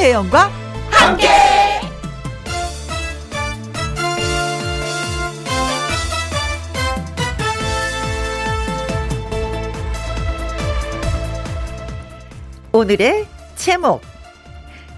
김혜영과 0.00 0.50
함께. 0.90 1.28
오늘의 12.72 13.26
제목 13.56 14.00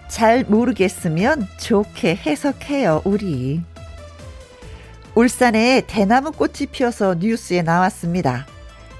잘 0.08 0.44
모르겠으면 0.44 1.48
좋게 1.58 2.14
해석해요, 2.24 3.02
우리. 3.04 3.60
울산에 5.16 5.82
대나무 5.88 6.30
꽃이 6.30 6.66
피어서 6.70 7.16
뉴스에 7.18 7.62
나왔습니다. 7.62 8.46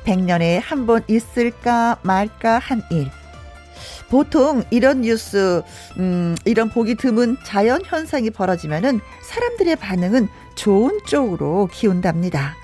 100년에 0.05 0.61
한 0.65 0.87
번 0.87 1.05
있을까 1.07 1.99
말까 2.03 2.59
한 2.59 2.83
일. 2.91 3.09
보통 4.09 4.63
이런 4.71 5.03
뉴스, 5.03 5.63
음, 5.99 6.37
이런 6.45 6.69
보기 6.71 6.95
드문 6.97 7.37
자연 7.45 7.81
현상이 7.85 8.31
벌어지면은 8.31 9.01
사람들의 9.23 9.77
반응은 9.77 10.29
좋은 10.55 10.99
쪽으로 11.07 11.69
기운답니다. 11.73 12.57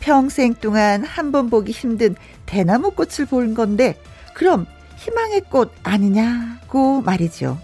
평생 0.00 0.54
동안 0.54 1.04
한 1.04 1.30
번 1.32 1.50
보기 1.50 1.72
힘든 1.72 2.14
대나무 2.46 2.92
꽃을 2.92 3.26
본 3.28 3.54
건데, 3.54 3.96
그럼 4.34 4.66
희망의 4.96 5.42
꽃 5.50 5.72
아니냐고 5.82 7.02
말이죠. 7.02 7.58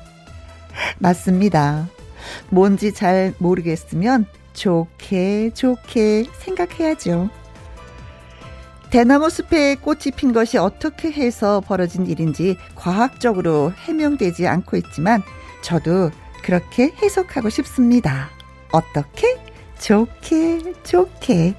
맞습니다. 0.98 1.89
뭔지 2.51 2.93
잘 2.93 3.33
모르겠으면 3.39 4.27
좋게 4.53 5.50
좋게 5.55 6.25
생각해야죠. 6.39 7.31
대나무 8.91 9.29
숲에 9.31 9.75
꽃이 9.77 10.12
핀 10.17 10.33
것이 10.33 10.59
어떻게 10.59 11.11
해서 11.11 11.61
벌어진 11.61 12.06
일인지 12.06 12.56
과학적으로 12.75 13.73
해명되지 13.73 14.47
않고 14.47 14.77
있지만 14.78 15.23
저도 15.61 16.11
그렇게 16.43 16.93
해석하고 17.03 17.51
싶습니다. 17.51 18.31
어떻게? 18.70 19.39
좋게, 19.81 20.75
좋게. 20.84 21.55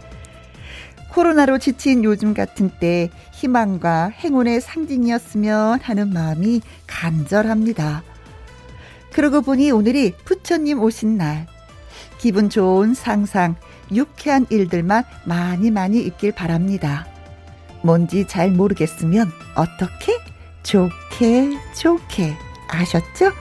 코로나로 1.11 1.58
지친 1.58 2.03
요즘 2.03 2.34
같은 2.34 2.69
때 2.80 3.09
희망과 3.34 4.09
행운의 4.09 4.62
상징이었으면 4.62 5.80
하는 5.81 6.14
마음이 6.14 6.62
간절합니다. 6.86 8.03
그러고 9.12 9.41
보니 9.41 9.72
오늘이 9.72 10.14
부처님 10.25 10.80
오신 10.80 11.17
날. 11.17 11.47
기분 12.19 12.50
좋은 12.50 12.94
상상, 12.94 13.56
유쾌한 13.91 14.45
일들만 14.50 15.03
많이 15.25 15.72
많이 15.72 16.00
있길 16.02 16.31
바랍니다. 16.31 17.06
뭔지 17.88 18.27
잘 18.27 18.52
모르겠으면 18.52 19.31
어떻게? 19.55 20.19
좋게, 20.63 21.57
좋게. 21.73 22.35
아셨죠? 22.67 23.31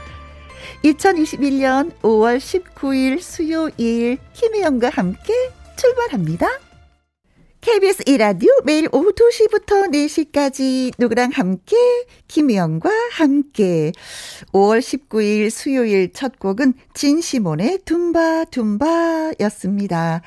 2021년 0.84 1.90
5월 2.00 2.38
19일 2.38 3.20
수요일 3.20 4.18
김혜영과 4.34 4.90
함께 4.90 5.34
출발합니다. 5.74 6.46
KBS 7.60 8.04
이라디오 8.06 8.52
매일 8.64 8.88
오후 8.92 9.12
2시부터 9.12 9.90
4시까지 9.90 10.92
누구랑 10.96 11.32
함께 11.34 11.76
김희영과 12.28 12.88
함께 13.14 13.90
5월 14.52 14.78
19일 14.78 15.50
수요일 15.50 16.12
첫 16.12 16.38
곡은 16.38 16.74
진시몬의 16.94 17.80
둠바둠바였습니다. 17.84 20.22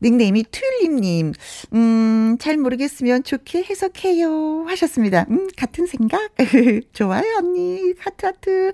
닉네임이 0.00 0.44
튤립님, 0.50 1.32
음, 1.74 2.36
잘 2.38 2.56
모르겠으면 2.56 3.24
좋게 3.24 3.64
해석해요. 3.64 4.64
하셨습니다. 4.68 5.26
음, 5.30 5.48
같은 5.56 5.86
생각? 5.86 6.32
좋아요, 6.92 7.24
언니. 7.38 7.94
하트, 7.98 8.26
하트. 8.26 8.72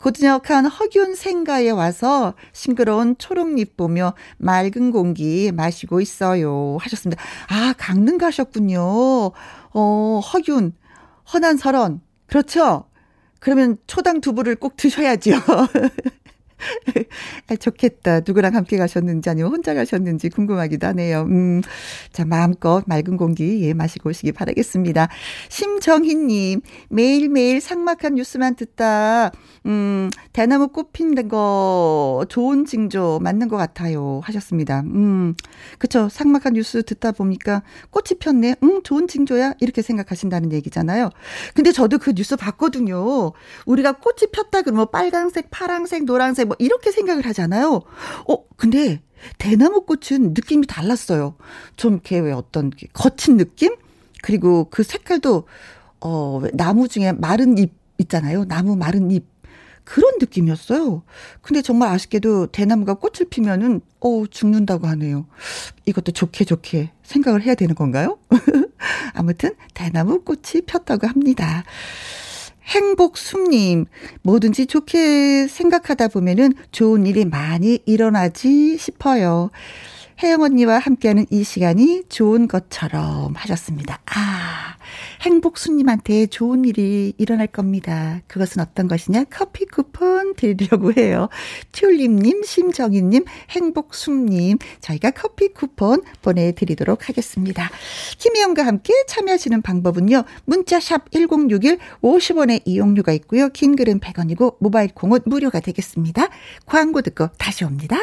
고즈넉한 0.00 0.66
허균 0.66 1.14
생가에 1.14 1.70
와서 1.70 2.34
싱그러운 2.52 3.16
초록잎 3.18 3.76
보며 3.76 4.14
맑은 4.38 4.90
공기 4.90 5.52
마시고 5.52 6.00
있어요. 6.00 6.76
하셨습니다. 6.80 7.22
아, 7.48 7.74
강릉 7.78 8.18
가셨군요. 8.18 8.80
어, 9.74 10.20
허균, 10.32 10.72
허난설원. 11.32 12.00
그렇죠? 12.26 12.84
그러면 13.40 13.78
초당 13.86 14.20
두부를 14.20 14.56
꼭 14.56 14.74
드셔야죠. 14.76 15.36
아, 15.36 15.68
좋겠다. 17.60 18.20
누구랑 18.26 18.54
함께 18.54 18.76
가셨는지 18.76 19.30
아니면 19.30 19.50
혼자 19.52 19.74
가셨는지 19.74 20.28
궁금하기도 20.28 20.86
하네요. 20.88 21.22
음, 21.22 21.62
자, 22.12 22.24
마음껏 22.24 22.82
맑은 22.86 23.16
공기, 23.16 23.62
예, 23.62 23.74
마시고 23.74 24.10
오시기 24.10 24.32
바라겠습니다. 24.32 25.08
심정희 25.48 26.14
님, 26.14 26.60
매일매일 26.88 27.60
상막한 27.60 28.14
뉴스만 28.14 28.56
듣다, 28.56 29.30
음, 29.66 30.10
대나무 30.32 30.68
꽃핀거 30.68 32.26
좋은 32.28 32.64
징조 32.64 33.20
맞는 33.22 33.48
것 33.48 33.56
같아요. 33.56 34.20
하셨습니다. 34.24 34.80
음, 34.80 35.34
그쵸. 35.78 36.08
상막한 36.08 36.54
뉴스 36.54 36.82
듣다 36.82 37.12
보니까 37.12 37.62
꽃이 37.90 38.18
폈네. 38.18 38.56
음, 38.62 38.82
좋은 38.82 39.06
징조야. 39.08 39.54
이렇게 39.60 39.82
생각하신다는 39.82 40.52
얘기잖아요. 40.52 41.10
근데 41.54 41.72
저도 41.72 41.98
그 41.98 42.12
뉴스 42.14 42.36
봤거든요. 42.36 43.32
우리가 43.66 43.92
꽃이 43.92 44.30
폈다 44.32 44.62
그러면 44.62 44.86
빨강색, 44.90 45.50
파랑색, 45.50 46.04
노란색, 46.04 46.47
뭐 46.48 46.56
이렇게 46.58 46.90
생각을 46.90 47.24
하잖아요. 47.26 47.82
어, 48.28 48.44
근데 48.56 49.00
대나무 49.38 49.84
꽃은 49.84 50.34
느낌이 50.34 50.66
달랐어요. 50.66 51.36
좀 51.76 51.94
이렇게 51.94 52.18
왜 52.18 52.32
어떤 52.32 52.70
거친 52.92 53.36
느낌? 53.36 53.76
그리고 54.22 54.68
그 54.70 54.82
색깔도 54.82 55.44
어, 56.00 56.42
나무 56.52 56.88
중에 56.88 57.12
마른 57.12 57.58
잎 57.58 57.72
있잖아요. 57.98 58.44
나무 58.44 58.76
마른 58.76 59.10
잎. 59.10 59.26
그런 59.84 60.16
느낌이었어요. 60.20 61.02
근데 61.40 61.62
정말 61.62 61.88
아쉽게도 61.92 62.48
대나무가 62.48 62.92
꽃을 62.92 63.30
피면은, 63.30 63.80
어, 64.00 64.24
죽는다고 64.30 64.86
하네요. 64.86 65.26
이것도 65.86 66.12
좋게 66.12 66.44
좋게 66.44 66.92
생각을 67.02 67.40
해야 67.40 67.54
되는 67.54 67.74
건가요? 67.74 68.18
아무튼, 69.14 69.54
대나무 69.72 70.20
꽃이 70.24 70.66
폈다고 70.66 71.06
합니다. 71.06 71.64
행복숨님, 72.68 73.86
뭐든지 74.22 74.66
좋게 74.66 75.48
생각하다 75.48 76.08
보면은 76.08 76.52
좋은 76.70 77.06
일이 77.06 77.24
많이 77.24 77.80
일어나지 77.86 78.76
싶어요. 78.78 79.50
혜영 80.20 80.42
언니와 80.42 80.78
함께하는 80.78 81.26
이 81.30 81.44
시간이 81.44 82.04
좋은 82.08 82.48
것처럼 82.48 83.34
하셨습니다. 83.36 84.00
아, 84.06 84.76
행복수님한테 85.20 86.26
좋은 86.26 86.64
일이 86.64 87.12
일어날 87.18 87.46
겁니다. 87.46 88.20
그것은 88.26 88.60
어떤 88.60 88.88
것이냐? 88.88 89.24
커피 89.30 89.64
쿠폰 89.66 90.34
드리려고 90.34 90.92
해요. 90.92 91.28
튤립님, 91.70 92.42
심정희님, 92.42 93.26
행복수님, 93.50 94.58
저희가 94.80 95.12
커피 95.12 95.52
쿠폰 95.52 96.02
보내드리도록 96.22 97.08
하겠습니다. 97.08 97.70
김희영과 98.18 98.66
함께 98.66 98.92
참여하시는 99.06 99.62
방법은요. 99.62 100.24
문자샵 100.46 101.12
1061 101.12 101.78
50원의 102.02 102.62
이용료가 102.64 103.12
있고요. 103.12 103.50
긴 103.50 103.76
글은 103.76 104.00
100원이고 104.00 104.56
모바일 104.58 104.90
콩은 104.94 105.20
무료가 105.26 105.60
되겠습니다. 105.60 106.28
광고 106.66 107.02
듣고 107.02 107.28
다시 107.38 107.64
옵니다. 107.64 107.98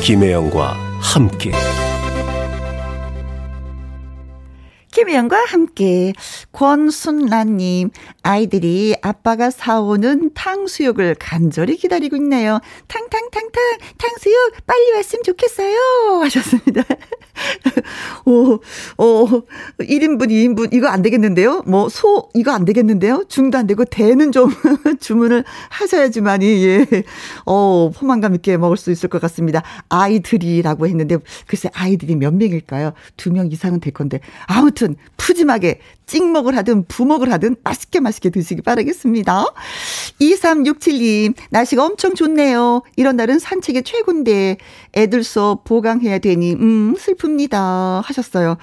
김혜영과 0.00 0.76
함께 0.98 1.52
김혜영과 5.04 5.44
함께 5.48 6.12
권순란님 6.52 7.88
아이들이 8.22 8.94
아빠가 9.00 9.50
사오는 9.50 10.32
탕수육을 10.34 11.16
간절히 11.18 11.76
기다리고 11.78 12.16
있네요. 12.16 12.60
탕탕탕탕 12.86 13.50
탕수육 13.96 14.66
빨리 14.66 14.92
왔으면 14.92 15.22
좋겠어요 15.22 16.20
하셨습니다. 16.22 16.82
오, 18.26 18.60
오 18.98 19.26
1인분 19.78 20.28
2인분 20.28 20.74
이거 20.74 20.88
안 20.88 21.00
되겠는데요. 21.00 21.62
뭐 21.66 21.88
소 21.88 22.28
이거 22.34 22.52
안 22.52 22.66
되겠는데요. 22.66 23.24
중도 23.28 23.56
안 23.56 23.66
되고 23.66 23.84
대는 23.86 24.32
좀 24.32 24.50
주문을 25.00 25.44
하셔야지만이 25.70 26.64
예. 26.66 26.86
어 27.46 27.90
포만감 27.94 28.34
있게 28.34 28.58
먹을 28.58 28.76
수 28.76 28.90
있을 28.90 29.08
것 29.08 29.18
같습니다. 29.22 29.62
아이들이라고 29.88 30.86
했는데 30.86 31.16
글쎄 31.46 31.70
아이들이 31.72 32.16
몇 32.16 32.34
명일까요? 32.34 32.92
두 33.16 33.30
명 33.30 33.46
이상은 33.50 33.78
될 33.80 33.92
건데 33.92 34.20
아무튼 34.46 34.89
아무튼 34.90 34.96
푸짐하게 35.16 35.80
찍먹을 36.06 36.56
하든 36.56 36.84
부먹을 36.86 37.30
하든 37.32 37.56
맛있게 37.62 38.00
맛있게 38.00 38.30
드시기 38.30 38.62
바라겠습니다. 38.62 39.46
2367님, 40.20 41.34
날씨가 41.50 41.84
엄청 41.84 42.14
좋네요. 42.14 42.82
이런 42.96 43.16
날은 43.16 43.38
산책이 43.38 43.82
최고인데 43.82 44.58
애들 44.94 45.22
수업 45.22 45.64
보강해야 45.64 46.18
되니, 46.18 46.54
음, 46.54 46.94
슬픕니다. 46.94 48.02
하셨어요. 48.02 48.56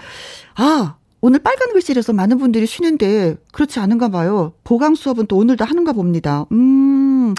아, 0.56 0.96
오늘 1.22 1.40
빨간 1.40 1.72
글씨라서 1.72 2.14
많은 2.14 2.38
분들이 2.38 2.66
쉬는데 2.66 3.36
그렇지 3.52 3.80
않은가 3.80 4.10
봐요. 4.10 4.54
보강 4.64 4.96
수업은 4.96 5.28
또 5.28 5.38
오늘도 5.38 5.66
하는가 5.66 5.94
봅니다. 5.94 6.46
음, 6.52 7.34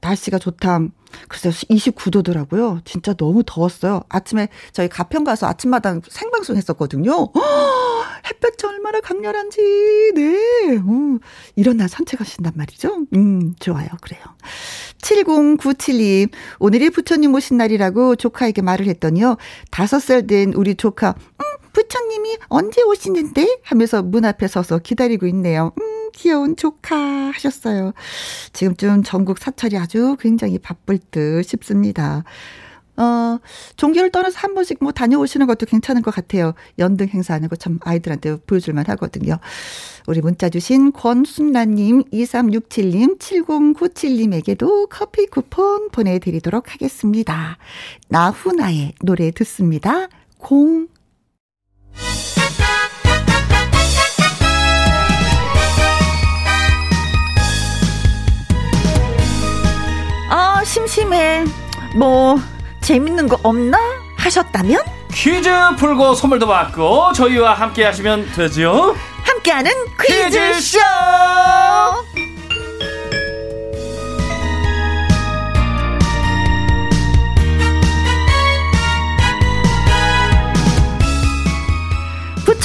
날씨가 0.00 0.38
좋다. 0.38 0.80
글쎄요, 1.28 1.52
29도더라고요. 1.52 2.80
진짜 2.84 3.14
너무 3.14 3.42
더웠어요. 3.44 4.02
아침에 4.08 4.48
저희 4.72 4.88
가평 4.88 5.24
가서 5.24 5.46
아침마다 5.46 5.98
생방송 6.08 6.56
했었거든요. 6.56 7.28
햇볕 8.26 8.56
얼마나 8.64 9.00
강렬한지, 9.00 9.60
네. 10.14 10.36
음, 10.76 11.18
이런 11.54 11.76
날 11.76 11.88
산책하신단 11.88 12.52
말이죠. 12.56 13.06
음, 13.14 13.54
좋아요. 13.60 13.88
그래요. 14.00 14.22
7097님, 15.02 16.30
오늘이 16.58 16.90
부처님 16.90 17.34
오신 17.34 17.56
날이라고 17.56 18.16
조카에게 18.16 18.62
말을 18.62 18.86
했더니요. 18.86 19.36
다섯 19.70 20.00
살 20.00 20.26
된 20.26 20.52
우리 20.54 20.74
조카, 20.74 21.10
음, 21.10 21.44
부처님이 21.72 22.38
언제 22.48 22.82
오시는데? 22.82 23.58
하면서 23.62 24.02
문 24.02 24.24
앞에 24.24 24.48
서서 24.48 24.78
기다리고 24.78 25.26
있네요. 25.28 25.72
음, 25.80 26.10
귀여운 26.14 26.56
조카 26.56 26.96
하셨어요. 26.96 27.92
지금쯤 28.52 29.02
전국 29.02 29.38
사찰이 29.38 29.76
아주 29.76 30.16
굉장히 30.18 30.58
바쁠 30.58 30.98
듯 31.10 31.42
싶습니다. 31.44 32.24
어, 32.96 33.38
종교를 33.76 34.10
떠나서 34.10 34.38
한 34.38 34.54
번씩 34.54 34.78
뭐 34.80 34.92
다녀오시는 34.92 35.46
것도 35.46 35.66
괜찮은 35.66 36.02
것 36.02 36.14
같아요. 36.14 36.54
연등 36.78 37.08
행사하는 37.08 37.48
거 37.48 37.56
참 37.66 37.78
아이들한테 37.82 38.36
보여줄만 38.46 38.84
하거든요. 38.90 39.38
우리 40.06 40.20
문자 40.20 40.48
주신 40.48 40.92
권순라님, 40.92 42.04
2367님, 42.12 43.18
7097님에게도 43.18 44.88
커피 44.88 45.26
쿠폰 45.26 45.88
보내드리도록 45.90 46.72
하겠습니다. 46.72 47.58
나훈아의 48.08 48.92
노래 49.02 49.30
듣습니다. 49.32 50.06
공. 50.38 50.86
아, 60.30 60.62
심심해. 60.64 61.44
뭐, 61.96 62.36
재밌는 62.86 63.26
거 63.26 63.36
없나? 63.42 63.76
하셨다면? 64.16 64.80
퀴즈 65.12 65.50
풀고 65.76 66.14
선물도 66.14 66.46
받고 66.46 67.14
저희와 67.14 67.54
함께 67.54 67.84
하시면 67.84 68.30
되죠. 68.36 68.94
함께하는 69.24 69.72
퀴즈쇼! 70.00 70.38
퀴즈쇼! 70.38 70.78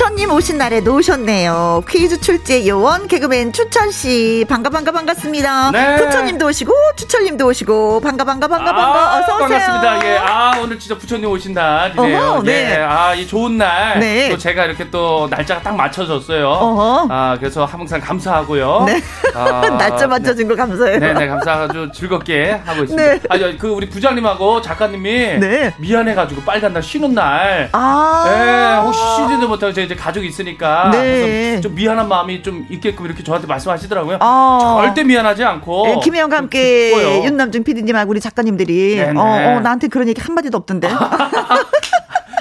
부처님 0.01 0.31
오신 0.31 0.57
날에도 0.57 0.95
오셨네요. 0.95 1.83
퀴즈 1.88 2.19
출제 2.19 2.68
요원 2.68 3.07
개그맨 3.07 3.53
추철씨 3.53 4.48
반가 4.50 4.71
반가 4.71 4.92
반갑습니다. 4.92 5.69
네. 5.69 5.98
부처님도 5.98 6.48
오시고 6.48 6.74
추철님도 6.95 7.45
오시고 7.45 8.00
반가 8.01 8.24
반가 8.24 8.48
반가 8.48 8.74
반가 8.74 9.13
아, 9.13 9.19
어서 9.19 9.36
오세요. 9.36 9.59
반갑습니다. 9.59 10.06
예. 10.07 10.18
아 10.18 10.59
오늘 10.59 10.80
진짜 10.80 10.98
부처님 10.98 11.30
오신 11.30 11.53
날이네요. 11.53 12.18
어허, 12.19 12.42
네. 12.42 12.80
예. 12.80 12.81
아이 12.81 13.27
좋은 13.27 13.59
날. 13.59 14.00
네. 14.00 14.30
또 14.30 14.39
제가 14.39 14.65
이렇게 14.65 14.89
또 14.89 15.27
날짜가 15.30 15.62
딱 15.62 15.75
맞춰졌어요. 15.75 16.48
어허. 16.50 17.07
아 17.12 17.38
그래서 17.39 17.65
항상 17.65 18.01
감사하고요. 18.01 18.86
네. 18.88 19.00
아, 19.36 19.62
날짜 19.77 20.07
맞춰진 20.07 20.48
거 20.48 20.56
감사해요. 20.56 21.00
네네 21.00 21.13
네, 21.13 21.27
감사 21.27 21.51
아주 21.51 21.92
즐겁게 21.94 22.59
하고 22.65 22.86
있습니다. 22.86 23.03
네. 23.03 23.19
아그 23.30 23.68
우리 23.68 23.88
부장님하고 23.88 24.63
작가님이 24.63 25.38
네. 25.38 25.75
미안해가지고 25.77 26.42
빨간 26.42 26.74
날 26.74 26.81
쉬는 26.81 27.13
날. 27.13 27.69
아. 27.74 28.25
예. 28.25 28.83
혹시 28.83 29.00
쉬지도 29.00 29.48
못하고 29.48 29.71
제 29.71 29.90
이제 29.91 29.95
가족이 30.01 30.25
있으니까 30.27 30.89
네. 30.91 31.59
좀 31.59 31.75
미안한 31.75 32.07
마음이 32.07 32.41
좀 32.43 32.65
있게끔 32.69 33.05
이렇게 33.05 33.23
저한테 33.23 33.45
말씀하시더라고요. 33.47 34.17
아. 34.21 34.79
절대 34.85 35.03
미안하지 35.03 35.43
않고. 35.43 35.85
네, 35.85 35.99
김혜영과 36.01 36.38
함께 36.38 37.23
윤남중 37.25 37.63
PD님하고 37.63 38.09
우리 38.11 38.21
작가님들이 38.21 38.95
네, 38.95 39.11
네. 39.11 39.19
어, 39.19 39.21
어, 39.57 39.59
나한테 39.59 39.89
그런 39.89 40.07
얘기 40.07 40.21
한 40.21 40.33
마디도 40.33 40.57
없던데. 40.57 40.89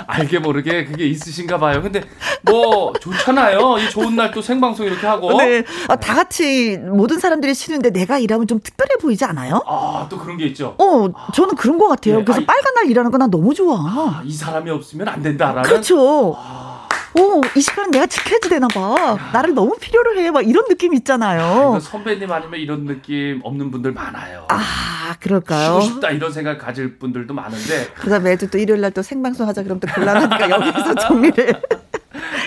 알게 0.07 0.41
모르게 0.41 0.87
그게 0.87 1.07
있으신가 1.07 1.59
봐요. 1.59 1.83
근데 1.83 2.03
뭐 2.43 2.93
좋잖아요. 3.01 3.77
이 3.79 3.91
좋은 3.91 4.17
날 4.17 4.31
또 4.33 4.41
생방송 4.43 4.87
이렇게 4.87 5.07
하고. 5.07 5.37
네. 5.39 5.65
아, 5.89 5.97
다 5.97 6.15
같이 6.15 6.79
모든 6.79 7.19
사람들이 7.19 7.53
쉬는데 7.55 7.91
내가 7.91 8.19
일하면 8.19 8.47
좀 8.47 8.61
특별해 8.61 8.91
보이지 9.01 9.25
않아요? 9.25 9.61
아, 9.67 10.07
또 10.09 10.19
그런 10.19 10.37
게 10.37 10.47
있죠. 10.47 10.75
어, 10.79 11.09
저는 11.33 11.55
그런 11.57 11.79
것 11.79 11.89
같아요. 11.89 12.19
네. 12.19 12.25
그래서 12.25 12.41
아, 12.43 12.45
빨간 12.47 12.75
날 12.75 12.91
일하는 12.91 13.11
거 13.11 13.19
난 13.19 13.29
너무 13.31 13.53
좋아. 13.55 13.77
아, 13.77 14.23
이 14.25 14.33
사람이 14.33 14.71
없으면 14.71 15.07
안 15.09 15.23
된다라는. 15.23 15.63
그렇죠. 15.63 16.37
아. 16.39 16.80
오, 17.15 17.41
이 17.57 17.61
시간은 17.61 17.91
내가 17.91 18.07
지켜야지 18.07 18.49
되나 18.49 18.69
봐. 18.69 19.19
나를 19.33 19.55
너무 19.55 19.77
필요로 19.81 20.17
해. 20.19 20.31
막 20.31 20.47
이런 20.47 20.67
느낌 20.69 20.95
있잖아요. 20.95 21.75
아, 21.77 21.81
선배님 21.81 22.31
아니면 22.31 22.61
이런 22.61 22.85
느낌 22.85 23.41
없는 23.43 23.71
분들 23.71 23.93
많아요. 23.93 24.47
아, 24.49 25.17
그럴까요? 25.19 25.81
쉬고 25.81 25.95
싶다 25.95 26.11
이런 26.11 26.33
생각 26.33 26.59
가질 26.59 26.99
분들도 26.99 27.35
많은데. 27.35 27.89
그다음 27.95 28.23
매주 28.25 28.49
또 28.51 28.59
일요일 28.59 28.81
날 28.83 28.91
또 28.93 29.03
생방송 29.03 29.47
하자 29.47 29.63
그럼 29.63 29.79
또 29.79 29.87
곤란하니까 29.87 30.51
여기서 30.51 30.95
정리를 30.97 31.63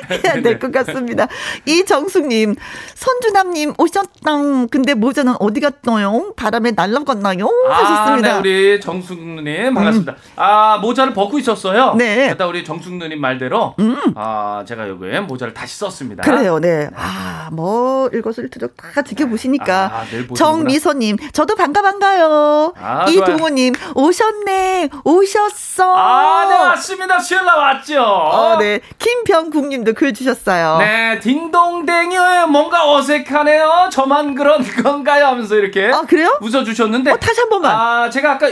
해야 0.09 0.41
될 0.41 0.59
것 0.59 0.71
같습니다. 0.71 1.27
이정숙님, 1.65 2.55
선주남님 2.95 3.73
오셨당. 3.77 4.67
근데 4.69 4.93
모자는 4.93 5.35
어디 5.39 5.59
갔나요? 5.61 6.33
바람에 6.35 6.71
날라갔나요? 6.71 7.47
하셨습니다. 7.69 8.29
아, 8.29 8.31
네, 8.33 8.39
우리 8.39 8.79
정숙님 8.81 9.73
반갑습니다. 9.73 10.11
음. 10.13 10.17
아 10.35 10.77
모자를 10.81 11.13
벗고 11.13 11.37
있었어요. 11.39 11.95
네. 11.97 12.27
일단 12.29 12.47
우리 12.47 12.63
정숙 12.63 12.93
누님 12.95 13.19
말대로 13.19 13.75
음. 13.79 13.97
아 14.15 14.63
제가 14.67 14.87
여기에 14.89 15.21
모자를 15.21 15.53
다시 15.53 15.77
썼습니다. 15.79 16.23
그래요, 16.23 16.59
네. 16.59 16.89
아뭐 16.95 18.09
일거수일투족 18.13 18.75
다 18.77 19.01
지켜보시니까. 19.01 19.91
아, 19.93 20.03
정미소님, 20.35 21.17
저도 21.31 21.55
반가 21.55 21.81
반가요. 21.81 22.73
아, 22.79 23.05
이동호님 23.09 23.73
오셨네, 23.95 24.89
오셨어. 25.03 25.95
아, 25.95 26.45
네 26.47 26.55
왔습니다. 26.55 27.19
시엘라 27.19 27.55
왔죠. 27.55 28.01
어, 28.01 28.57
네. 28.59 28.79
김병국님도 28.99 29.93
글 30.03 30.13
주셨어요. 30.13 30.79
네, 30.79 31.17
딩동댕이 31.21 32.17
뭔가 32.49 32.91
어색하네요. 32.91 33.87
저만 33.89 34.35
그런 34.35 34.61
건가요? 34.83 35.27
하면서 35.27 35.55
이렇게 35.55 35.89
아, 35.93 36.01
그래요? 36.01 36.37
웃어 36.41 36.65
주셨는데. 36.65 37.11
어, 37.11 37.15
다시 37.15 37.39
한 37.39 37.49
번만. 37.49 37.73
아, 37.73 38.09
제가 38.09 38.33
아까 38.33 38.47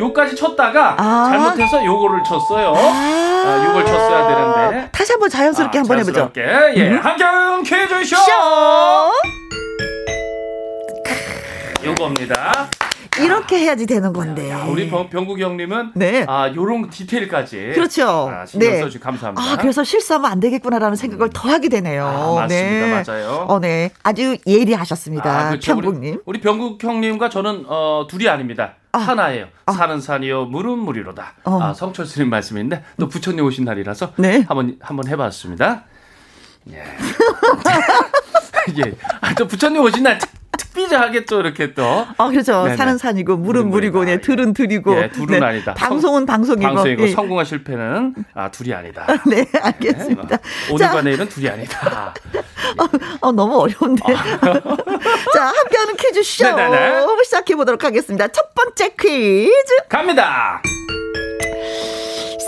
요까지 0.00 0.34
쳤다가 0.34 0.96
아~ 0.98 1.28
잘못해서 1.30 1.84
요거를 1.84 2.24
쳤어요. 2.24 2.72
아, 2.74 2.80
아 2.80 3.66
요걸 3.68 3.86
쳤어야 3.86 4.28
되는데. 4.68 4.88
다시 4.90 5.12
한번 5.12 5.28
자연스럽게 5.28 5.78
아, 5.78 5.80
한번 5.82 5.98
해보죠. 6.00 6.32
예, 6.36 6.88
음. 6.88 6.98
한경 7.00 7.62
퀴즈 7.62 8.04
쇼! 8.04 8.16
쇼! 8.16 8.32
요겁니다. 11.84 12.68
이렇게 13.24 13.58
해야지 13.58 13.86
되는 13.86 14.12
건데. 14.12 14.50
야, 14.50 14.64
우리 14.64 14.90
병국 14.90 15.38
형님은 15.38 15.92
네. 15.94 16.24
아 16.28 16.52
요런 16.54 16.90
디테일까지 16.90 17.72
그렇죠. 17.74 18.30
아, 18.30 18.46
신경 18.46 18.70
네. 18.70 18.80
써주 18.80 19.00
감사합니다. 19.00 19.42
아 19.42 19.56
그래서 19.56 19.84
실수하면 19.84 20.30
안 20.30 20.40
되겠구나라는 20.40 20.96
생각을 20.96 21.30
더 21.32 21.48
하게 21.48 21.68
되네요. 21.68 22.06
아, 22.06 22.34
맞습니다, 22.42 22.48
네. 22.48 23.02
맞아요. 23.04 23.46
어, 23.48 23.60
네, 23.60 23.90
아주 24.02 24.36
예리하셨습니다, 24.46 25.30
아, 25.30 25.48
그렇죠. 25.50 25.72
병국님. 25.74 26.14
우리, 26.14 26.20
우리, 26.24 26.40
병국 26.40 26.82
형님과 26.82 27.28
저는 27.28 27.64
어, 27.66 28.06
둘이 28.08 28.28
아닙니다. 28.28 28.74
아. 28.92 28.98
하나예요. 28.98 29.46
아. 29.66 29.72
사는 29.72 30.00
산이요, 30.00 30.46
물은 30.46 30.78
물이로다. 30.78 31.34
어. 31.44 31.62
아, 31.62 31.74
성철 31.74 32.06
스님 32.06 32.30
말씀인데 32.30 32.82
또 32.98 33.08
부처님 33.08 33.44
오신 33.44 33.64
날이라서 33.64 34.12
네. 34.16 34.44
한번 34.48 34.76
한번 34.80 35.08
해봤습니다. 35.08 35.84
예. 36.70 36.82
예. 38.78 38.94
아, 39.20 39.34
또 39.34 39.46
부처님 39.46 39.80
오신 39.80 40.02
날 40.02 40.18
특비하게 40.58 41.24
또 41.24 41.40
이렇게 41.40 41.72
또. 41.72 42.06
아, 42.18 42.28
그렇죠. 42.28 42.64
네네. 42.64 42.76
산은 42.76 42.98
산이고, 42.98 43.38
물은 43.38 43.68
물이고, 43.70 44.04
네, 44.04 44.20
들은 44.20 44.52
들이고. 44.52 44.94
네, 44.94 45.10
둘은 45.10 45.40
네. 45.40 45.46
아니다. 45.46 45.72
방송은 45.74 46.26
방송이고. 46.26 46.66
방송이고, 46.66 47.02
예. 47.04 47.08
성공과 47.08 47.44
실패는, 47.44 48.14
아, 48.34 48.50
둘이 48.50 48.74
아니다. 48.74 49.06
네, 49.26 49.46
알겠습니다. 49.60 50.36
네, 50.36 50.72
오늘과 50.72 51.02
내일은 51.02 51.28
둘이 51.28 51.48
아니다. 51.48 52.12
어, 52.78 52.88
어, 53.20 53.32
너무 53.32 53.60
어려운데. 53.60 54.02
자, 54.12 55.46
함께하는 55.46 55.96
퀴즈쇼. 55.96 56.44
네네네. 56.44 57.06
시작해 57.24 57.54
보도록 57.54 57.84
하겠습니다. 57.84 58.28
첫 58.28 58.54
번째 58.54 58.90
퀴즈. 58.98 59.74
갑니다. 59.88 60.60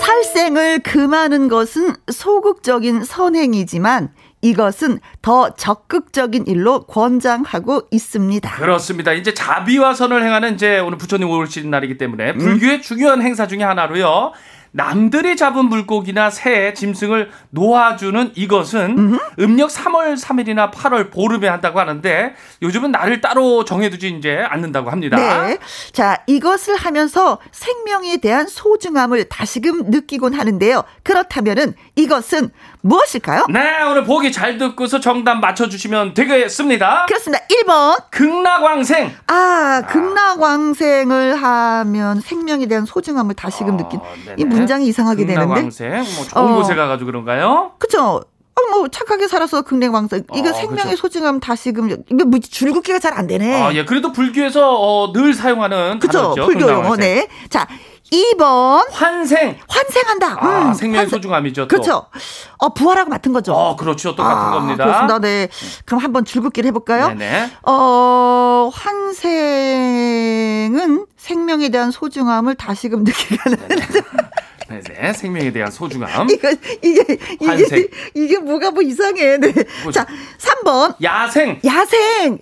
살생을 0.01 0.79
금하는 0.79 1.47
것은 1.47 1.95
소극적인 2.11 3.03
선행이지만 3.03 4.09
이것은 4.41 4.99
더 5.21 5.53
적극적인 5.55 6.47
일로 6.47 6.81
권장하고 6.83 7.83
있습니다. 7.91 8.49
그렇습니다. 8.55 9.13
이제 9.13 9.33
자비와 9.33 9.93
선을 9.93 10.23
행하는 10.23 10.55
이제 10.55 10.79
오늘 10.79 10.97
부처님 10.97 11.29
오신 11.29 11.69
날이기 11.69 11.97
때문에 11.97 12.33
불교의 12.33 12.77
음. 12.77 12.81
중요한 12.81 13.21
행사 13.21 13.47
중의 13.47 13.65
하나로요. 13.65 14.33
남들이 14.73 15.35
잡은 15.35 15.65
물고기나 15.65 16.29
새, 16.29 16.73
짐승을 16.73 17.29
놓아주는 17.49 18.31
이것은 18.35 18.97
음흠. 18.97 19.19
음력 19.39 19.69
3월 19.69 20.17
3일이나 20.17 20.71
8월 20.71 21.11
보름에 21.11 21.47
한다고 21.47 21.79
하는데 21.79 22.33
요즘은 22.61 22.91
날을 22.91 23.19
따로 23.19 23.65
정해두지 23.65 24.09
이제 24.09 24.37
않는다고 24.37 24.89
합니다. 24.89 25.17
네. 25.17 25.57
자, 25.91 26.23
이것을 26.25 26.75
하면서 26.77 27.39
생명에 27.51 28.17
대한 28.17 28.47
소중함을 28.47 29.25
다시금 29.25 29.89
느끼곤 29.89 30.33
하는데요. 30.33 30.83
그렇다면은 31.03 31.73
이것은 31.97 32.51
무엇일까요? 32.81 33.45
네, 33.49 33.83
오늘 33.83 34.03
보기 34.03 34.31
잘 34.31 34.57
듣고서 34.57 34.99
정답 34.99 35.35
맞춰주시면 35.35 36.13
되겠습니다. 36.13 37.05
그렇습니다. 37.07 37.43
1번. 37.47 38.03
극락왕생. 38.09 39.11
아, 39.27 39.83
극락왕생을 39.87 41.35
하면 41.35 42.21
생명에 42.21 42.65
대한 42.65 42.85
소중함을 42.85 43.35
다시금 43.35 43.75
어, 43.75 43.77
느낀. 43.77 43.99
네네. 44.25 44.35
이 44.39 44.45
문장이 44.45 44.87
이상하게 44.87 45.25
되는데. 45.25 45.45
극락왕생. 45.45 45.91
뭐 45.91 46.25
좋은 46.27 46.51
어. 46.51 46.55
곳에 46.55 46.75
가가지고 46.75 47.05
그런가요? 47.07 47.73
그쵸. 47.77 48.23
아, 48.53 48.61
어, 48.61 48.69
뭐 48.77 48.87
착하게 48.89 49.27
살아서 49.27 49.61
극냉왕성. 49.61 50.23
이거 50.35 50.49
아, 50.49 50.53
생명의 50.53 50.83
그렇죠. 50.83 50.97
소중함 50.97 51.39
다시금 51.39 51.89
이거 51.89 52.25
뭐 52.25 52.39
줄긋기가 52.39 52.99
잘 52.99 53.13
안 53.13 53.27
되네. 53.27 53.61
아, 53.61 53.73
예. 53.73 53.85
그래도 53.85 54.11
불교에서 54.11 54.75
어, 54.77 55.13
늘 55.13 55.33
사용하는 55.33 55.99
그죠? 55.99 56.19
단어죠. 56.33 56.45
불교 56.45 56.61
용어. 56.61 56.75
극락왕생. 56.81 56.99
네. 57.15 57.27
자, 57.49 57.67
2번 58.11 58.85
환생. 58.91 59.57
환생한다. 59.67 60.37
아, 60.45 60.67
음, 60.69 60.73
생명의 60.73 60.99
환생. 60.99 61.17
소중함이죠. 61.17 61.63
또. 61.63 61.67
그렇죠. 61.67 62.05
어, 62.57 62.73
부활하고 62.73 63.09
같은 63.09 63.31
거죠. 63.33 63.53
어, 63.53 63.75
그렇죠. 63.77 64.15
또 64.15 64.23
같은 64.23 64.37
아, 64.37 64.51
겁니다. 64.51 64.83
그렇습니다. 64.83 65.19
네. 65.19 65.47
그럼 65.85 66.01
한번 66.03 66.25
줄긋기를 66.25 66.67
해볼까요? 66.67 67.07
네네. 67.09 67.51
어, 67.63 68.69
환생은 68.73 71.05
생명에 71.17 71.69
대한 71.69 71.91
소중함을 71.91 72.55
다시금 72.55 73.03
느끼게 73.11 73.37
하는. 73.39 73.57
네네. 74.71 75.13
생명에 75.13 75.51
대한 75.51 75.71
소중함. 75.71 76.29
이거, 76.29 76.49
이게, 76.81 77.17
환생. 77.45 77.79
이게, 77.79 77.89
이게 78.13 78.37
뭐가 78.37 78.71
뭐 78.71 78.81
이상해. 78.81 79.37
네. 79.37 79.53
뭐죠? 79.83 79.91
자, 79.91 80.07
3번. 80.37 80.95
야생. 81.03 81.59
야생! 81.65 82.39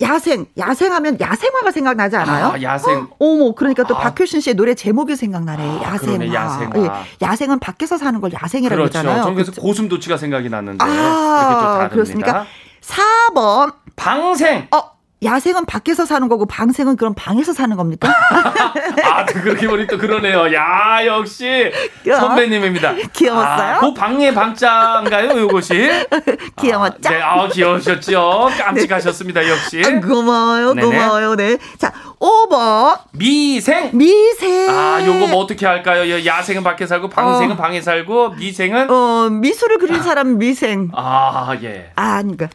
야생! 0.00 0.46
야생하면 0.58 1.18
야생화가 1.20 1.70
생각나지 1.70 2.16
않아요? 2.16 2.46
아, 2.46 2.62
야생. 2.62 3.08
어 3.18 3.36
머, 3.36 3.52
그러니까 3.54 3.84
또 3.84 3.96
아. 3.96 4.00
박효신 4.00 4.40
씨의 4.40 4.54
노래 4.54 4.74
제목이 4.74 5.16
생각나네. 5.16 5.62
아, 5.62 5.82
야생화. 5.94 6.18
그러네, 6.18 6.34
야생화. 6.34 6.72
예, 6.76 7.26
야생은 7.26 7.58
밖에서 7.58 7.98
사는 7.98 8.20
걸 8.20 8.32
야생이라고 8.32 8.76
그렇죠. 8.76 8.98
하잖아요. 8.98 9.22
저는 9.22 9.34
그래서 9.34 9.52
그렇죠. 9.52 9.62
고슴도치가 9.66 10.16
생각이 10.16 10.48
났는데. 10.48 10.84
아. 10.84 11.88
그렇습니까? 11.92 12.46
4번. 12.82 13.74
방생. 13.96 14.68
어, 14.74 14.99
야생은 15.22 15.66
밖에서 15.66 16.06
사는 16.06 16.26
거고 16.28 16.46
방생은 16.46 16.96
그럼 16.96 17.12
방에서 17.14 17.52
사는 17.52 17.76
겁니까? 17.76 18.08
아, 19.04 19.26
또 19.26 19.40
그렇게 19.40 19.68
보니 19.68 19.86
또 19.86 19.98
그러네요. 19.98 20.52
야, 20.54 21.04
역시 21.04 21.70
야. 22.08 22.16
선배님입니다. 22.20 22.94
귀여웠어요? 23.12 23.74
아, 23.76 23.80
그 23.80 23.92
방의 23.92 24.32
방자인가요, 24.32 25.38
이것이? 25.44 25.90
귀여웠죠? 26.58 27.08
아, 27.08 27.12
네, 27.12 27.20
아, 27.22 27.48
귀여우셨죠. 27.48 28.48
깜찍하셨습니다, 28.58 29.46
역시. 29.46 29.82
아, 29.84 30.00
고마워요, 30.00 30.72
네네. 30.72 30.86
고마워요, 30.86 31.36
네. 31.36 31.58
자, 31.76 31.92
5번. 32.18 32.98
미생. 33.12 33.90
미생. 33.92 34.70
아, 34.70 35.04
요거 35.04 35.26
뭐 35.26 35.40
어떻게 35.42 35.66
할까요? 35.66 36.10
여- 36.10 36.24
야생은 36.24 36.62
밖에 36.62 36.86
살고, 36.86 37.10
방생은 37.10 37.52
어. 37.52 37.56
방에 37.58 37.82
살고, 37.82 38.30
미생은? 38.30 38.90
어, 38.90 39.28
미술을 39.30 39.76
그린 39.78 40.02
사람 40.02 40.38
미생. 40.38 40.88
아, 40.94 41.54
예. 41.62 41.90
아, 41.96 42.22
그러니까. 42.22 42.48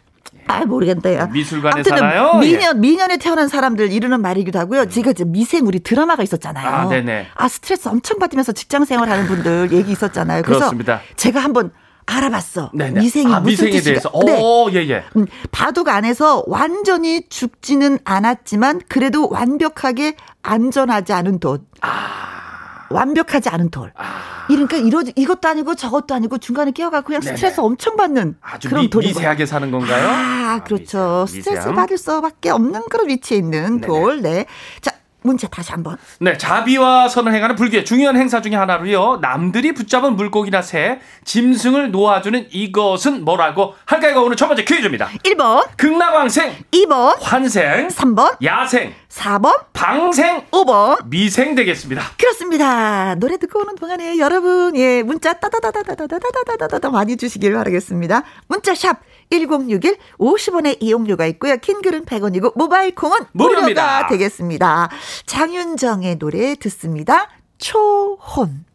아, 0.48 0.66
모르겠다. 0.66 1.28
미술관에 1.28 1.74
아무튼 1.76 1.98
사나요? 1.98 2.40
예. 2.44 2.48
미년, 2.48 2.80
미년에 2.80 3.18
태어난 3.18 3.48
사람들 3.48 3.92
이르는 3.92 4.22
말이기도 4.22 4.60
하고요. 4.60 4.88
지금 4.90 5.12
이제 5.12 5.24
미생 5.26 5.66
우리 5.66 5.80
드라마가 5.80 6.24
있었잖아요. 6.24 6.68
아, 6.68 6.88
네네. 6.90 7.28
아, 7.36 7.48
스트레스 7.48 7.88
엄청 7.88 8.20
받으면서 8.20 8.52
직장 8.52 8.86
생활하는 8.86 9.28
분들 9.28 9.72
얘기 9.74 9.92
있었잖아요. 9.92 10.44
그래서 10.44 10.60
그렇습니다. 10.60 11.02
제가 11.16 11.40
한번 11.40 11.72
알아봤어. 12.08 12.70
네네. 12.74 13.00
미생이 13.00 13.34
아, 13.34 13.40
무슨 13.40 13.66
미생에 13.66 13.72
뜻인가? 13.72 13.84
대해서. 14.12 14.12
네. 14.26 14.40
오, 14.40 14.70
예, 14.72 14.88
예. 14.90 15.04
음, 15.18 15.26
바둑 15.52 15.88
안에서 15.88 16.44
완전히 16.46 17.28
죽지는 17.30 17.98
않았지만 18.06 18.82
그래도 18.88 19.28
완벽하게 19.30 20.16
안전하지 20.44 21.14
않은 21.14 21.40
돌. 21.40 21.60
완벽하지 22.90 23.50
않은 23.50 23.70
돌. 23.72 23.92
아, 23.96 24.46
이러니까 24.50 24.78
이러 24.78 25.02
이것도 25.16 25.48
아니고 25.48 25.76
저것도 25.76 26.14
아니고 26.16 26.38
중간에 26.38 26.72
끼어가고 26.72 27.08
그냥 27.08 27.22
네네. 27.22 27.36
스트레스 27.36 27.60
엄청 27.62 27.96
받는 27.96 28.38
그런 28.68 28.82
미, 28.84 28.90
돌이 28.90 29.08
미세하게 29.08 29.46
사는 29.46 29.70
건가요? 29.72 30.08
아, 30.10 30.64
그렇죠. 30.64 31.26
미세- 31.28 31.42
스트레스. 31.42 31.72
받을 31.74 31.98
수밖에 31.98 32.50
없는 32.52 32.84
그런 32.90 33.08
위치에 33.10 33.38
있는 33.38 33.82
네네. 33.82 33.88
돌. 33.88 34.22
네. 34.22 34.46
자, 34.82 34.92
문제 35.24 35.48
다시 35.48 35.72
한번. 35.72 35.98
네, 36.20 36.38
자비와 36.38 37.08
선을 37.10 37.34
행하는 37.34 37.56
불교의 37.56 37.84
중요한 37.84 38.16
행사 38.16 38.42
중에 38.42 38.54
하나로요. 38.54 39.18
남들이 39.24 39.74
붙잡은 39.74 40.16
물고기나 40.16 40.62
새, 40.62 41.00
짐승을 41.24 41.90
놓아주는 41.90 42.50
이것은 42.52 43.26
뭐라고 43.26 43.74
할까요? 43.86 44.22
오늘 44.22 44.36
첫 44.38 44.48
번째 44.48 44.64
퀴즈입니다. 44.64 45.08
1번, 45.24 45.66
극락왕생, 45.78 46.54
2번, 46.72 47.18
환생, 47.24 47.88
3번, 47.88 48.38
야생, 48.44 48.94
4번, 49.16 49.66
방생, 49.72 50.46
5번. 50.52 51.08
미생 51.08 51.56
되겠습니다. 51.56 52.02
그렇습니다. 52.18 53.16
노래 53.16 53.38
듣고 53.38 53.60
오는 53.62 53.76
동안에 53.76 54.18
여러분, 54.20 54.76
예, 54.76 55.04
문자 55.04 55.34
따다다다다다다다다다다다 55.34 56.90
많이 56.90 57.16
주시길 57.16 57.54
바라겠습니다. 57.54 58.24
문자 58.48 58.76
샵 58.76 59.00
1061, 59.30 59.98
50원의 60.20 60.78
이용료가 60.82 61.26
있고요. 61.28 61.56
킹글은 61.58 62.06
100원이고, 62.06 62.58
모바일 62.58 62.94
콩은 62.94 63.18
무료입니다. 63.32 63.84
무료가 63.84 64.08
되겠습니다. 64.08 64.90
장윤정의 65.26 66.18
노래 66.20 66.56
듣습니다. 66.56 67.30
초혼. 67.58 68.66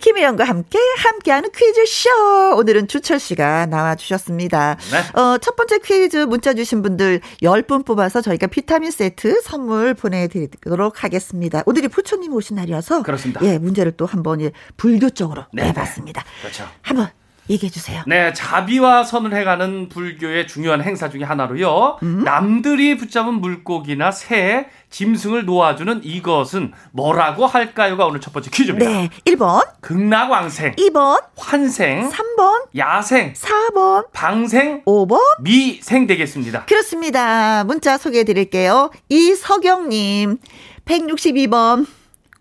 김혜영과 0.00 0.44
함께 0.44 0.78
함께하는 0.98 1.50
퀴즈쇼. 1.54 2.56
오늘은 2.56 2.88
주철 2.88 3.18
씨가 3.18 3.66
나와주셨습니다. 3.66 4.76
네. 4.92 5.20
어, 5.20 5.38
첫 5.38 5.56
번째 5.56 5.78
퀴즈 5.78 6.18
문자 6.18 6.54
주신 6.54 6.82
분들 6.82 7.20
10분 7.42 7.84
뽑아서 7.84 8.20
저희가 8.20 8.46
비타민 8.46 8.90
세트 8.90 9.40
선물 9.42 9.94
보내드리도록 9.94 11.02
하겠습니다. 11.02 11.62
오늘이 11.66 11.88
부처님 11.88 12.32
오신 12.32 12.56
날이어서. 12.56 13.02
그렇습니다. 13.02 13.40
예, 13.44 13.58
문제를 13.58 13.92
또 13.92 14.06
한번 14.06 14.40
예, 14.40 14.52
불교적으로 14.76 15.44
네. 15.52 15.64
내봤습니다. 15.64 16.24
그렇죠. 16.42 16.68
한번 16.82 17.08
얘기해 17.48 17.70
주세요. 17.70 18.02
네, 18.06 18.32
자비와 18.32 19.04
선을 19.04 19.34
해가는 19.34 19.88
불교의 19.88 20.46
중요한 20.48 20.82
행사 20.82 21.08
중에 21.08 21.22
하나로요. 21.24 21.98
음? 22.02 22.24
남들이 22.24 22.96
붙잡은 22.96 23.34
물고기나 23.34 24.10
새, 24.10 24.68
짐승을 24.90 25.44
놓아주는 25.44 26.00
이것은 26.04 26.72
뭐라고 26.92 27.46
할까요가 27.46 28.06
오늘 28.06 28.20
첫 28.20 28.32
번째 28.32 28.50
퀴즈입니다. 28.50 28.90
네. 28.90 29.08
1번, 29.26 29.62
극락왕생, 29.80 30.76
2번, 30.76 31.22
환생, 31.36 32.08
3번, 32.08 32.66
야생, 32.76 33.32
4번, 33.34 34.06
방생, 34.12 34.82
5번, 34.84 35.18
미생 35.40 36.06
되겠습니다. 36.06 36.64
그렇습니다. 36.66 37.64
문자 37.64 37.98
소개해 37.98 38.24
드릴게요. 38.24 38.90
이석영님, 39.08 40.38
162번, 40.84 41.86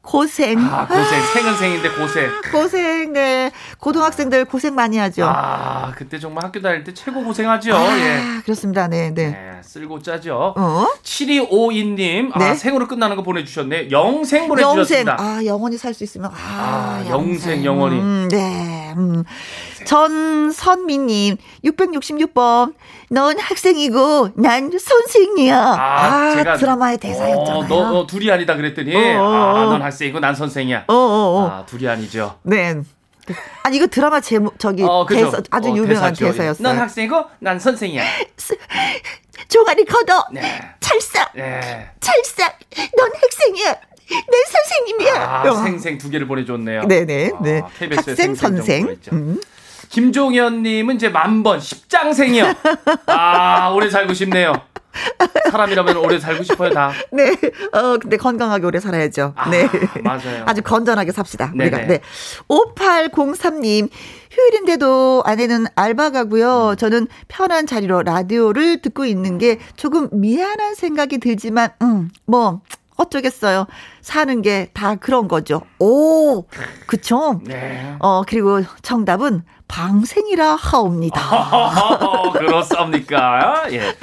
고생. 0.06 0.60
아, 0.60 0.86
고생, 0.88 1.22
생은 1.34 1.58
생인데 1.58 1.90
고생. 1.90 2.30
고생, 2.52 3.12
네. 3.14 3.52
고등학생들 3.80 4.46
고생 4.46 4.76
많이 4.76 4.98
하죠. 4.98 5.26
아, 5.28 5.92
그때 5.98 6.20
정말 6.20 6.46
학교 6.46 6.62
다닐 6.62 6.84
때 6.84 6.94
최고 6.94 7.24
고생하죠. 7.24 7.76
아, 7.76 7.98
예. 7.98 8.22
그렇습니다. 8.44 8.88
네, 8.88 9.12
네. 9.14 9.30
네, 9.32 9.62
쓸고 9.64 10.02
짜죠. 10.02 10.54
어? 10.56 10.88
7252님, 11.04 12.30
아, 12.34 12.40
네. 12.40 12.56
생으로 12.56 12.88
끝나는 12.88 13.16
거 13.16 13.24
보내주셨네. 13.24 13.92
영생 13.92 14.46
영생. 14.46 14.48
보내주셨습니다. 14.48 15.18
아, 15.20 15.42
영원히 15.46 15.78
살 15.78 15.94
수 15.96 16.04
있으면. 16.04 16.30
아, 16.34 16.36
아, 16.36 17.06
영생, 17.10 17.64
영원히. 17.64 17.98
음, 18.00 18.28
네. 18.30 18.94
음. 18.98 19.24
전선미님, 19.86 21.38
666번. 21.64 22.74
넌 23.10 23.40
학생이고, 23.40 24.32
난 24.36 24.72
선생이야. 24.78 25.58
아, 25.58 26.58
드라마의 26.58 26.98
대사였잖아요. 26.98 27.60
어, 27.60 27.68
너, 27.68 27.92
너 27.92 28.08
둘이 28.08 28.32
아니다 28.32 28.56
그랬더니, 28.56 28.96
어, 28.96 29.22
어, 29.22 29.34
아, 29.34 29.64
어. 29.64 29.70
넌 29.72 29.82
학생이고 29.82 30.20
난 30.20 30.36
선생이야. 30.36 30.86
어, 30.88 30.94
어, 30.94 30.98
어. 30.98 31.48
아, 31.50 31.66
둘이 31.66 31.88
아니죠. 31.88 32.40
네. 32.44 32.76
아니, 33.64 33.78
이거 33.78 33.88
드라마 33.88 34.20
제목, 34.20 34.60
저기, 34.60 34.84
어. 34.84 35.06
대사, 35.08 35.42
아주 35.52 35.70
어, 35.70 35.76
유명한 35.76 36.14
대사죠. 36.14 36.26
대사였어요. 36.26 36.68
넌 36.68 36.78
학생이고 36.78 37.26
난 37.40 37.60
선생이야. 37.60 38.04
종아리 39.50 39.86
걷어. 39.86 40.28
네. 40.32 40.42
찰싹, 40.80 41.32
네. 41.36 41.90
찰싹. 42.00 42.58
넌 42.98 43.12
학생이야. 43.14 43.76
내 44.08 44.44
선생님이야. 44.52 45.14
아, 45.16 45.50
어. 45.50 45.64
생생 45.64 45.98
두 45.98 46.10
개를 46.10 46.28
보내줬네요. 46.28 46.84
네네, 46.84 47.32
네. 47.42 47.62
아, 47.64 47.70
KBS 47.80 48.10
의 48.10 48.16
학생, 48.16 48.36
선생. 48.36 48.98
음. 49.14 49.42
김종현님은 49.96 50.96
이제 50.96 51.08
만번 51.08 51.62
십장생이요. 51.62 52.54
아, 53.08 53.70
오래 53.74 53.90
살고 53.90 54.14
싶네요. 54.14 54.52
사람이라면 55.52 55.96
오래 55.96 56.20
살고 56.20 56.44
싶어요, 56.44 56.70
다. 56.72 56.92
네. 57.14 57.30
어, 57.72 57.98
근데 57.98 58.18
건강하게 58.18 58.66
오래 58.66 58.82
살아야죠. 58.82 59.32
아, 59.38 59.50
네. 59.50 59.70
맞아요. 60.04 60.44
아주 60.46 60.62
건전하게 60.64 61.14
삽시다. 61.14 61.54
우리가. 61.56 61.78
네네. 61.78 61.88
네. 61.88 62.00
5803님. 62.50 63.90
휴일인데도 64.32 65.24
아내는 65.26 65.66
알바 65.76 66.10
가고요. 66.10 66.76
저는 66.78 67.08
편한 67.30 67.66
자리로 67.66 68.04
라디오를 68.04 68.82
듣고 68.82 69.06
있는 69.06 69.38
게 69.38 69.60
조금 69.78 70.10
미안한 70.12 70.76
생각이 70.76 71.20
들지만, 71.20 71.70
음, 71.82 72.10
뭐, 72.26 72.60
어쩌겠어요. 72.98 73.66
사는 74.02 74.42
게 74.42 74.70
다 74.74 74.96
그런 74.96 75.28
거죠. 75.30 75.62
오, 75.80 76.44
그쵸? 76.88 77.42
네. 77.46 77.96
어, 78.00 78.24
그리고 78.28 78.62
정답은 78.82 79.44
방생이라 79.68 80.56
하옵니다. 80.56 81.20
그렇습니까? 82.34 83.66
예. 83.72 83.96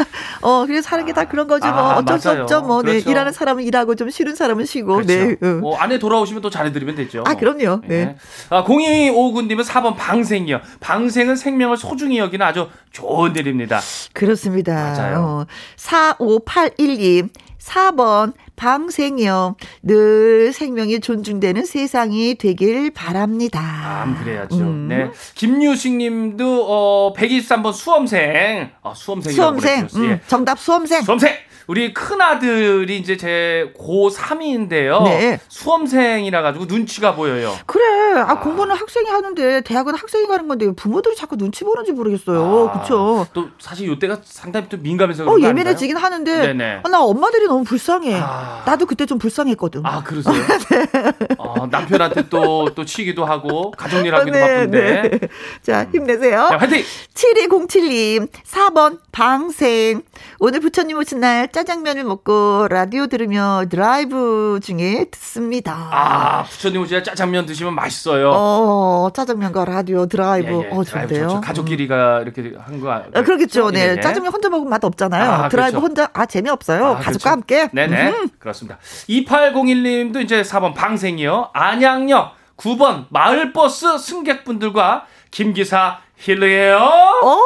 어, 0.42 0.64
그래서 0.66 0.88
사는 0.88 1.06
게 1.06 1.12
다 1.12 1.24
그런 1.26 1.46
거죠. 1.46 1.66
뭐 1.70 1.76
아, 1.92 1.96
어쩔 1.98 2.18
수 2.18 2.28
맞아요. 2.28 2.42
없죠. 2.42 2.62
뭐, 2.62 2.82
네. 2.82 2.92
그렇죠. 2.92 3.10
일하는 3.10 3.32
사람은 3.32 3.62
일하고 3.64 3.94
좀 3.94 4.08
쉬는 4.10 4.34
사람은 4.34 4.64
쉬고. 4.64 4.94
그렇죠. 4.94 5.12
네. 5.12 5.36
응. 5.42 5.60
뭐 5.60 5.76
안에 5.76 5.98
돌아오시면 5.98 6.40
또 6.42 6.48
잘해드리면 6.50 6.94
되죠. 6.96 7.22
아, 7.26 7.34
그럼요. 7.34 7.82
네. 7.86 8.16
아, 8.50 8.64
0259님은 8.64 9.62
4번 9.64 9.96
방생이요. 9.96 10.60
방생은 10.80 11.36
생명을 11.36 11.76
소중히 11.76 12.18
여기는 12.18 12.44
아주 12.44 12.68
좋은 12.92 13.36
일입니다. 13.36 13.80
그렇습니다. 14.14 14.74
맞아요. 14.74 15.18
어, 15.42 15.46
45812. 15.76 17.28
4번 17.62 18.32
방생이요. 18.56 19.56
늘 19.82 20.52
생명이 20.52 21.00
존중되는 21.00 21.64
세상이 21.64 22.34
되길 22.36 22.90
바랍니다. 22.90 23.60
아, 23.62 24.22
그래야죠. 24.22 24.56
음. 24.56 24.88
네. 24.88 25.10
김유식 25.34 25.94
님도, 25.96 26.66
어, 26.68 27.14
123번 27.16 27.72
수험생. 27.72 28.70
아, 28.82 28.94
수험생이라고 28.94 29.60
수험생. 29.60 29.88
음, 29.96 30.10
예. 30.10 30.20
정답 30.26 30.58
수험생. 30.58 31.02
수험생! 31.02 31.32
우리 31.72 31.94
큰 31.94 32.20
아들이 32.20 32.98
이제 32.98 33.16
제 33.16 33.72
고3인데요. 33.78 35.04
네. 35.04 35.40
수험생이라 35.48 36.42
가지고 36.42 36.66
눈치가 36.66 37.14
보여요. 37.14 37.56
그래. 37.64 38.20
아, 38.20 38.32
아, 38.32 38.40
공부는 38.40 38.76
학생이 38.76 39.08
하는데 39.08 39.62
대학은 39.62 39.94
학생이 39.94 40.26
가는 40.26 40.46
건데 40.48 40.70
부모들이 40.76 41.16
자꾸 41.16 41.38
눈치 41.38 41.64
보는지 41.64 41.92
모르겠어요. 41.92 42.68
아, 42.68 42.72
그렇죠. 42.74 43.26
또 43.32 43.48
사실 43.58 43.88
요때가 43.88 44.18
상당히 44.22 44.68
또 44.68 44.76
민감해서 44.76 45.24
어, 45.24 45.40
예민해지긴 45.40 45.96
하는데 45.96 46.80
아, 46.84 46.88
나 46.90 47.00
엄마들이 47.02 47.46
너무 47.46 47.64
불쌍해. 47.64 48.20
아. 48.22 48.62
나도 48.66 48.84
그때 48.84 49.06
좀 49.06 49.16
불쌍했거든. 49.18 49.80
아, 49.86 50.02
그러세요? 50.02 50.34
네. 50.68 51.10
어, 51.38 51.66
남편한테 51.68 52.28
또또 52.28 52.84
치기도 52.84 53.24
하고 53.24 53.70
가족 53.70 54.04
일 54.04 54.14
하기도 54.14 54.36
네, 54.36 54.40
바쁜데. 54.42 55.08
네. 55.08 55.28
자, 55.62 55.88
힘내세요. 55.90 56.48
자, 56.50 56.58
화이팅! 56.58 56.84
7207님 57.14 58.28
4번 58.44 58.98
방생. 59.10 60.02
오늘 60.38 60.60
부처님 60.60 60.98
오신 60.98 61.20
날 61.20 61.48
짜 61.50 61.61
장면을 61.64 62.04
먹고 62.04 62.68
라디오 62.68 63.06
들으며 63.06 63.64
드라이브 63.68 64.60
중에 64.62 65.06
듣습니다. 65.10 65.88
아, 65.90 66.42
부처님 66.44 66.82
오신 66.82 66.94
날 66.94 67.02
짜장면 67.02 67.46
드시면 67.46 67.74
맛있어요. 67.74 68.30
어, 68.34 69.10
짜장면과 69.14 69.64
라디오 69.64 70.06
드라이브. 70.06 70.48
예, 70.48 70.68
예. 70.68 70.70
어, 70.70 70.84
좋은데요. 70.84 71.28
좋죠. 71.28 71.40
가족끼리가 71.40 72.18
음. 72.18 72.22
이렇게 72.22 72.54
한 72.58 72.80
거. 72.80 72.92
아, 72.92 73.22
그러겠죠. 73.22 73.70
네. 73.70 73.94
네. 73.94 74.00
짜장면 74.00 74.32
혼자 74.32 74.48
먹으면 74.48 74.70
맛 74.70 74.82
없잖아요. 74.84 75.30
아, 75.30 75.48
드라이브 75.48 75.78
그렇죠. 75.78 75.86
혼자, 75.86 76.10
아, 76.12 76.26
재미없어요. 76.26 76.84
아, 76.84 76.94
가족과 76.96 77.08
그렇죠. 77.08 77.28
함께. 77.30 77.68
네네. 77.72 78.10
음. 78.10 78.28
그렇습니다. 78.38 78.78
2801님도 79.08 80.22
이제 80.22 80.42
4번 80.42 80.74
방생이요. 80.74 81.50
안양역 81.52 82.34
9번 82.56 83.06
마을버스 83.10 83.98
승객분들과 83.98 85.06
김기사 85.30 85.98
힐러예요. 86.16 86.78
오, 87.24 87.40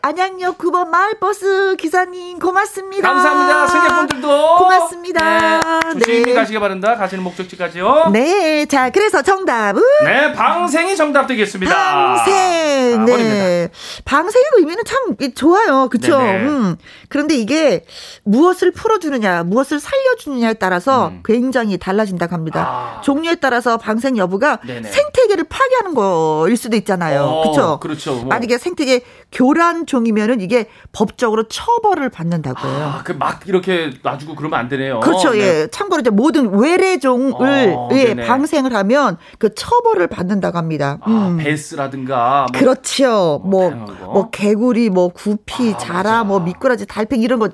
안양역 0.00 0.56
9번 0.56 0.88
마을버스 0.88 1.76
기사님 1.78 2.38
고맙습니다. 2.38 3.06
감사합니다. 3.06 3.66
승객분들도 3.66 4.56
고맙습니다. 4.56 5.80
네, 5.94 5.98
조심히 5.98 6.24
네. 6.24 6.34
가시기 6.34 6.58
바랍니다. 6.58 6.96
가시는 6.96 7.22
목적지까지요. 7.24 8.10
네, 8.12 8.64
자 8.66 8.88
그래서 8.88 9.20
정답은 9.20 9.82
네, 10.04 10.32
방생이 10.32 10.96
정답 10.96 11.26
되겠습니다. 11.26 11.74
방생. 11.74 13.00
아, 13.00 13.04
네, 13.04 13.68
방생의 14.06 14.46
의미는 14.56 14.82
참 14.86 15.14
좋아요, 15.34 15.88
그렇죠. 15.90 16.18
음. 16.18 16.76
그런데 17.08 17.34
이게 17.36 17.84
무엇을 18.24 18.70
풀어주느냐, 18.72 19.44
무엇을 19.44 19.78
살려주느냐에 19.78 20.54
따라서 20.54 21.08
음. 21.08 21.22
굉장히 21.24 21.76
달라진다고 21.76 22.34
합니다. 22.34 22.96
아. 22.98 23.00
종류에 23.02 23.34
따라서 23.36 23.76
방생 23.76 24.16
여부가 24.16 24.60
네네. 24.66 24.88
생태계를 24.88 25.44
파괴하는 25.50 25.94
거일 25.94 26.56
수도 26.56 26.76
있잖아요, 26.76 27.42
그렇죠. 27.42 27.78
그렇죠. 27.80 28.21
뭐. 28.22 28.28
만약에 28.28 28.58
생태계 28.58 29.02
교란 29.30 29.86
종이면은 29.86 30.40
이게 30.40 30.68
법적으로 30.92 31.48
처벌을 31.48 32.08
받는다고 32.08 32.66
해요. 32.68 32.92
아, 32.98 33.02
그 33.02 33.12
막 33.12 33.46
이렇게 33.46 33.92
놔주고 34.02 34.34
그러면 34.34 34.58
안 34.58 34.68
되네요. 34.68 35.00
그렇죠. 35.00 35.30
네. 35.32 35.38
예. 35.38 35.66
참고로 35.70 36.00
이제 36.00 36.10
모든 36.10 36.58
외래종을 36.58 37.74
어, 37.76 37.88
예, 37.92 38.14
방생을 38.14 38.74
하면 38.74 39.16
그 39.38 39.54
처벌을 39.54 40.06
받는다고 40.06 40.58
합니다. 40.58 40.98
아, 41.02 41.10
음. 41.10 41.36
베스라든가. 41.36 42.46
뭐. 42.52 42.58
그렇죠. 42.58 43.40
뭐, 43.44 43.70
뭐 43.70 44.30
개구리, 44.30 44.90
뭐 44.90 45.08
구피, 45.08 45.74
아, 45.74 45.78
자라, 45.78 46.02
맞아. 46.02 46.24
뭐 46.24 46.40
미꾸라지, 46.40 46.86
달팽이 46.86 47.22
이런 47.22 47.38
거 47.38 47.48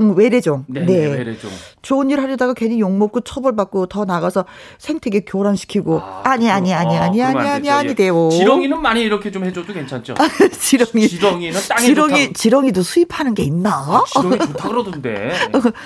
음, 0.00 0.16
외래종. 0.16 0.64
네네, 0.68 0.86
네. 0.86 1.06
외래종. 1.06 1.50
좋은 1.82 2.10
일 2.10 2.20
하려다가 2.20 2.52
괜히 2.54 2.80
욕먹고 2.80 3.20
처벌받고 3.20 3.86
더 3.86 4.04
나가서 4.04 4.44
생태계 4.78 5.20
교란시키고. 5.20 6.00
아, 6.24 6.36
니 6.36 6.50
아니, 6.50 6.72
아니, 6.74 6.96
아니, 6.96 7.22
아니, 7.22 7.48
아니, 7.48 7.70
아니, 7.70 7.94
돼요. 7.94 8.28
지렁이는 8.32 8.80
많이 8.82 9.02
이렇게 9.02 9.30
좀 9.30 9.44
해줘도 9.44 9.72
괜찮죠? 9.72 10.14
지렁이. 10.58 11.08
지렁이는 11.08 11.60
땅에 11.68 11.86
지렁이, 11.86 12.32
지렁이도 12.32 12.82
수입하는 12.82 13.34
게 13.34 13.44
있나? 13.44 13.70
아, 13.70 14.02
지렁이 14.06 14.38
좋다 14.38 14.68
그러던데. 14.68 15.32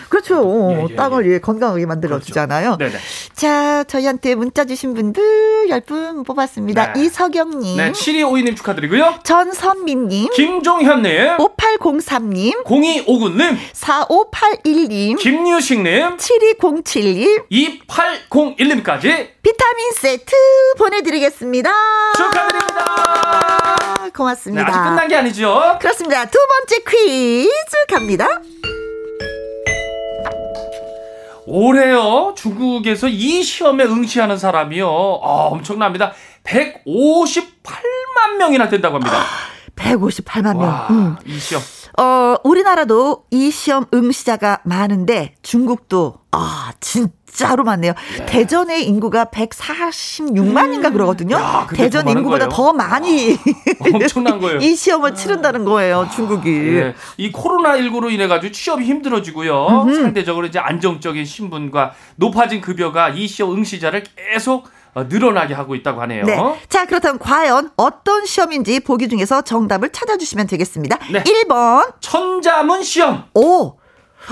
그렇죠. 0.09 0.71
예, 0.73 0.87
예, 0.91 0.95
땅을 0.97 1.31
예, 1.31 1.39
건강하게 1.39 1.85
만들어주잖아요. 1.87 2.77
그렇죠. 2.79 2.97
자, 3.35 3.85
저희한테 3.85 4.35
문자 4.35 4.65
주신 4.65 4.95
분들 4.95 5.69
10분 5.69 6.25
뽑았습니다. 6.25 6.95
네. 6.95 7.03
이석영님. 7.03 7.77
네, 7.77 7.93
7252님 7.93 8.57
축하드리고요. 8.57 9.17
전선민님. 9.23 10.31
김종현님. 10.33 11.37
5803님. 11.37 12.65
0259님. 12.65 13.57
4581님, 14.07 15.19
김유식님, 15.19 16.17
7207님, 16.17 17.49
2801님까지 17.51 19.31
비타민 19.43 19.93
세트 19.97 20.35
보내드리겠습니다. 20.79 21.71
축하드립니다. 22.17 23.97
고맙습니다. 24.15 24.65
네, 24.65 24.71
아직 24.71 24.79
끝난 24.79 25.09
게 25.09 25.17
아니죠? 25.17 25.79
그렇습니다. 25.81 26.25
두 26.27 26.39
번째 26.39 26.85
퀴즈 26.89 27.87
갑니다. 27.89 28.41
올해요 31.51 32.35
중국에서 32.37 33.09
이 33.09 33.43
시험에 33.43 33.85
응시하는 33.85 34.37
사람이요 34.37 34.87
아, 34.87 35.49
엄청납니다 35.51 36.13
158만 36.45 38.37
명이나 38.37 38.69
된다고 38.69 38.97
합니다 38.97 39.25
158만 39.75 40.59
명. 40.59 40.61
와, 40.61 40.89
음. 40.91 41.17
이 41.25 41.39
시험 41.39 41.63
어, 41.99 42.37
우리나라도 42.45 43.25
이 43.33 43.51
시험 43.51 43.85
응시자가 43.93 44.61
많은데 44.65 45.35
중국도 45.43 46.15
아, 46.31 46.71
진짜로 46.79 47.65
많네요. 47.65 47.93
네. 48.19 48.27
대전의 48.27 48.87
인구가 48.87 49.25
146만인가 49.25 50.87
음. 50.87 50.93
그러거든요. 50.93 51.35
야, 51.37 51.67
대전 51.75 52.05
더 52.05 52.13
인구보다? 52.13 52.49
더 52.49 52.73
많이 52.73 53.33
아, 53.35 53.85
엄청난 53.93 54.39
거예요. 54.41 54.59
이 54.61 54.77
시험을 54.77 55.17
치른다는 55.17 55.65
거예요, 55.65 56.03
아, 56.03 56.09
중국이. 56.11 56.51
네. 56.51 56.95
이 57.17 57.33
코로나 57.33 57.77
19로 57.77 58.13
인해 58.13 58.29
가지고 58.29 58.53
취업이 58.53 58.85
힘들어지고요. 58.85 59.83
음흠. 59.83 59.95
상대적으로 59.97 60.47
이제 60.47 60.61
안정적인 60.61 61.25
신분과 61.25 61.95
높아진 62.15 62.61
급여가 62.61 63.09
이 63.09 63.27
시험 63.27 63.57
응시자를 63.57 64.05
계속 64.33 64.67
어, 64.67 64.71
늘어나게 64.95 65.55
하고 65.55 65.75
있다고 65.75 66.01
하네요. 66.03 66.25
네. 66.25 66.37
자, 66.69 66.87
그렇다면 66.87 67.19
과연 67.19 67.71
어떤 67.77 68.27
시험인지 68.27 68.81
보기 68.81 69.09
중에서 69.09 69.43
정답을 69.43 69.91
찾아주시면 69.91 70.47
되겠습니다. 70.47 70.99
네. 71.13 71.23
1번. 71.23 71.93
천자문 72.01 72.83
시험. 72.83 73.25
오. 73.35 73.75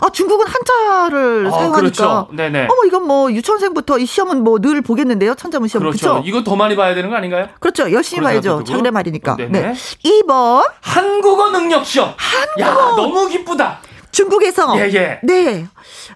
아, 0.03 0.11
중국은 0.11 0.47
한자를 0.47 1.47
아, 1.47 1.51
사용하니까. 1.51 1.77
그렇죠. 1.81 2.29
네네. 2.33 2.65
어머, 2.71 2.85
이건 2.87 3.07
뭐 3.07 3.31
유치원생부터 3.33 3.99
이 3.99 4.05
시험은 4.05 4.43
뭐 4.45 4.59
늘 4.59 4.83
보겠는데요. 4.83 5.35
천자문 5.37 5.69
시험. 5.69 5.83
그렇죠. 5.85 5.99
그렇죠? 6.15 6.23
이거 6.27 6.43
더 6.43 6.55
많이 6.57 6.77
봐야 6.77 6.95
되는 6.95 7.09
거 7.09 7.17
아닌가요? 7.17 7.49
그렇죠. 7.61 7.91
열심히 7.93 8.23
봐야죠. 8.23 8.65
장래 8.65 8.91
말이니까. 8.91 9.37
네네. 9.37 9.61
네. 9.61 9.73
2번. 9.73 10.69
한국어 10.83 11.51
능력 11.51 11.87
시험. 11.87 12.13
한국어. 12.17 12.61
야, 12.63 12.97
너무 12.97 13.29
기쁘다. 13.29 13.79
중국에서. 14.11 14.77
예, 14.79 14.93
예. 14.93 15.21
네. 15.23 15.67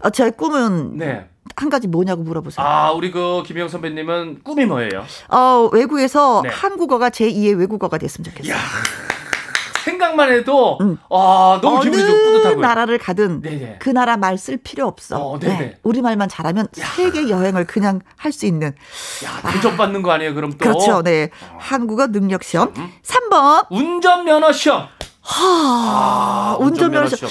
어, 0.01 0.11
제 0.11 0.31
꿈은. 0.31 0.99
네. 0.99 1.29
한 1.61 1.69
가지 1.69 1.89
뭐냐고 1.89 2.23
물어보세요. 2.23 2.65
아, 2.67 2.91
우리 2.93 3.11
그 3.11 3.43
김영 3.45 3.69
선배님은 3.69 4.41
꿈이 4.45 4.65
뭐예요? 4.65 5.05
어, 5.29 5.69
외국에서 5.75 6.41
네. 6.43 6.49
한국어가 6.49 7.11
제2의 7.11 7.59
외국어가 7.59 7.99
됐으면 7.99 8.25
좋겠어요. 8.31 8.55
야. 8.55 8.59
생각만 9.85 10.33
해도 10.33 10.79
음. 10.81 10.97
아, 11.11 11.59
너무 11.63 11.81
기분이 11.83 12.03
좀 12.03 12.17
뿌듯하고요. 12.17 12.61
나라를 12.61 12.97
가든 12.99 13.43
네네. 13.43 13.77
그 13.79 13.91
나라 13.91 14.17
말 14.17 14.37
쓸 14.39 14.57
필요 14.57 14.87
없어. 14.87 15.19
어, 15.19 15.39
네. 15.39 15.77
우리 15.83 16.01
말만 16.01 16.31
잘하면 16.31 16.67
야. 16.81 16.87
세계 16.97 17.29
여행을 17.29 17.67
그냥 17.67 18.01
할 18.17 18.33
수 18.33 18.47
있는. 18.47 18.69
야, 19.25 19.53
대접받는 19.53 20.01
거 20.01 20.13
아니에요, 20.13 20.35
그럼 20.35 20.53
또. 20.53 20.59
그렇죠. 20.59 21.03
네. 21.03 21.29
어. 21.51 21.57
한국어 21.61 22.07
능력 22.07 22.43
시험. 22.43 22.73
음. 22.79 22.91
3번. 23.03 23.67
운전면허 23.71 24.53
시험. 24.53 24.87
하, 25.21 25.45
아, 25.45 26.57
운전면허 26.59 27.09
시험. 27.15 27.31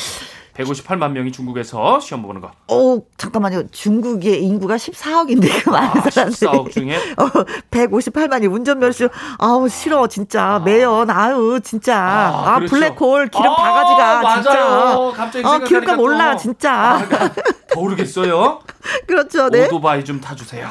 158만 0.60 1.12
명이 1.12 1.32
중국에서 1.32 2.00
시험 2.00 2.22
보는 2.22 2.42
거. 2.42 2.52
어, 2.68 3.00
잠깐만요. 3.18 3.68
중국의 3.72 4.44
인구가 4.44 4.76
14억인데 4.76 5.64
그 5.64 5.70
많은 5.70 6.02
아, 6.02 6.10
사람들이. 6.10 6.48
14억 6.48 6.72
중에 6.72 6.98
어, 7.18 7.26
158만이 7.72 8.52
운전 8.52 8.80
면허 8.80 9.10
아우 9.38 9.70
싫어 9.70 10.08
진짜 10.08 10.56
아. 10.56 10.60
매연 10.60 11.10
아유 11.10 11.60
진짜 11.64 11.98
아, 11.98 12.56
아 12.56 12.56
그렇죠. 12.58 12.76
블랙홀 12.76 13.28
기름 13.30 13.52
아, 13.52 13.56
바가지가 13.56 14.22
맞아요. 14.22 14.42
진짜. 14.44 15.12
갑자기 15.16 15.46
어, 15.46 15.60
기름값 15.60 16.00
올라 16.00 16.36
진짜. 16.36 16.74
아, 16.74 17.08
더 17.72 17.80
오르겠어요. 17.80 18.60
그렇죠. 19.08 19.50
네. 19.50 19.66
오토바이 19.66 20.04
좀 20.04 20.20
타주세요. 20.20 20.70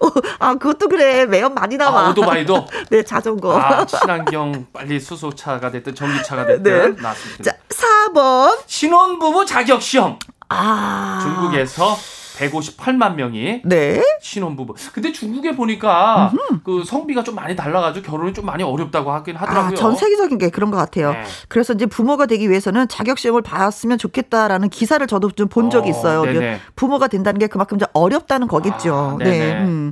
어, 0.00 0.08
아, 0.38 0.54
그것도 0.54 0.88
그래. 0.88 1.26
매연 1.26 1.54
많이 1.54 1.76
나와. 1.76 2.06
아, 2.06 2.10
오토바이도? 2.10 2.66
네, 2.90 3.02
자전거. 3.02 3.58
아, 3.58 3.84
친환경 3.86 4.66
빨리 4.72 5.00
수소차가 5.00 5.70
됐든 5.70 5.94
전기차가 5.94 6.46
됐든 6.46 6.62
네. 6.96 7.02
나왔습니다. 7.02 7.44
자, 7.44 7.56
4번. 7.68 8.58
신혼부부 8.66 9.46
자격시험. 9.46 10.18
아. 10.48 11.18
중국에서 11.22 11.96
158만 12.40 13.14
명이 13.14 13.62
네. 13.64 14.02
신혼부부. 14.22 14.74
근데 14.92 15.12
중국에 15.12 15.54
보니까 15.54 16.32
그 16.64 16.82
성비가 16.84 17.22
좀 17.22 17.34
많이 17.34 17.54
달라가지고 17.54 18.10
결혼이 18.10 18.32
좀 18.32 18.46
많이 18.46 18.62
어렵다고 18.62 19.12
하긴 19.12 19.36
하더라고요. 19.36 19.72
아, 19.72 19.74
전 19.74 19.94
세계적인 19.94 20.38
게 20.38 20.48
그런 20.48 20.70
것 20.70 20.76
같아요. 20.78 21.12
네. 21.12 21.22
그래서 21.48 21.74
이제 21.74 21.86
부모가 21.86 22.26
되기 22.26 22.48
위해서는 22.48 22.88
자격 22.88 23.18
시험을 23.18 23.42
봤으면 23.42 23.98
좋겠다라는 23.98 24.70
기사를 24.70 25.06
저도 25.06 25.30
좀 25.32 25.50
본 25.50 25.68
적이 25.68 25.88
어, 25.88 25.90
있어요. 25.90 26.22
네네. 26.24 26.60
부모가 26.76 27.08
된다는 27.08 27.38
게 27.40 27.48
그만큼 27.48 27.76
좀 27.78 27.88
어렵다는 27.92 28.46
거겠죠. 28.46 29.16
아, 29.20 29.24
네. 29.24 29.60
음. 29.62 29.90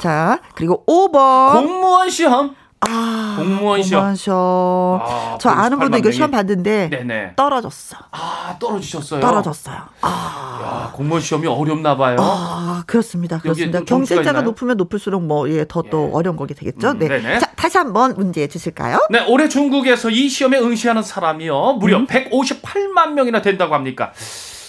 자, 0.00 0.40
그리고 0.56 0.84
5번. 0.86 1.52
공무원 1.52 2.10
시험. 2.10 2.56
아, 2.80 3.15
공무원 3.36 3.82
시험. 3.82 4.00
공무원 4.00 4.16
시험. 4.16 5.00
아, 5.02 5.38
저 5.40 5.50
아는 5.50 5.78
분도 5.78 5.96
158만 5.96 5.98
이거 5.98 6.08
명이. 6.08 6.14
시험 6.16 6.30
봤는데 6.30 6.88
네네. 6.90 7.32
떨어졌어. 7.36 7.96
아 8.10 8.56
떨어지셨어요. 8.58 9.20
떨어졌어요. 9.20 9.76
아. 10.00 10.60
야, 10.62 10.90
공무원 10.92 11.20
시험이 11.22 11.46
어렵나 11.46 11.96
봐요. 11.96 12.16
아, 12.18 12.82
그렇습니다. 12.86 13.38
그렇습니다. 13.38 13.80
경쟁자가 13.84 14.30
있나요? 14.30 14.42
높으면 14.44 14.76
높을수록 14.76 15.22
뭐, 15.22 15.48
예, 15.50 15.64
더또 15.68 16.08
예. 16.08 16.16
어려운 16.16 16.36
거게 16.36 16.54
되겠죠. 16.54 16.90
음, 16.90 16.98
네. 16.98 17.08
네네. 17.08 17.38
자, 17.38 17.50
다시 17.54 17.78
한번 17.78 18.14
문제 18.16 18.46
주실까요? 18.48 19.06
네, 19.10 19.24
올해 19.28 19.48
중국에서 19.48 20.10
이 20.10 20.28
시험에 20.28 20.58
응시하는 20.58 21.02
사람이요. 21.02 21.74
무려 21.74 21.98
음. 21.98 22.06
158만 22.06 23.10
명이나 23.12 23.42
된다고 23.42 23.74
합니까? 23.74 24.12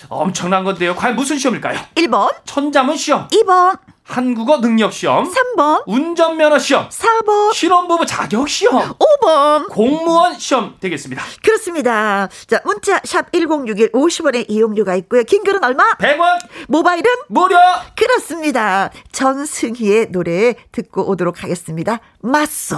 엄청난 0.10 0.64
건데요. 0.64 0.96
과연 0.96 1.16
무슨 1.16 1.38
시험일까요? 1.38 1.80
1번, 1.96 2.34
천자문 2.46 2.96
시험, 2.98 3.28
2번, 3.30 3.78
한국어 4.04 4.62
능력 4.62 4.94
시험, 4.94 5.30
3번, 5.30 5.84
운전면허 5.86 6.60
시험, 6.60 6.88
4번, 6.88 7.54
신혼부부 7.54 8.06
자격 8.06 8.48
시험, 8.48 8.94
5번. 8.98 9.70
공무원 9.70 10.40
시험 10.40 10.78
되겠습니다. 10.80 11.22
그렇습니다. 11.44 12.30
자, 12.48 12.62
문자 12.64 13.02
샵 13.04 13.32
1061 13.34 13.92
50원의 13.92 14.46
이용료가 14.48 14.96
있고요. 14.96 15.24
긴 15.24 15.44
글은 15.44 15.64
얼마? 15.64 15.84
100원 15.96 16.40
모바일은 16.70 17.10
무료. 17.28 17.58
그렇습니다. 17.96 18.90
전승희의 19.12 20.12
노래 20.12 20.54
듣고 20.72 21.10
오도록 21.10 21.44
하겠습니다. 21.44 22.00
맞소. 22.22 22.78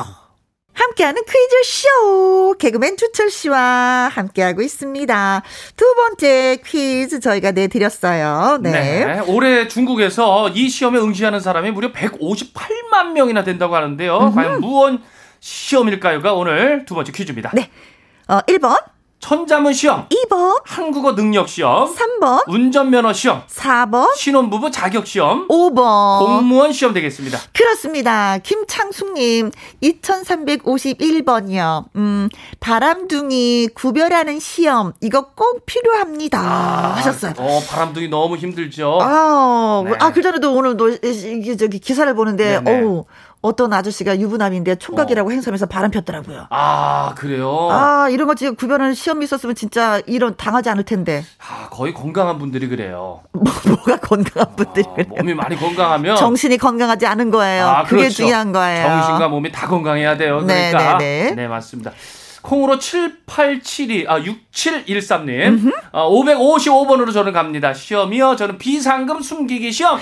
함께하는 0.73 1.23
퀴즈쇼 1.25 2.55
개그맨 2.57 2.97
주철 2.97 3.29
씨와 3.29 4.09
함께하고 4.13 4.61
있습니다. 4.61 5.43
두 5.75 5.95
번째 5.95 6.57
퀴즈 6.65 7.19
저희가 7.19 7.51
내드렸어요. 7.51 8.59
네. 8.61 8.71
네. 9.05 9.19
올해 9.27 9.67
중국에서 9.67 10.49
이 10.49 10.69
시험에 10.69 10.99
응시하는 10.99 11.39
사람이 11.39 11.71
무려 11.71 11.91
158만 11.91 13.11
명이나 13.13 13.43
된다고 13.43 13.75
하는데요. 13.75 14.31
과연 14.33 14.61
무언 14.61 15.01
시험일까요가 15.39 16.33
오늘 16.33 16.85
두 16.85 16.95
번째 16.95 17.11
퀴즈입니다. 17.11 17.51
네. 17.53 17.69
어, 18.27 18.39
1번, 18.41 18.77
천자문 19.19 19.73
시험, 19.73 20.07
2번, 20.09 20.61
한국어 20.65 21.13
능력 21.13 21.49
시험, 21.49 21.93
3번, 21.93 22.43
운전면허 22.47 23.11
시험, 23.11 23.43
4번, 23.47 24.15
신혼부부 24.15 24.71
자격 24.71 25.05
시험, 25.05 25.45
5번. 25.49 26.19
공무원 26.19 26.71
시험 26.71 26.93
되겠습니다. 26.93 27.37
그렇습니다. 27.53 28.37
김창숙님, 28.37 29.51
2351번이요. 29.83 31.85
음, 31.97 32.29
바람둥이 32.61 33.67
구별하는 33.73 34.39
시험, 34.39 34.93
이거 35.01 35.31
꼭 35.35 35.65
필요합니다. 35.65 36.39
하셨어요. 36.95 37.33
어, 37.37 37.59
바람둥이 37.69 38.07
너무 38.07 38.37
힘들죠. 38.37 38.99
아, 39.01 39.83
네. 39.85 39.95
아, 39.99 40.13
그 40.13 40.21
전에도 40.21 40.53
오늘 40.53 40.77
도 40.77 40.87
이게 40.89 41.57
저기 41.57 41.79
기사를 41.79 42.11
보는데, 42.15 42.61
네네. 42.61 42.83
어우, 42.83 43.03
어떤 43.41 43.71
아저씨가 43.71 44.19
유부남인데 44.19 44.75
총각이라고 44.75 45.31
행사하면서 45.31 45.67
바람 45.67 45.91
폈더라고요. 45.91 46.47
아, 46.49 47.13
그래요? 47.17 47.69
아, 47.71 48.09
이런 48.09 48.27
거 48.27 48.35
지금 48.35 48.55
구별하는 48.55 48.93
시험이 48.93 49.23
있었으면 49.25 49.55
진짜 49.55 50.01
이런 50.07 50.35
당하지 50.35 50.69
않을 50.69 50.83
텐데. 50.83 51.23
아, 51.39 51.69
거의 51.69 51.93
건강한 51.93 52.37
분들이 52.37 52.67
그래요. 52.67 53.21
뭐, 53.31 53.43
뭐가 53.65 53.97
건강한 53.97 54.55
분들이 54.57 54.85
아, 54.89 54.93
그래요. 54.93 55.07
몸이 55.17 55.33
많이 55.35 55.55
건강하면 55.55 56.17
정신이 56.17 56.57
건강하지 56.57 57.05
않은 57.05 57.31
거예요. 57.31 57.65
아, 57.65 57.83
그게 57.83 58.03
그렇죠. 58.03 58.15
중요한 58.17 58.51
거예요. 58.51 58.87
정신과 58.87 59.29
몸이 59.29 59.51
다 59.53 59.67
건강해야 59.67 60.17
돼요. 60.17 60.41
네, 60.41 60.71
그러니까 60.71 60.97
네, 60.97 61.33
네. 61.33 61.47
맞습니다. 61.47 61.91
콩으로 62.41 62.77
7872, 62.79 64.05
아, 64.07 64.19
6713님. 64.19 65.73
어, 65.91 66.09
555번으로 66.09 67.13
저는 67.13 67.31
갑니다. 67.33 67.73
시험이요. 67.73 68.35
저는 68.35 68.57
비상금 68.57 69.21
숨기기 69.21 69.71
시험. 69.71 69.99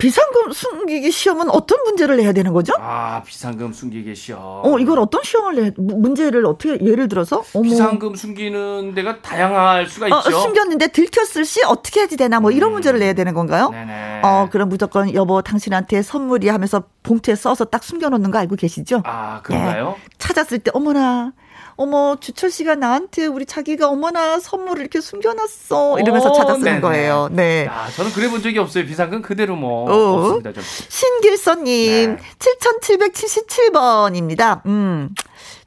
비상금 0.00 0.50
숨기기 0.52 1.10
시험은 1.10 1.50
어떤 1.50 1.82
문제를 1.84 2.16
내야 2.16 2.32
되는 2.32 2.52
거죠? 2.52 2.72
아, 2.80 3.22
비상금 3.24 3.72
숨기기 3.72 4.14
시험. 4.16 4.40
어, 4.42 4.78
이걸 4.78 4.98
어떤 4.98 5.22
시험을 5.22 5.54
내, 5.62 5.70
무- 5.76 5.96
문제를 5.98 6.44
어떻게, 6.46 6.70
예를 6.84 7.06
들어서? 7.08 7.44
어머. 7.52 7.62
비상금 7.62 8.14
숨기는 8.16 8.94
데가 8.94 9.20
다양할 9.20 9.86
수가 9.86 10.06
어, 10.06 10.18
있죠. 10.20 10.30
숨겼는데 10.40 10.88
들켰을 10.88 11.44
시 11.44 11.62
어떻게 11.64 12.00
해야지 12.00 12.16
되나 12.16 12.40
뭐 12.40 12.50
이런 12.50 12.70
음. 12.70 12.72
문제를 12.74 12.98
내야 12.98 13.12
되는 13.12 13.34
건가요? 13.34 13.68
네네. 13.70 14.20
어, 14.24 14.48
그럼 14.50 14.70
무조건 14.70 15.12
여보 15.14 15.42
당신한테 15.42 16.00
선물이 16.02 16.48
하면서 16.48 16.82
봉투에 17.02 17.34
써서 17.34 17.66
딱 17.66 17.84
숨겨놓는 17.84 18.30
거 18.30 18.38
알고 18.38 18.56
계시죠? 18.56 19.02
아, 19.04 19.40
그런가요? 19.42 19.96
찾았을 20.18 20.60
때 20.60 20.70
어머나 20.74 21.32
어머 21.76 22.16
주철 22.20 22.50
씨가 22.50 22.74
나한테 22.74 23.26
우리 23.26 23.46
자기가 23.46 23.88
어머나 23.88 24.38
선물을 24.40 24.80
이렇게 24.80 25.00
숨겨놨어 25.00 25.98
이러면서 26.00 26.30
오, 26.30 26.34
찾아 26.34 26.54
쓰는 26.54 26.64
네네. 26.64 26.80
거예요. 26.80 27.28
네. 27.32 27.66
야, 27.66 27.88
저는 27.96 28.12
그래 28.12 28.28
본 28.28 28.42
적이 28.42 28.58
없어요. 28.58 28.84
비상금 28.86 29.22
그대로 29.22 29.56
뭐 29.56 29.90
어. 29.90 30.18
없습니다. 30.20 30.52
좀. 30.52 30.62
신길선님 30.88 32.16
네. 32.16 32.22
7777번입니다. 32.38 34.64
음. 34.66 35.10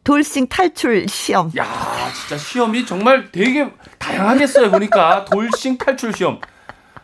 돌싱 0.04 0.48
탈출 0.48 1.08
시험. 1.08 1.50
야, 1.58 1.66
진짜 2.14 2.38
시험이 2.38 2.86
정말 2.86 3.32
되게 3.32 3.70
다양하겠어요. 4.00 4.70
보니까 4.70 5.24
돌싱 5.26 5.78
탈출 5.78 6.14
시험. 6.14 6.40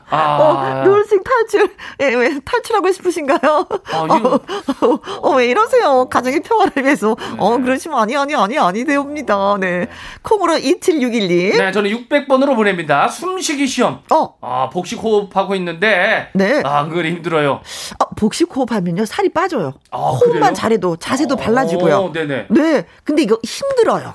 아, 0.10 0.38
어, 0.38 0.84
돌싱 0.84 1.22
탈출. 1.24 1.70
예, 2.02 2.14
왜 2.16 2.40
탈출하고 2.44 2.92
싶으신가요? 2.92 3.68
아, 3.94 4.06
이거- 4.18 4.36
어, 4.36 5.00
어, 5.30 5.36
왜 5.36 5.48
이러세요? 5.48 6.08
가정의 6.10 6.42
평화를 6.42 6.84
위해서. 6.84 7.16
어, 7.38 7.58
네. 7.58 7.64
그러시면 7.64 8.00
아니, 8.00 8.16
아니, 8.18 8.36
아니, 8.36 8.58
아니 8.58 8.86
되옵니다. 8.86 9.58
네. 9.60 9.88
콩으로 10.24 10.54
2761님. 10.56 11.58
네, 11.58 11.72
저는 11.72 11.92
600번으로 11.92 12.56
보냅니다. 12.56 13.08
숨쉬기 13.08 13.68
시험. 13.68 14.00
어, 14.12 14.36
아, 14.42 14.70
복식 14.70 15.00
호흡하고 15.04 15.56
있는데 15.56 16.30
네. 16.34 16.62
아, 16.66 16.84
은근히 16.84 17.12
힘들어요. 17.12 17.62
어, 18.00 18.06
복식 18.18 18.56
호흡하면요, 18.56 19.06
살이 19.06 19.30
빠져요. 19.30 19.74
아, 19.92 19.98
호흡만 19.98 20.40
그래요? 20.40 20.54
잘해도 20.54 20.96
자세도 20.98 21.36
발라지고요. 21.36 21.96
어, 21.96 22.12
네네. 22.12 22.48
네. 22.50 22.86
근데 23.04 23.24
이거 23.24 23.38
힘들어요. 23.44 24.14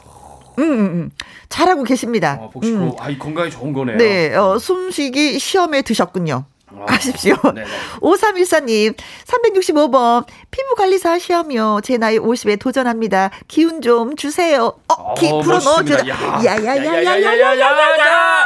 음, 0.59 0.62
음, 0.62 0.79
음. 0.79 1.11
잘하고 1.49 1.83
계십니다. 1.85 2.38
어, 2.40 2.51
복식 2.51 2.75
음. 2.75 2.93
아, 2.99 3.11
이 3.11 3.19
건강에 3.19 3.51
좋은 3.51 3.73
거네요. 3.73 3.97
네, 3.97 4.35
어, 4.35 4.59
숨쉬기 4.59 5.38
시험에 5.38 5.83
드셨군요. 5.83 6.45
어, 6.73 6.85
가십시오. 6.87 7.37
네네. 7.55 7.67
5314님, 8.01 8.95
365번, 9.27 10.25
피부관리사 10.51 11.19
시험이요. 11.19 11.81
제 11.85 11.99
나이 11.99 12.19
50에 12.19 12.59
도전합니다. 12.59 13.31
기운 13.49 13.81
좀 13.81 14.17
주세요. 14.17 14.73
어, 14.88 15.14
기, 15.14 15.29
어, 15.31 15.40
불어. 15.40 15.59
넣어주라. 15.59 16.09
야. 16.09 16.40
야야야야야야야야야. 16.45 17.59
야야야야야야. 17.59 18.45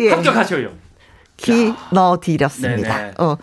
예, 0.00 0.10
합격하셔요. 0.10 0.70
기 1.36 1.72
넣어드렸습니다. 1.92 2.96
네네. 2.98 3.12
어, 3.18 3.36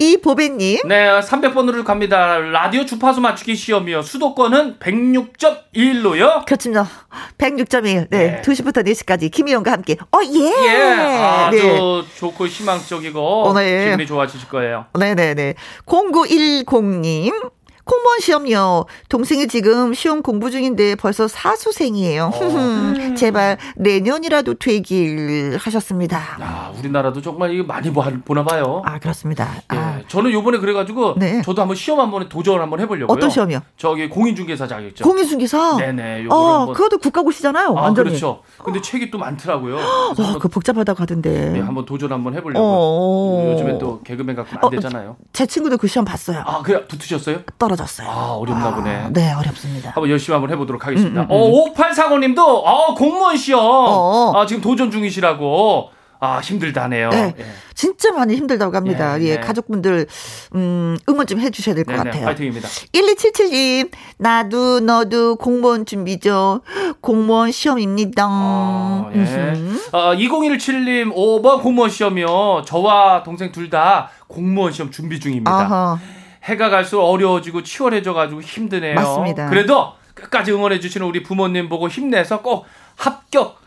이 0.00 0.16
보배님, 0.16 0.88
네, 0.88 1.20
300번으로 1.20 1.84
갑니다. 1.84 2.38
라디오 2.38 2.86
주파수 2.86 3.20
맞추기 3.20 3.54
시험이요. 3.54 4.00
수도권은 4.00 4.78
106.1로요. 4.78 6.46
그렇습니다. 6.46 6.88
106.1. 7.36 7.82
네, 7.82 8.06
네. 8.08 8.42
2시부터 8.42 8.82
4시까지 8.86 9.30
김희영과 9.30 9.72
함께. 9.72 9.98
어, 10.10 10.20
예. 10.24 10.68
예, 10.68 10.82
아주 11.20 11.56
네. 11.58 12.16
좋고 12.16 12.46
희망적이고 12.46 13.42
어, 13.42 13.52
네. 13.52 13.90
기분이 13.90 14.06
좋아지실 14.06 14.48
거예요. 14.48 14.86
네네네. 14.98 15.54
0910님. 15.84 17.50
공무원 17.90 18.20
시험요. 18.20 18.84
동생이 19.08 19.48
지금 19.48 19.94
시험 19.94 20.22
공부 20.22 20.48
중인데 20.52 20.94
벌써 20.94 21.26
사수생이에요. 21.26 22.30
어. 22.32 23.14
제발 23.18 23.58
내년이라도 23.74 24.54
되길 24.54 25.58
하셨습니다. 25.60 26.38
야, 26.40 26.72
우리나라도 26.78 27.20
정말 27.20 27.52
이거 27.52 27.64
많이 27.64 27.92
보- 27.92 28.04
보나 28.24 28.44
봐요. 28.44 28.80
아, 28.84 29.00
그렇습니다. 29.00 29.48
예, 29.72 29.76
아, 29.76 29.98
저는 30.06 30.30
요번에 30.30 30.58
그래가지고 30.58 31.14
네. 31.18 31.42
저도 31.42 31.62
한번 31.62 31.76
시험 31.76 31.98
한번 31.98 32.28
도전을 32.28 32.60
한번 32.62 32.78
해보려고요. 32.78 33.12
어떤 33.16 33.28
시험이요? 33.28 33.60
저기 33.76 34.08
공인중개사 34.08 34.68
자격증. 34.68 35.02
공인중개사. 35.04 35.78
네네. 35.78 36.26
어, 36.30 36.58
한번. 36.60 36.74
그것도 36.76 36.98
국가고시잖아요. 36.98 37.70
아, 37.70 37.72
완전히. 37.82 38.10
그렇죠. 38.10 38.42
근데 38.62 38.80
책이 38.80 39.10
또 39.10 39.18
많더라고요. 39.18 39.76
어, 39.78 40.38
그 40.38 40.46
복잡하다고 40.46 41.02
하던데. 41.02 41.50
네, 41.50 41.58
한번 41.60 41.84
도전 41.84 42.12
한번 42.12 42.34
해보려고. 42.34 42.64
어. 42.64 43.52
요즘에 43.52 43.78
또 43.78 44.00
개그맨 44.02 44.36
갖고 44.36 44.56
안 44.58 44.64
어, 44.64 44.70
되잖아요. 44.70 45.16
제 45.32 45.44
친구도 45.44 45.76
그 45.76 45.88
시험 45.88 46.04
봤어요. 46.04 46.44
아, 46.46 46.62
그래 46.62 46.86
붙으셨어요? 46.86 47.40
떨어 47.58 47.74
졌어요. 47.80 48.08
아, 48.08 48.32
어렵나 48.34 48.74
보네. 48.74 49.08
네, 49.12 49.32
어렵습니다. 49.32 49.90
한번 49.90 50.10
열심히 50.10 50.34
한번 50.34 50.50
해보도록 50.50 50.86
하겠습니다. 50.86 51.22
음, 51.22 51.24
음, 51.24 51.30
어, 51.30 51.72
5845님도, 51.74 52.38
어, 52.38 52.94
공무원 52.94 53.36
시험. 53.36 53.60
어. 53.64 54.32
아, 54.36 54.46
지금 54.46 54.62
도전 54.62 54.90
중이시라고. 54.90 55.90
아, 56.22 56.40
힘들다네요. 56.40 57.08
네. 57.08 57.34
예. 57.38 57.46
진짜 57.72 58.12
많이 58.12 58.36
힘들다고 58.36 58.76
합니다. 58.76 59.18
예, 59.22 59.24
예, 59.24 59.34
네. 59.36 59.40
가족분들, 59.40 60.06
음, 60.54 60.98
응원 61.08 61.26
좀 61.26 61.40
해주셔야 61.40 61.74
될것 61.74 61.96
네네, 61.96 62.10
같아요. 62.10 62.24
파이팅입니다. 62.26 62.68
1277님, 62.68 63.90
나도 64.18 64.80
너도 64.80 65.36
공무원 65.36 65.86
준비죠. 65.86 66.60
공무원 67.00 67.50
시험입니다. 67.52 68.26
어, 68.28 69.10
예. 69.14 69.54
어, 69.92 70.12
2017님 70.14 71.14
5번 71.14 71.62
공무원 71.62 71.88
시험이요. 71.88 72.64
저와 72.66 73.22
동생 73.22 73.50
둘 73.50 73.70
다 73.70 74.10
공무원 74.26 74.72
시험 74.72 74.90
준비 74.90 75.18
중입니다. 75.20 75.50
아하. 75.50 75.98
해가 76.42 76.70
갈수록 76.70 77.04
어려워지고 77.04 77.62
치열해져가지고 77.62 78.40
힘드네요. 78.40 78.94
맞습니다. 78.94 79.48
그래도 79.48 79.94
끝까지 80.14 80.52
응원해주시는 80.52 81.06
우리 81.06 81.22
부모님 81.22 81.68
보고 81.68 81.88
힘내서 81.88 82.42
꼭 82.42 82.66
합격 82.96 83.60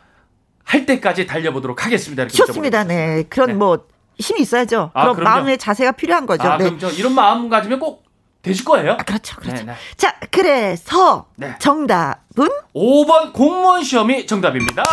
할 0.63 0.85
때까지 0.85 1.27
달려보도록 1.27 1.85
하겠습니다. 1.85 2.27
좋습니다. 2.27 2.83
네. 2.83 3.23
그런 3.29 3.49
네. 3.49 3.53
뭐, 3.53 3.85
힘이 4.17 4.41
있어야죠. 4.41 4.91
아, 4.93 5.01
그런 5.01 5.15
그럼요. 5.15 5.35
마음의 5.35 5.57
자세가 5.57 5.93
필요한 5.93 6.25
거죠. 6.25 6.43
아, 6.43 6.57
네. 6.57 6.65
그럼 6.65 6.79
저 6.79 6.89
이런 6.89 7.13
마음 7.13 7.49
가지면 7.49 7.79
꼭 7.79 8.03
되실 8.41 8.65
거예요. 8.65 8.93
아, 8.93 8.97
그렇죠. 8.97 9.37
그렇죠. 9.37 9.63
네, 9.65 9.71
네. 9.71 9.77
자, 9.97 10.15
그래서 10.31 11.27
네. 11.35 11.55
정답은 11.59 12.47
5번 12.75 13.33
공무원 13.33 13.83
시험이 13.83 14.27
정답입니다. 14.27 14.83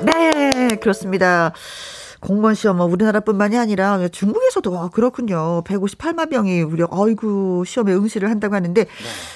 네, 0.00 0.76
그렇습니다. 0.76 1.52
공무원 2.22 2.54
시험은 2.54 2.86
우리나라뿐만이 2.86 3.58
아니라 3.58 4.06
중국에서도 4.08 4.78
아, 4.78 4.88
그렇군요. 4.88 5.62
158만 5.64 6.30
명이 6.30 6.64
무려 6.64 6.86
아이고 6.90 7.64
시험에 7.64 7.92
응시를 7.92 8.30
한다고 8.30 8.54
하는데 8.54 8.86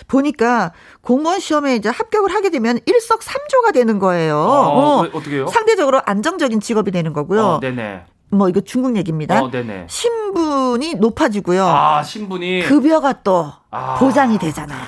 보니까 0.06 0.72
공무원 1.00 1.40
시험에 1.40 1.74
이제 1.74 1.88
합격을 1.88 2.32
하게 2.32 2.50
되면 2.50 2.78
일석삼조가 2.86 3.72
되는 3.72 3.98
거예요. 3.98 4.36
어, 4.36 4.98
어. 4.98 5.02
왜, 5.02 5.10
어떻게요? 5.12 5.48
상대적으로 5.48 6.00
안정적인 6.06 6.60
직업이 6.60 6.92
되는 6.92 7.12
거고요. 7.12 7.42
어, 7.44 7.60
네네. 7.60 8.04
뭐 8.30 8.48
이거 8.48 8.60
중국 8.60 8.96
얘기입니다. 8.96 9.42
어, 9.42 9.50
네네. 9.50 9.86
신분이 9.88 10.94
높아지고요. 10.94 11.66
아, 11.66 12.02
신분이. 12.04 12.62
급여가 12.62 13.22
또 13.24 13.52
아. 13.70 13.96
보장이 13.98 14.38
되잖아요. 14.38 14.80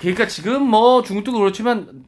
그러니까 0.00 0.26
지금 0.26 0.62
뭐 0.62 1.02
중국도 1.02 1.38
그렇지만 1.38 2.04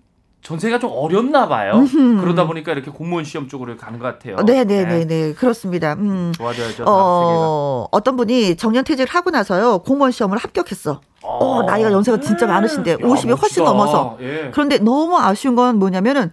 전세가 0.46 0.78
좀 0.78 0.92
어렵나 0.92 1.48
봐요. 1.48 1.85
그러다 1.90 2.46
보니까 2.46 2.70
이렇게 2.70 2.92
공무원 2.92 3.24
시험 3.24 3.48
쪽으로 3.48 3.76
가는 3.76 3.98
것 3.98 4.06
같아요. 4.06 4.37
네네네 4.37 5.06
네 5.06 5.32
그렇습니다. 5.32 5.94
음. 5.94 6.32
좋아져야죠. 6.37 6.85
어, 6.87 7.88
어떤 7.90 8.16
분이 8.16 8.54
정년퇴직을 8.54 9.12
하고 9.12 9.30
나서요, 9.30 9.80
공무원 9.80 10.12
시험을 10.12 10.38
합격했어. 10.38 11.00
어, 11.22 11.62
나이가 11.64 11.90
연세가 11.90 12.20
진짜 12.20 12.46
많으신데, 12.46 12.92
야, 12.92 12.96
50이 12.98 13.37
훨씬 13.37 13.64
멋지다. 13.64 13.64
넘어서. 13.64 14.18
예. 14.20 14.52
그런데 14.52 14.78
너무 14.78 15.18
아쉬운 15.18 15.56
건 15.56 15.80
뭐냐면은, 15.80 16.30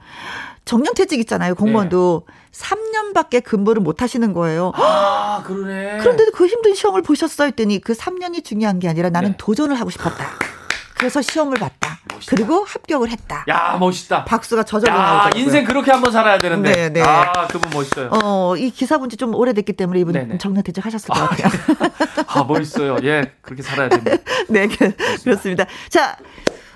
정년퇴직 0.65 1.19
있잖아요, 1.21 1.56
공무원도. 1.56 2.28
3년밖에 2.52 3.43
근무를 3.43 3.82
못 3.82 4.04
하시는 4.04 4.32
거예요. 4.32 4.73
아, 4.76 5.41
그러네. 5.43 5.97
그런데 6.02 6.26
그 6.36 6.45
힘든 6.45 6.76
시험을 6.76 7.02
보셨어 7.02 7.45
했더니 7.45 7.82
그 7.82 7.93
3년이 7.93 8.43
중요한 8.43 8.78
게 8.78 8.88
아니라 8.88 9.10
나는 9.10 9.32
네. 9.32 9.36
도전을 9.39 9.73
하고 9.80 9.89
싶었다. 9.89 10.23
그래서 11.04 11.22
시험을 11.22 11.58
봤다. 11.58 12.00
멋있다. 12.13 12.34
그리고 12.34 12.63
합격을 12.63 13.10
했다. 13.10 13.44
야, 13.50 13.76
멋있다. 13.78 14.24
박수가 14.24 14.63
저절로 14.63 14.96
야, 14.96 15.02
나오더라고요. 15.02 15.44
인생 15.44 15.66
그렇게 15.66 15.92
한번 15.92 16.13
살아야 16.13 16.38
되는데. 16.38 16.72
네, 16.72 16.89
네. 16.89 17.02
아, 17.02 17.46
그분 17.48 17.70
멋있어요. 17.74 18.10
어, 18.13 18.56
이 18.56 18.70
기사 18.72 18.98
본지 18.98 19.18
좀 19.18 19.36
오래됐기 19.36 19.74
때문에 19.74 20.00
이분 20.00 20.13
네네. 20.13 20.38
정년퇴직 20.38 20.86
하셨을 20.86 21.10
것 21.10 21.30
같아요. 21.30 21.52
아, 22.26 22.44
멋있어요. 22.46 23.00
예, 23.04 23.34
그렇게 23.42 23.62
살아야 23.62 23.89
됩니다. 23.89 24.16
네, 24.48 24.68
그, 24.68 24.96
그렇습니다. 25.26 25.66
자, 25.89 26.16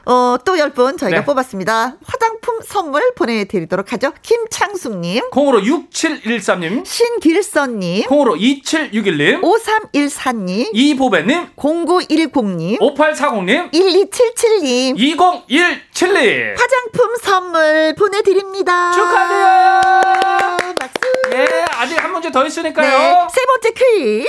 어, 0.09 0.37
또 0.45 0.53
10분 0.53 0.97
저희가 0.97 1.19
네. 1.19 1.25
뽑았습니다. 1.25 1.97
화장품 2.05 2.61
선물 2.63 3.13
보내드리도록 3.15 3.91
하죠. 3.91 4.13
김창숙님, 4.21 5.31
콩으로 5.31 5.59
6713님, 5.59 6.85
신길선님, 6.85 8.05
콩으로 8.07 8.35
2761님, 8.35 9.41
5314님, 9.41 10.69
이보배님, 10.71 11.47
0910님, 11.57 12.79
5840님, 12.79 13.71
1277님, 13.73 14.95
2017님. 14.97 16.55
화장품 16.57 17.15
선물 17.21 17.93
보내드립니다. 17.97 18.91
축하드려요. 18.93 19.81
박수. 20.79 20.97
예, 21.33 21.65
아직 21.71 22.01
한 22.01 22.13
문제 22.13 22.31
더 22.31 22.43
네, 22.43 22.47
있으니까요. 22.47 23.27
세 23.29 23.45
번째 23.45 23.71
퀴즈. 23.71 24.27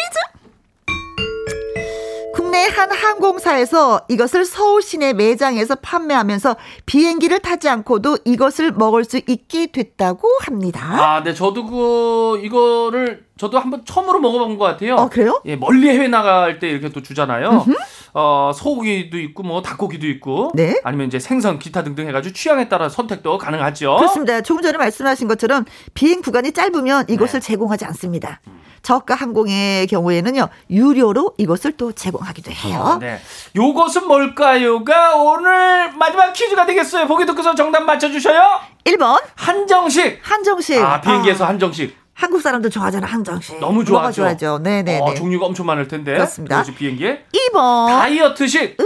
국내 2.39 2.67
한 2.69 2.93
항공사에서 2.93 4.03
이것을 4.09 4.45
서울 4.45 4.81
시내 4.81 5.13
매장에서 5.13 5.75
판매하면서 5.75 6.55
비행기를 6.87 7.41
타지 7.41 7.69
않고도 7.69 8.19
이것을 8.25 8.71
먹을 8.71 9.03
수 9.03 9.17
있게 9.27 9.73
됐다고 9.73 10.29
합니다. 10.43 10.87
아, 11.17 11.23
네, 11.25 11.35
저도 11.35 11.67
그, 11.67 12.41
이거를, 12.45 13.27
저도 13.39 13.59
한번 13.59 13.85
처음으로 13.85 14.19
먹어본 14.19 14.59
것 14.59 14.65
같아요. 14.65 14.97
어, 14.97 15.09
그래요? 15.09 15.41
예, 15.47 15.57
멀리 15.57 15.89
해외 15.89 16.09
나갈 16.09 16.59
때 16.59 16.69
이렇게 16.69 16.91
또 16.91 17.03
주잖아요. 17.03 17.65
어, 18.13 18.51
소고기도 18.55 19.19
있고, 19.19 19.45
뭐, 19.45 19.63
닭고기도 19.63 20.07
있고. 20.09 20.51
네. 20.55 20.81
아니면 20.83 21.07
이제 21.07 21.19
생선, 21.21 21.59
기타 21.59 21.85
등등 21.85 22.09
해가지고 22.09 22.33
취향에 22.35 22.69
따라 22.69 22.89
선택도 22.89 23.39
가능하죠. 23.39 23.97
그렇습니다. 23.97 24.41
조금 24.41 24.63
전에 24.63 24.77
말씀하신 24.77 25.29
것처럼 25.29 25.65
비행 25.95 26.21
구간이 26.21 26.53
짧으면 26.53 27.07
이것을 27.09 27.41
네. 27.41 27.47
제공하지 27.47 27.85
않습니다. 27.87 28.41
저가 28.83 29.15
항공의 29.15 29.87
경우에는요, 29.87 30.49
유료로 30.71 31.35
이것을 31.39 31.73
또 31.73 31.93
제공하기도 31.93 32.51
해요. 32.51 32.99
네. 33.01 33.21
요것은 33.55 34.09
뭘까요가 34.09 35.17
오늘 35.17 35.93
마지막 35.93 36.33
퀴즈가 36.33 36.67
되겠어요. 36.67 37.07
보기 37.07 37.27
듣고서 37.27 37.55
정답 37.55 37.81
맞춰주셔요. 37.85 38.41
1번, 38.85 39.23
한정식. 39.35 40.21
한정식. 40.23 40.83
아, 40.83 41.01
비행기에서 41.01 41.45
아, 41.45 41.49
한정식. 41.49 41.95
한국 42.19 42.43
사람들 42.43 42.69
좋아하잖아, 42.71 43.07
한정식. 43.07 43.61
너무 43.61 43.85
좋아하죠. 43.85 44.23
먹어줘야죠. 44.23 44.59
네네네. 44.65 44.99
어, 45.01 45.15
종류가 45.15 45.47
엄청 45.47 45.67
많을 45.67 45.87
텐데. 45.87 46.15
그렇습니다. 46.15 46.65
비행기에. 46.65 47.23
2번. 47.53 47.87
다이어트식. 47.87 48.77
오, 48.81 48.85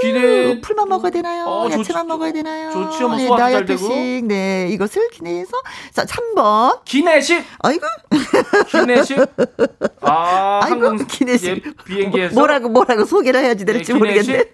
기대. 0.00 0.60
풀만 0.60 0.88
먹어야 0.88 1.10
되나요? 1.10 1.44
어, 1.46 1.68
좋- 1.70 1.80
야채만 1.80 2.06
먹어야 2.06 2.32
되나요? 2.32 2.70
좋지요. 2.70 3.08
뭐 3.08 3.16
네, 3.16 3.28
다이어트식. 3.28 4.24
네, 4.26 4.68
이것을 4.70 5.08
기내해서. 5.10 5.50
자, 5.92 6.04
3번. 6.04 6.80
기내식. 6.84 7.44
아이고. 7.62 7.86
기내식. 8.68 9.18
아, 10.02 10.60
아이고, 10.62 10.86
항공 10.86 11.06
기내식. 11.06 11.48
예, 11.48 11.62
비행기에서. 11.84 12.34
뭐라고, 12.34 12.68
뭐라고 12.68 13.04
소개를 13.04 13.42
해야지 13.42 13.64
될지 13.64 13.92
네, 13.92 13.98
모르겠네. 13.98 14.44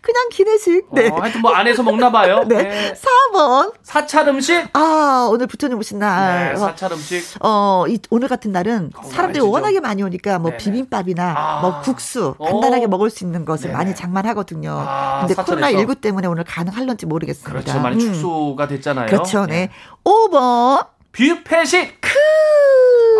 그냥 0.00 0.28
기내식. 0.30 0.86
네. 0.92 1.08
어, 1.08 1.16
하여튼 1.20 1.40
뭐 1.40 1.52
안에서 1.52 1.82
먹나 1.82 2.10
봐요. 2.12 2.44
네. 2.46 2.94
4번. 3.32 3.72
사찰 3.82 4.28
음식. 4.28 4.64
아, 4.74 5.28
오늘 5.30 5.46
부처님 5.48 5.76
오신 5.78 5.98
날. 5.98 6.52
네, 6.54 6.56
사찰 6.58 6.92
음식. 6.92 7.24
어, 7.40 7.84
이, 7.88 7.98
오늘 8.10 8.28
같은 8.28 8.52
날은 8.52 8.90
사람들이. 9.10 9.42
워낙에 9.44 9.80
많이 9.80 10.02
오니까 10.02 10.38
뭐 10.38 10.52
네네. 10.52 10.62
비빔밥이나 10.62 11.34
아. 11.36 11.60
뭐 11.60 11.80
국수 11.80 12.34
어. 12.38 12.44
간단하게 12.44 12.86
먹을 12.86 13.10
수 13.10 13.24
있는 13.24 13.44
것을 13.44 13.68
네네. 13.70 13.76
많이 13.76 13.94
장만하거든요. 13.94 14.70
아, 14.70 14.91
근데 15.20 15.34
사찰에서. 15.34 15.44
코로나 15.44 15.70
19 15.70 15.94
때문에 15.96 16.26
오늘 16.28 16.44
가능할런지 16.44 17.06
모르겠습니다. 17.06 17.50
그렇죠. 17.50 17.80
많이 17.80 17.96
음. 17.96 18.00
축소가 18.12 18.66
됐잖아요. 18.68 19.06
그렇죠. 19.06 19.46
네. 19.46 19.70
5번. 20.04 20.86
뷔페식. 21.12 22.00
크. 22.00 22.08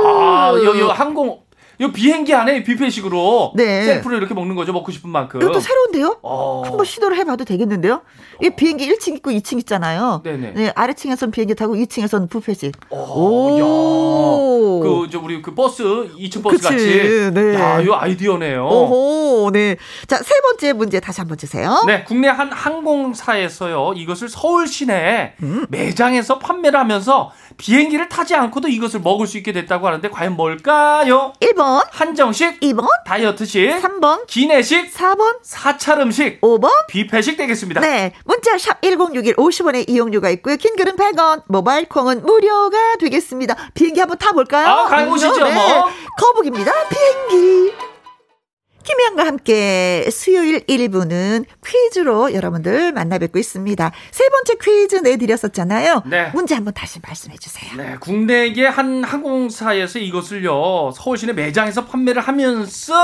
아, 0.07 0.53
요, 0.57 0.79
요 0.81 0.89
항공, 0.89 1.42
요 1.83 1.91
비행기 1.93 2.33
안에 2.33 2.63
뷔페식으로 2.63 3.53
네. 3.57 3.83
셀프로 3.85 4.17
이렇게 4.17 4.35
먹는 4.35 4.55
거죠. 4.55 4.73
먹고 4.73 4.93
싶은 4.93 5.11
만큼. 5.11 5.43
이것도 5.43 5.59
새로운데요? 5.61 6.19
어. 6.23 6.63
한번 6.65 6.87
시도를 6.87 7.17
해봐도 7.19 7.45
되겠는데요? 7.45 8.03
이 8.41 8.51
비행기 8.51 8.89
1층 8.89 9.17
있고 9.17 9.31
2층 9.33 9.59
있잖아요. 9.59 10.21
네네. 10.25 10.53
네, 10.55 10.73
아래층에서는 10.75 11.33
비행기 11.33 11.55
타고 11.57 11.75
2층에서는 11.75 12.31
뷔페식. 12.31 12.73
오, 12.91 12.97
오. 12.97 13.59
야. 13.59 14.83
그, 14.83 15.09
저, 15.11 15.19
우리 15.21 15.43
그 15.43 15.55
버스, 15.55 15.83
2층 15.83 16.43
버스 16.43 16.57
그치, 16.57 16.69
같이. 16.69 17.31
네. 17.33 17.55
야, 17.55 17.81
이 17.81 17.89
아이디어네요. 17.91 18.65
오호, 18.65 19.51
네. 19.53 19.77
자, 20.07 20.19
세 20.19 20.41
번째 20.41 20.73
문제 20.75 21.01
다시 21.01 21.21
한번 21.21 21.37
주세요. 21.37 21.83
네, 21.87 22.05
국내 22.05 22.29
한 22.29 22.53
항공사에서요, 22.53 23.95
이것을 23.97 24.29
서울 24.29 24.67
시내 24.69 25.35
음. 25.43 25.67
매장에서 25.69 26.39
판매를 26.39 26.79
하면서 26.79 27.33
비행기를 27.57 28.09
타지 28.09 28.35
않고도 28.35 28.69
이것을 28.69 29.01
먹을 29.01 29.27
수 29.27 29.37
있게 29.39 29.53
됐다고 29.53 29.87
하는데, 29.87 30.09
과연 30.09 30.37
뭘까요? 30.37 31.33
1번, 31.41 31.72
한정식, 31.91 32.61
2번, 32.61 32.87
다이어트식, 33.07 33.81
3번, 33.81 34.27
기내식, 34.27 34.93
4번, 34.93 35.39
사찰 35.43 36.01
음식, 36.01 36.41
5번. 36.41 36.71
뷔페식 36.89 37.37
되겠습니다. 37.37 37.81
네. 37.81 38.13
문자 38.25 38.57
샵 38.59 38.81
1061 38.83 39.37
50원의 39.37 39.89
이용료가 39.89 40.31
있고요. 40.31 40.57
긴 40.57 40.77
글은 40.77 40.97
100원, 40.97 41.43
모바일 41.49 41.89
콩은 41.89 42.23
무료가 42.25 42.97
되겠습니다. 43.01 43.55
비행기 43.75 44.01
한번 44.01 44.19
타볼까요? 44.19 44.67
아, 44.67 44.85
가보시죠, 44.87 45.45
네. 45.45 45.55
뭐. 45.55 45.89
거북입니다. 46.19 46.73
비행기. 46.89 47.92
김혜영과 48.83 49.27
함께 49.27 50.09
수요일 50.11 50.61
1부는 50.61 51.45
퀴즈로 51.65 52.35
여러분들 52.35 52.93
만나 52.93 53.19
뵙고 53.19 53.39
있습니다. 53.39 53.93
세 54.11 54.29
번째 54.29 54.55
퀴즈 54.63 54.97
내드렸었잖아요. 54.97 56.03
네. 56.07 56.31
문제 56.35 56.55
한번 56.55 56.75
다시 56.75 57.01
말씀해 57.03 57.37
주세요. 57.37 57.73
네, 57.77 57.97
국내의 58.01 58.71
한 58.71 59.05
항공사에서 59.05 59.99
이것을요 59.99 60.93
서울 60.95 61.17
시내 61.17 61.33
매장에서 61.33 61.87
판매를 61.87 62.23
하면서 62.23 62.95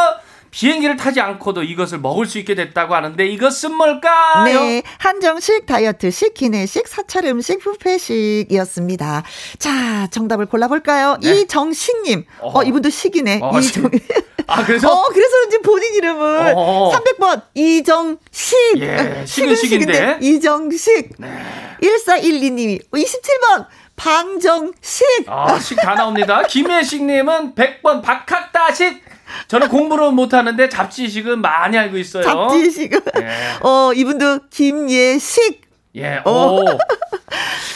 비행기를 0.50 0.96
타지 0.96 1.20
않고도 1.20 1.62
이것을 1.62 1.98
먹을 1.98 2.26
수 2.26 2.38
있게 2.38 2.54
됐다고 2.54 2.94
하는데 2.94 3.26
이것은 3.26 3.74
뭘까요? 3.74 4.44
네, 4.44 4.82
한정식, 4.98 5.66
다이어트식, 5.66 6.34
기내식, 6.34 6.88
사찰 6.88 7.26
음식, 7.26 7.60
뷔페식이었습니다. 7.62 9.22
자, 9.58 10.06
정답을 10.10 10.46
골라볼까요? 10.46 11.18
네. 11.22 11.42
이정식님. 11.42 12.24
어. 12.40 12.62
이분도 12.62 12.90
식이네. 12.90 13.40
어, 13.42 13.58
이정. 13.58 13.90
아 14.48 14.64
그래서 14.64 14.90
어, 14.90 15.04
그래서 15.12 15.30
그런지 15.36 15.58
본인 15.58 15.94
이름을 15.94 16.52
어허. 16.56 16.98
300번 16.98 17.42
이정식. 17.54 18.56
예, 18.78 19.22
식은 19.26 19.54
식인데. 19.54 20.18
이정식. 20.22 21.12
네. 21.18 21.28
1412님이 21.82 22.80
27번 22.90 23.66
방정식. 23.96 25.04
아, 25.26 25.58
식 25.58 25.76
다 25.76 25.94
나옵니다. 25.94 26.42
김혜식님은 26.44 27.54
100번 27.54 28.02
박학다식. 28.02 29.02
저는 29.48 29.68
공부를 29.68 30.12
못하는데 30.12 30.68
잡지식은 30.70 31.40
많이 31.42 31.76
알고 31.76 31.98
있어요. 31.98 32.22
잡지식. 32.22 32.92
예. 33.20 33.28
어, 33.60 33.92
이분도 33.94 34.48
김예식. 34.50 35.60
예, 35.96 36.22
오. 36.24 36.64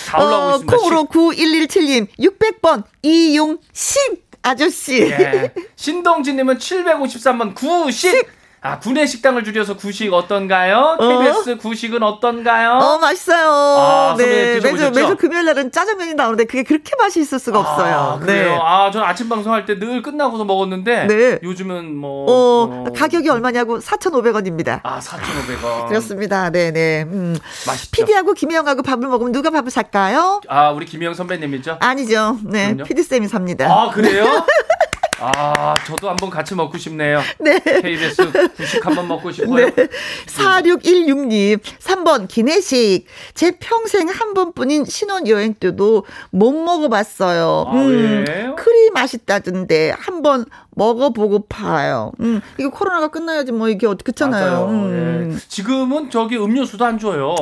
다 0.06 0.18
올라오고 0.24 0.46
어, 0.46 0.50
있습니다. 0.56 0.76
콩으로 0.76 1.04
9117님 1.04 2.06
600번 2.18 2.84
이용식 3.02 4.24
아저씨. 4.42 5.06
식. 5.06 5.10
예. 5.10 5.52
신동진님은 5.76 6.58
753번 6.58 7.54
구식. 7.54 8.26
아, 8.64 8.78
군의 8.78 9.08
식당을 9.08 9.42
줄여서 9.42 9.76
구식 9.76 10.12
어떤가요? 10.14 10.96
KBS 11.00 11.56
구식은 11.56 12.00
어떤가요? 12.04 12.70
어, 12.78 12.98
맛있어요. 12.98 13.50
아, 13.50 14.14
네. 14.16 14.60
매주? 14.60 14.90
매주 14.92 15.16
금요일 15.16 15.46
날은 15.46 15.72
짜장면이 15.72 16.14
나오는데 16.14 16.44
그게 16.44 16.62
그렇게 16.62 16.92
맛있을 16.96 17.40
수가 17.40 17.58
없어요. 17.58 17.94
아, 17.96 18.18
그래요? 18.20 18.50
네. 18.52 18.58
아, 18.62 18.90
저는 18.92 19.04
아침 19.06 19.28
방송할 19.28 19.66
때 19.66 19.72
늘 19.82 20.00
끝나고서 20.00 20.44
먹었는데 20.44 21.06
네. 21.08 21.38
요즘은 21.42 21.96
뭐 21.96 22.26
어, 22.30 22.84
어, 22.86 22.92
가격이 22.96 23.28
얼마냐고 23.30 23.80
4,500원입니다. 23.80 24.78
아, 24.84 25.00
4,500원. 25.00 25.88
그렇습니다. 25.88 26.50
네 26.50 26.70
네. 26.70 27.02
음. 27.02 27.36
맛있죠. 27.66 27.90
피디하고 27.90 28.34
김혜영하고 28.34 28.82
밥을 28.82 29.08
먹으면 29.08 29.32
누가 29.32 29.50
밥을 29.50 29.72
살까요? 29.72 30.40
아, 30.48 30.70
우리 30.70 30.86
김영 30.86 31.14
선배님이죠? 31.14 31.78
아니죠. 31.80 32.38
네. 32.44 32.66
그럼요? 32.74 32.84
피디쌤이 32.84 33.26
삽니다. 33.26 33.66
아, 33.68 33.90
그래요? 33.90 34.24
아, 35.24 35.74
저도 35.86 36.08
한번 36.10 36.30
같이 36.30 36.54
먹고 36.56 36.76
싶네요. 36.78 37.20
네. 37.38 37.60
KBS 37.60 38.32
구식 38.56 38.84
한번 38.84 39.06
먹고 39.06 39.30
싶어요. 39.30 39.70
네. 39.70 39.88
4616님, 40.26 41.60
3번 41.78 42.26
기내식. 42.28 43.06
제 43.34 43.52
평생 43.58 44.08
한 44.08 44.34
번뿐인 44.34 44.84
신혼여행 44.84 45.54
때도 45.54 46.04
못 46.30 46.52
먹어봤어요. 46.52 47.66
아, 47.68 47.74
왜요? 47.76 48.56
크리 48.56 48.90
맛있다던데 48.90 49.94
한 49.98 50.22
번 50.22 50.44
먹어보고 50.76 51.46
파요. 51.48 52.12
음, 52.20 52.40
이거 52.56 52.70
코로나가 52.70 53.08
끝나야지 53.08 53.50
뭐 53.50 53.68
이게 53.68 53.86
어떻게 53.88 54.12
그렇잖아요. 54.12 54.52
맞아요. 54.52 54.68
음. 54.68 55.32
예. 55.34 55.38
지금은 55.48 56.10
저기 56.10 56.36
음료수도 56.38 56.84
안 56.84 56.98
줘요. 57.00 57.34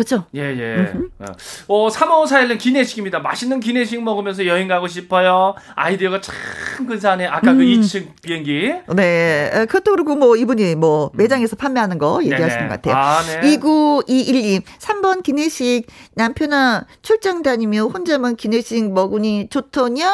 그렇죠. 0.00 0.24
예, 0.34 0.40
예. 0.40 0.94
어, 1.68 1.88
3541는 1.88 2.58
기내식입니다. 2.58 3.18
맛있는 3.18 3.60
기내식 3.60 4.02
먹으면서 4.02 4.46
여행 4.46 4.66
가고 4.66 4.88
싶어요. 4.88 5.54
아이디어가 5.74 6.22
참 6.22 6.34
근사하네. 6.88 7.26
아까 7.26 7.50
음. 7.50 7.58
그 7.58 7.64
2층 7.64 8.06
비행기. 8.22 8.72
네. 8.94 9.50
에, 9.52 9.66
그것도 9.66 9.90
그렇고 9.90 10.16
뭐 10.16 10.36
이분이 10.36 10.74
뭐 10.76 11.10
매장에서 11.12 11.54
판매하는 11.56 11.98
거 11.98 12.20
얘기하시는 12.22 12.48
음. 12.48 12.68
네네. 12.68 12.68
것 12.68 12.82
같아요. 12.82 12.96
아, 12.96 13.22
네. 13.42 13.52
29212 13.52 14.60
3번 14.78 15.22
기내식 15.22 15.86
남편아 16.14 16.86
출장 17.02 17.42
다니며 17.42 17.82
혼자만 17.88 18.36
기내식 18.36 18.90
먹으니 18.94 19.48
좋더냐 19.50 20.10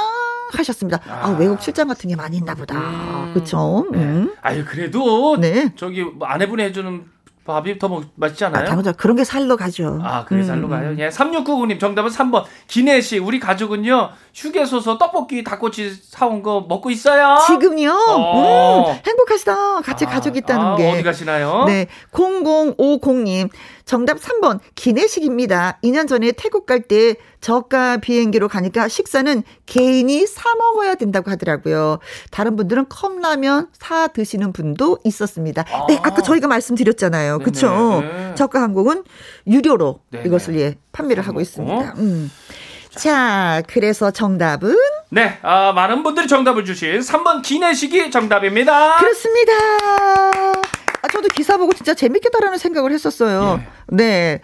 하셨습니다. 0.51 1.01
아, 1.09 1.29
아. 1.29 1.37
외국 1.39 1.61
출장 1.61 1.87
같은 1.87 2.11
게 2.11 2.17
많이 2.17 2.39
있나 2.39 2.57
보다. 2.57 2.75
음. 2.77 3.31
그렇죠. 3.35 3.87
네. 3.93 3.99
음. 4.01 4.35
아유, 4.43 4.65
그래도 4.65 5.37
네. 5.41 5.73
저기 5.77 6.03
뭐 6.03 6.27
아내분이 6.27 6.61
해주는 6.65 7.16
밥이 7.47 7.79
더 7.79 7.89
먹- 7.89 8.05
맛있지 8.17 8.45
아, 8.45 8.49
않아요? 8.49 8.65
당연히 8.67 8.93
그런 8.97 9.17
게 9.17 9.25
살로 9.25 9.57
가죠. 9.57 10.01
아, 10.03 10.25
그게 10.25 10.43
음. 10.43 10.47
살로 10.47 10.69
가요? 10.69 10.95
예. 10.99 11.09
3699님, 11.09 11.79
정답은 11.81 12.11
3번. 12.11 12.45
기내식. 12.67 13.25
우리 13.25 13.39
가족은요, 13.41 14.11
휴게소서 14.35 14.99
떡볶이, 14.99 15.43
닭꼬치 15.45 15.95
사온 16.11 16.43
거 16.43 16.67
먹고 16.69 16.91
있어요. 16.91 17.39
지금요? 17.47 17.91
어. 17.91 18.91
음, 18.91 19.01
행복하시다. 19.07 19.81
같이 19.83 20.05
아, 20.05 20.09
가족이 20.09 20.39
있다는 20.41 20.65
아, 20.67 20.77
게. 20.77 20.91
어디 20.91 21.03
가시나요? 21.03 21.65
네. 21.67 21.87
0050님. 22.13 23.49
정답 23.87 24.19
3번. 24.19 24.59
기내식입니다. 24.75 25.79
2년 25.85 26.09
전에 26.09 26.33
태국 26.33 26.67
갈 26.67 26.81
때 26.87 27.15
저가 27.41 27.97
비행기로 27.99 28.49
가니까 28.49 28.87
식사는 28.89 29.43
개인이 29.65 30.27
사 30.27 30.43
먹어야 30.57 30.95
된다고 30.97 31.31
하더라고요. 31.31 32.01
다른 32.31 32.55
분들은 32.57 32.89
컵라면 32.89 33.69
사 33.73 34.09
드시는 34.09 34.53
분도 34.53 34.99
있었습니다. 35.05 35.65
아. 35.73 35.87
네. 35.89 35.99
아까 36.03 36.21
저희가 36.23 36.49
말씀드렸잖아요. 36.49 37.39
그쵸? 37.41 38.01
네네. 38.03 38.35
저가 38.35 38.61
항공은 38.61 39.05
유료로 39.47 40.01
네네. 40.11 40.25
이것을 40.27 40.59
예, 40.61 40.75
판매를 40.93 41.23
하고 41.23 41.35
먹고. 41.35 41.43
있습니다. 41.43 41.95
음. 41.99 42.31
자, 42.91 43.63
그래서 43.69 44.11
정답은 44.11 44.77
네, 45.11 45.39
아, 45.43 45.73
많은 45.73 46.03
분들이 46.03 46.27
정답을 46.27 46.65
주신 46.65 46.99
3번 47.01 47.43
기내식이 47.43 48.11
정답입니다. 48.11 48.97
그렇습니다. 48.97 49.53
아, 51.07 51.09
저도 51.09 51.29
기사 51.29 51.57
보고 51.57 51.73
진짜 51.73 51.95
재밌겠다라는 51.95 52.59
생각을 52.59 52.91
했었어요. 52.93 53.61
예. 53.63 53.69
네. 53.89 54.41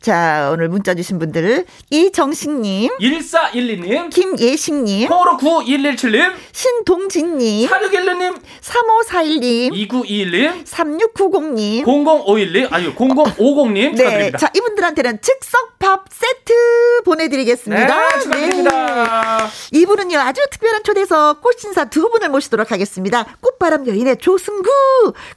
자, 0.00 0.50
오늘 0.52 0.68
문자 0.68 0.94
주신 0.94 1.18
분들. 1.18 1.64
이정식님, 1.90 2.90
1412님, 3.00 4.10
김예식님, 4.10 5.08
콩으로 5.08 5.38
9117님, 5.38 6.32
신동진님, 6.52 7.68
4612님, 7.70 8.40
3541님, 8.60 9.88
2921님, 9.88 10.64
3690님. 10.66 11.84
0051님, 11.84 12.72
아니 12.72 12.94
0050님 12.94 13.74
네. 13.74 13.96
축하드립니다. 13.96 14.38
자, 14.38 14.50
이분들한테는 14.54 15.20
즉석 15.22 15.78
밥 15.78 16.04
세트 16.10 17.02
보내드리겠습니다. 17.04 18.08
네, 18.08 18.20
축하드립니다. 18.20 19.48
이분은요, 19.72 20.18
아주 20.18 20.42
특별한 20.50 20.82
초대석 20.82 21.40
꽃신사 21.40 21.86
두 21.86 22.10
분을 22.10 22.28
모시도록 22.28 22.70
하겠습니다. 22.70 23.24
꽃바람 23.40 23.86
여인의 23.86 24.18
조승구, 24.18 24.68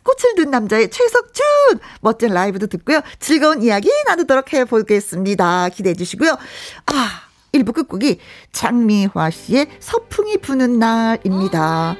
꽃을 0.03 0.35
든 0.35 0.45
남 0.55 0.64
자의 0.67 0.89
최석준, 0.89 1.43
멋진 2.01 2.33
라이브도 2.33 2.67
듣고요. 2.67 3.01
즐거운 3.19 3.61
이야기 3.63 3.89
나누도록 4.07 4.53
해보겠습니다. 4.53 5.69
기대해 5.69 5.93
주시고요. 5.95 6.31
아, 6.31 7.21
1부 7.53 7.73
끝곡이 7.73 8.19
장미화 8.51 9.29
씨의 9.31 9.67
서풍이 9.79 10.37
부는 10.37 10.79
날입니다. 10.79 11.95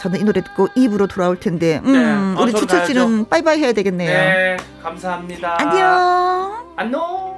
저는 0.00 0.20
이 0.20 0.24
노래 0.24 0.42
듣고 0.42 0.68
2부로 0.68 1.08
돌아올 1.08 1.40
텐데, 1.40 1.80
음, 1.84 1.92
네. 1.92 2.38
아, 2.38 2.42
우리 2.42 2.52
주철 2.54 2.86
씨는 2.86 3.28
빠이빠이 3.28 3.58
해야 3.58 3.72
되겠네요. 3.72 4.08
네, 4.10 4.56
감사합니다. 4.82 5.56
안녕. 5.60 6.72
안녕. 6.76 7.37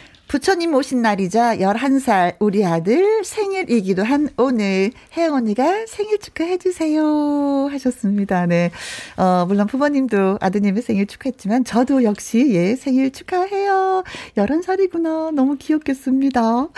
부처님 0.31 0.73
오신 0.73 1.01
날이자 1.01 1.57
11살 1.57 2.37
우리 2.39 2.65
아들 2.65 3.25
생일이기도 3.25 4.01
한 4.05 4.29
오늘 4.37 4.93
혜영 5.17 5.33
언니가 5.33 5.85
생일 5.87 6.19
축하해 6.19 6.57
주세요 6.57 7.67
하셨습니다. 7.69 8.45
네. 8.45 8.71
어, 9.17 9.43
물론 9.45 9.67
부모님도 9.67 10.37
아드님의 10.39 10.83
생일 10.83 11.05
축하했지만 11.05 11.65
저도 11.65 12.05
역시 12.05 12.49
예, 12.53 12.77
생일 12.77 13.11
축하해요. 13.11 14.05
11살이구나. 14.37 15.33
너무 15.33 15.57
귀엽겠습니다. 15.57 16.69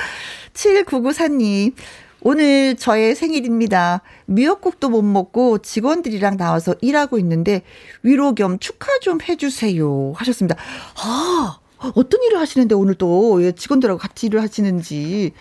7994님. 0.55 1.75
오늘 2.21 2.75
저의 2.75 3.13
생일입니다. 3.13 4.01
미역국도 4.25 4.89
못 4.89 5.03
먹고 5.03 5.59
직원들이랑 5.59 6.37
나와서 6.37 6.73
일하고 6.81 7.19
있는데 7.19 7.61
위로 8.01 8.33
겸 8.33 8.57
축하 8.57 8.97
좀 8.97 9.19
해주세요. 9.21 10.13
하셨습니다. 10.15 10.55
아, 11.03 11.59
어떤 11.95 12.23
일을 12.23 12.39
하시는데 12.39 12.75
오늘 12.75 12.95
또 12.95 13.43
예, 13.43 13.51
직원들하고 13.51 13.99
같이 13.99 14.27
일을 14.27 14.41
하시는지. 14.41 15.33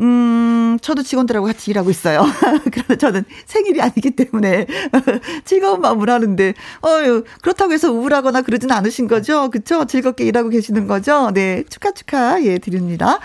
음, 0.00 0.78
저도 0.80 1.02
직원들하고 1.02 1.46
같이 1.46 1.70
일하고 1.70 1.90
있어요. 1.90 2.24
그러나 2.72 2.96
저는 2.96 3.24
생일이 3.46 3.80
아니기 3.80 4.12
때문에 4.12 4.66
즐거운 5.44 5.80
마음을 5.80 6.08
하는데, 6.08 6.54
어유 6.84 7.24
그렇다고 7.42 7.72
해서 7.72 7.92
우울하거나 7.92 8.42
그러진 8.42 8.70
않으신 8.70 9.08
거죠? 9.08 9.50
그쵸? 9.50 9.84
즐겁게 9.84 10.24
일하고 10.24 10.48
계시는 10.48 10.86
거죠? 10.86 11.30
네, 11.34 11.64
축하, 11.68 11.92
축하, 11.92 12.42
예, 12.44 12.58
드립니다. 12.58 13.18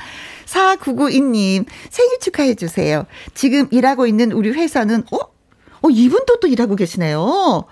4992님, 0.46 1.66
생일 1.90 2.20
축하해주세요. 2.20 3.06
지금 3.34 3.68
일하고 3.72 4.06
있는 4.08 4.32
우리 4.32 4.52
회사는, 4.52 5.04
어? 5.12 5.35
어, 5.86 5.90
이분도 5.92 6.40
또 6.40 6.48
일하고 6.48 6.76
계시네요. 6.76 7.66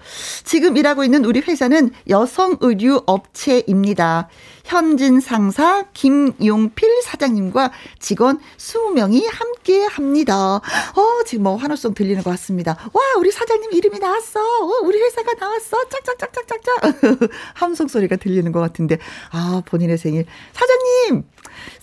지금 0.43 0.77
일하고 0.77 1.03
있는 1.03 1.25
우리 1.25 1.39
회사는 1.39 1.91
여성 2.09 2.57
의류 2.61 3.01
업체입니다. 3.07 4.29
현진 4.63 5.19
상사 5.19 5.83
김용필 5.93 7.01
사장님과 7.01 7.71
직원 7.97 8.39
20명이 8.57 9.25
함께 9.31 9.83
합니다. 9.85 10.57
어, 10.57 11.23
지금 11.25 11.43
뭐 11.43 11.55
환호성 11.55 11.95
들리는 11.95 12.21
것 12.21 12.29
같습니다. 12.31 12.77
와, 12.93 13.01
우리 13.17 13.31
사장님 13.31 13.73
이름이 13.73 13.97
나왔어. 13.97 14.39
어, 14.39 14.79
우리 14.83 14.99
회사가 15.01 15.33
나왔어. 15.33 15.77
짝짝짝짝짝짝. 15.89 17.29
함성 17.55 17.87
소리가 17.87 18.17
들리는 18.17 18.51
것 18.51 18.59
같은데. 18.59 18.99
아, 19.31 19.63
본인의 19.65 19.97
생일. 19.97 20.25
사장님! 20.53 21.23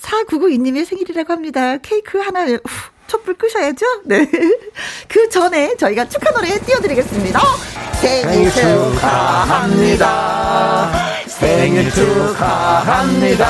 4992님의 0.00 0.84
생일이라고 0.84 1.32
합니다. 1.32 1.76
케이크 1.78 2.18
하나, 2.18 2.44
후, 2.46 2.58
촛불 3.06 3.34
끄셔야죠? 3.34 3.86
네. 4.04 4.26
그 5.08 5.28
전에 5.28 5.76
저희가 5.76 6.08
축하 6.08 6.30
노래 6.30 6.58
띄워드리겠습니다. 6.60 7.40
생일 8.00 8.50
축하합니다. 8.52 10.00
생일 11.26 11.90
축하합니다. 11.90 13.40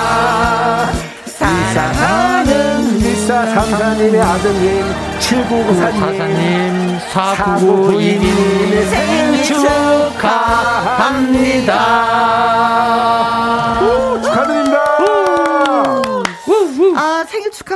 이사하는 1.40 2.98
미사 2.98 3.46
삼사님의 3.46 4.20
아드님 4.20 4.84
7994님 5.20 7.00
4992님 7.10 8.88
생일 8.90 9.42
축하합니다. 9.44 10.60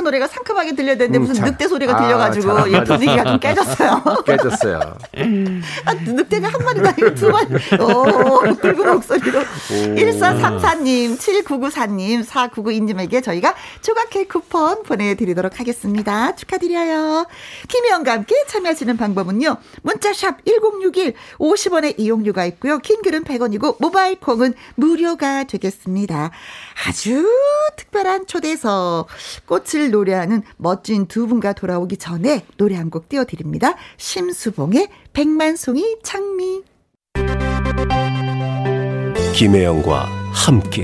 노래가 0.05 0.27
상큼하게 0.27 0.75
들려야 0.75 0.97
되는데 0.97 1.17
무슨 1.19 1.43
음, 1.43 1.49
늑대 1.49 1.67
소리가 1.67 1.97
들려가지고 1.97 2.51
아, 2.51 2.69
예, 2.69 2.83
분위기가 2.83 3.23
좀 3.23 3.39
깨졌어요. 3.39 4.03
깨졌어요. 4.25 4.79
아, 5.85 5.93
늑대가 5.93 6.47
한 6.47 6.63
마리도 6.63 6.87
아니고 6.87 7.15
두 7.15 7.29
마리. 7.29 7.47
오, 7.79 8.39
굵은 8.55 8.93
목소리로. 8.93 9.39
오. 9.39 9.43
1434님, 9.95 11.17
7994님, 11.17 12.25
4992님에게 12.25 13.23
저희가 13.23 13.55
조각 13.81 14.09
케이크 14.11 14.39
쿠폰 14.39 14.83
보내드리도록 14.83 15.59
하겠습니다. 15.59 16.35
축하드려요. 16.35 17.25
김혜영과 17.67 18.11
함께 18.11 18.35
참여하시는 18.47 18.97
방법은요. 18.97 19.57
문자샵 19.81 20.45
1061, 20.45 21.13
50원의 21.39 21.95
이용료가 21.97 22.45
있고요. 22.45 22.79
킹글은 22.79 23.23
100원이고, 23.23 23.77
모바일 23.79 24.19
콩은 24.19 24.53
무료가 24.75 25.45
되겠습니다. 25.45 26.31
아주 26.87 27.27
특별한 27.77 28.27
초대석. 28.27 29.07
꽃을 29.45 29.91
노래하는 29.95 30.41
멋진 30.57 31.05
두 31.07 31.27
분과 31.27 31.53
돌아오기 31.53 31.97
전에 31.97 32.45
노래 32.57 32.75
한 32.75 32.89
곡 32.89 33.09
띄워드립니다. 33.09 33.75
심수봉의 33.97 34.87
백만송이 35.13 35.97
창미. 36.03 36.63
김혜영과 39.33 40.05
함께. 40.31 40.83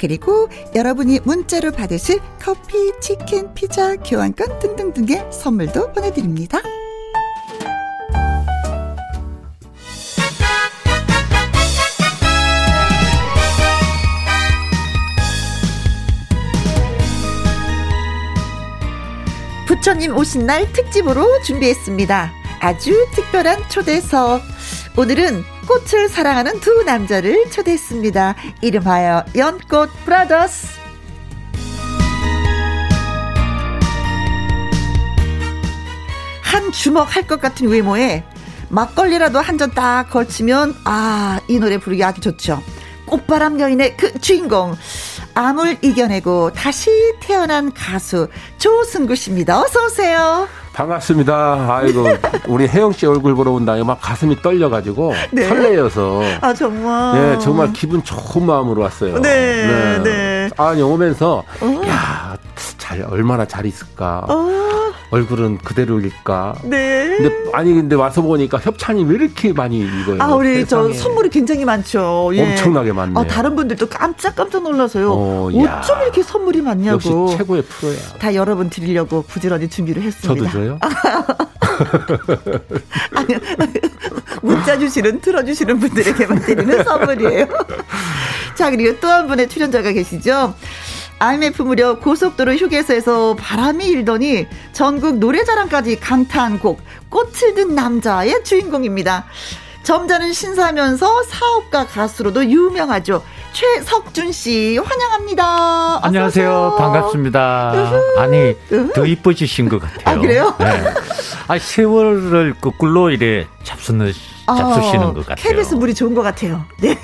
그리고 0.00 0.48
여러분이 0.74 1.20
문자로 1.24 1.72
받으실 1.72 2.20
커피, 2.40 2.90
치킨, 3.02 3.52
피자, 3.52 3.96
교환권 3.96 4.58
등등등의 4.58 5.30
선물도 5.30 5.92
보내드립니다. 5.92 6.60
부처님 19.66 20.16
오신 20.16 20.46
날 20.46 20.72
특집으로 20.72 21.42
준비했습니다. 21.42 22.32
아주 22.60 23.06
특별한 23.14 23.68
초대석. 23.68 24.42
오늘은 24.96 25.44
꽃을 25.68 26.08
사랑하는 26.08 26.60
두 26.60 26.82
남자를 26.84 27.50
초대했습니다. 27.50 28.34
이름하여 28.62 29.24
연꽃 29.36 29.90
브라더스. 30.04 30.80
한 36.42 36.72
주먹 36.72 37.14
할 37.14 37.26
것 37.26 37.40
같은 37.40 37.68
외모에 37.68 38.24
막걸리라도 38.70 39.40
한 39.40 39.58
잔 39.58 39.70
딱 39.72 40.08
걸치면 40.10 40.74
아, 40.84 41.40
이 41.48 41.58
노래 41.58 41.78
부르기 41.78 42.02
아주 42.04 42.20
좋죠. 42.20 42.62
꽃바람 43.06 43.58
여인의 43.60 43.96
그 43.96 44.18
주인공. 44.20 44.76
암을 45.34 45.78
이겨내고 45.82 46.52
다시 46.52 46.90
태어난 47.20 47.72
가수 47.72 48.28
조승구 48.58 49.14
씨입니다. 49.16 49.60
어서 49.60 49.84
오세요. 49.86 50.48
반갑습니다. 50.72 51.66
아이고 51.68 52.04
우리 52.48 52.66
혜영 52.68 52.92
씨 52.92 53.06
얼굴 53.06 53.34
보러 53.34 53.50
온다니 53.52 53.84
막 53.84 53.98
가슴이 54.00 54.40
떨려가지고 54.40 55.12
네. 55.32 55.48
설레여서 55.48 56.22
아 56.40 56.54
정말 56.54 57.14
네 57.20 57.38
정말 57.38 57.72
기분 57.72 58.02
좋은 58.02 58.46
마음으로 58.46 58.82
왔어요. 58.82 59.20
네, 59.20 59.66
네. 59.66 60.02
네. 60.02 60.50
아니 60.56 60.82
오면서 60.82 61.44
어. 61.60 61.80
야잘 61.86 63.04
얼마나 63.08 63.44
잘 63.44 63.66
있을까. 63.66 64.24
어. 64.28 64.69
얼굴은 65.10 65.58
그대로일까? 65.58 66.54
네. 66.64 67.16
근데 67.18 67.34
아니 67.52 67.74
근데 67.74 67.96
와서 67.96 68.22
보니까 68.22 68.58
협찬이 68.58 69.04
왜 69.04 69.14
이렇게 69.16 69.52
많이 69.52 69.78
이거예요? 69.80 70.22
아 70.22 70.34
우리 70.34 70.60
세상에. 70.60 70.92
저 70.92 70.98
선물이 70.98 71.28
굉장히 71.30 71.64
많죠. 71.64 72.30
예. 72.34 72.50
엄청나게 72.50 72.92
많네. 72.92 73.18
아, 73.18 73.24
다른 73.26 73.56
분들도 73.56 73.88
깜짝 73.88 74.36
깜짝 74.36 74.62
놀라서요. 74.62 75.10
어, 75.12 75.46
어쩜 75.48 76.02
이렇게 76.02 76.22
선물이 76.22 76.62
많냐고. 76.62 76.94
역시 77.28 77.36
최고의 77.38 77.62
프로야. 77.62 77.96
다 78.18 78.34
여러분 78.34 78.70
드리려고 78.70 79.22
부지런히 79.22 79.68
준비를 79.68 80.02
했습니다. 80.02 80.50
저도 80.50 80.50
줘요? 80.50 80.78
아니, 83.14 83.34
문자 84.42 84.78
주시는, 84.78 85.20
틀어주시는 85.20 85.78
분들에게만 85.80 86.40
드리는 86.42 86.84
선물이에요. 86.84 87.46
자, 88.54 88.70
그리고 88.70 88.98
또 89.00 89.08
한 89.08 89.26
분의 89.26 89.48
출연자가 89.48 89.92
계시죠. 89.92 90.54
IMF 91.22 91.60
무렵 91.62 92.00
고속도로 92.00 92.54
휴게소에서 92.54 93.36
바람이 93.38 93.84
일더니 93.86 94.46
전국 94.72 95.18
노래자랑까지 95.18 96.00
강타한 96.00 96.58
곡 96.58 96.80
꽃을 97.10 97.54
든 97.54 97.74
남자의 97.74 98.42
주인공입니다. 98.42 99.26
점잖은 99.82 100.32
신사면서 100.32 101.22
사업가 101.24 101.86
가수로도 101.86 102.46
유명하죠. 102.46 103.22
최석준 103.52 104.32
씨 104.32 104.78
환영합니다. 104.78 106.06
안녕하세요. 106.06 106.76
반갑습니다. 106.78 107.72
으흐. 107.74 108.18
아니 108.20 108.56
으흐. 108.72 108.92
더 108.94 109.04
이뻐지신 109.04 109.68
것 109.68 109.80
같아요. 109.80 110.16
아 110.16 110.18
그래요? 110.20 110.54
네. 110.58 110.84
아 111.48 111.58
세월을 111.58 112.54
거꾸로 112.62 113.10
이래 113.10 113.46
잡수는 113.62 114.12
잡수시는 114.56 115.06
어, 115.06 115.14
것 115.14 115.26
같아요. 115.26 115.48
KBS 115.50 115.74
물이 115.74 115.94
좋은 115.94 116.14
것 116.14 116.22
같아요. 116.22 116.64
네. 116.80 116.96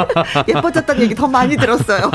예뻐졌다는 0.48 1.02
얘기 1.02 1.14
더 1.14 1.26
많이 1.26 1.56
들었어요. 1.56 2.10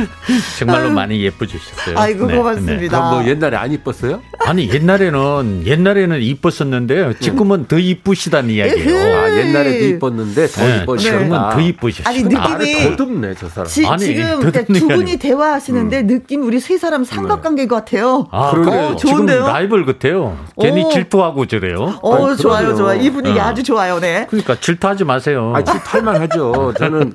정말로 0.58 0.90
많이 0.90 1.22
예뻐지셨어요. 1.24 1.98
아이고 1.98 2.26
네. 2.26 2.36
고맙습니다. 2.36 3.10
네. 3.10 3.10
뭐 3.10 3.28
옛날에 3.28 3.56
안 3.56 3.72
이뻤어요? 3.72 4.20
아니 4.40 4.70
옛날에는 4.70 5.62
옛날에는 5.66 6.20
이뻤었는데 6.22 7.18
지금은 7.20 7.66
더 7.66 7.78
이쁘시다는 7.78 8.50
이야기예요. 8.50 9.16
아, 9.16 9.30
옛날에 9.30 9.78
도 9.78 9.84
이뻤는데 9.86 10.46
더 10.48 10.66
네. 10.66 10.80
이뻐 10.82 10.96
지금은 10.96 11.30
더 11.30 11.60
이쁘셨어요. 11.60 12.08
아니 12.08 12.22
느낌이 12.22 12.96
더듬네 12.96 13.34
저 13.38 13.48
사람. 13.48 13.66
지, 13.68 13.86
아니, 13.86 14.04
지금 14.04 14.40
그러니까 14.40 14.64
두 14.64 14.88
분이 14.88 15.16
대화하시는데 15.16 16.00
음. 16.00 16.06
느낌 16.06 16.42
우리 16.44 16.60
세 16.60 16.78
사람 16.78 17.04
삼각관계인 17.04 17.68
것 17.68 17.76
같아요. 17.76 18.28
아, 18.30 18.50
그래요? 18.50 18.96
좋은데요? 18.96 19.38
지금 19.38 19.52
라이벌 19.52 19.86
같아요. 19.86 20.36
괜히 20.60 20.88
질투하고 20.90 21.46
저래요. 21.46 21.98
어, 22.02 22.26
아니, 22.26 22.36
좋아요, 22.36 22.74
좋아요. 22.74 23.00
이 23.00 23.10
분위기 23.10 23.38
어. 23.38 23.42
아주 23.44 23.62
좋아요, 23.62 23.98
네. 24.00 24.26
그러니까 24.42 24.60
질투하지 24.60 25.04
마세요. 25.04 25.52
아, 25.54 25.62
질투할만 25.62 26.20
하죠. 26.22 26.74
저는 26.78 27.14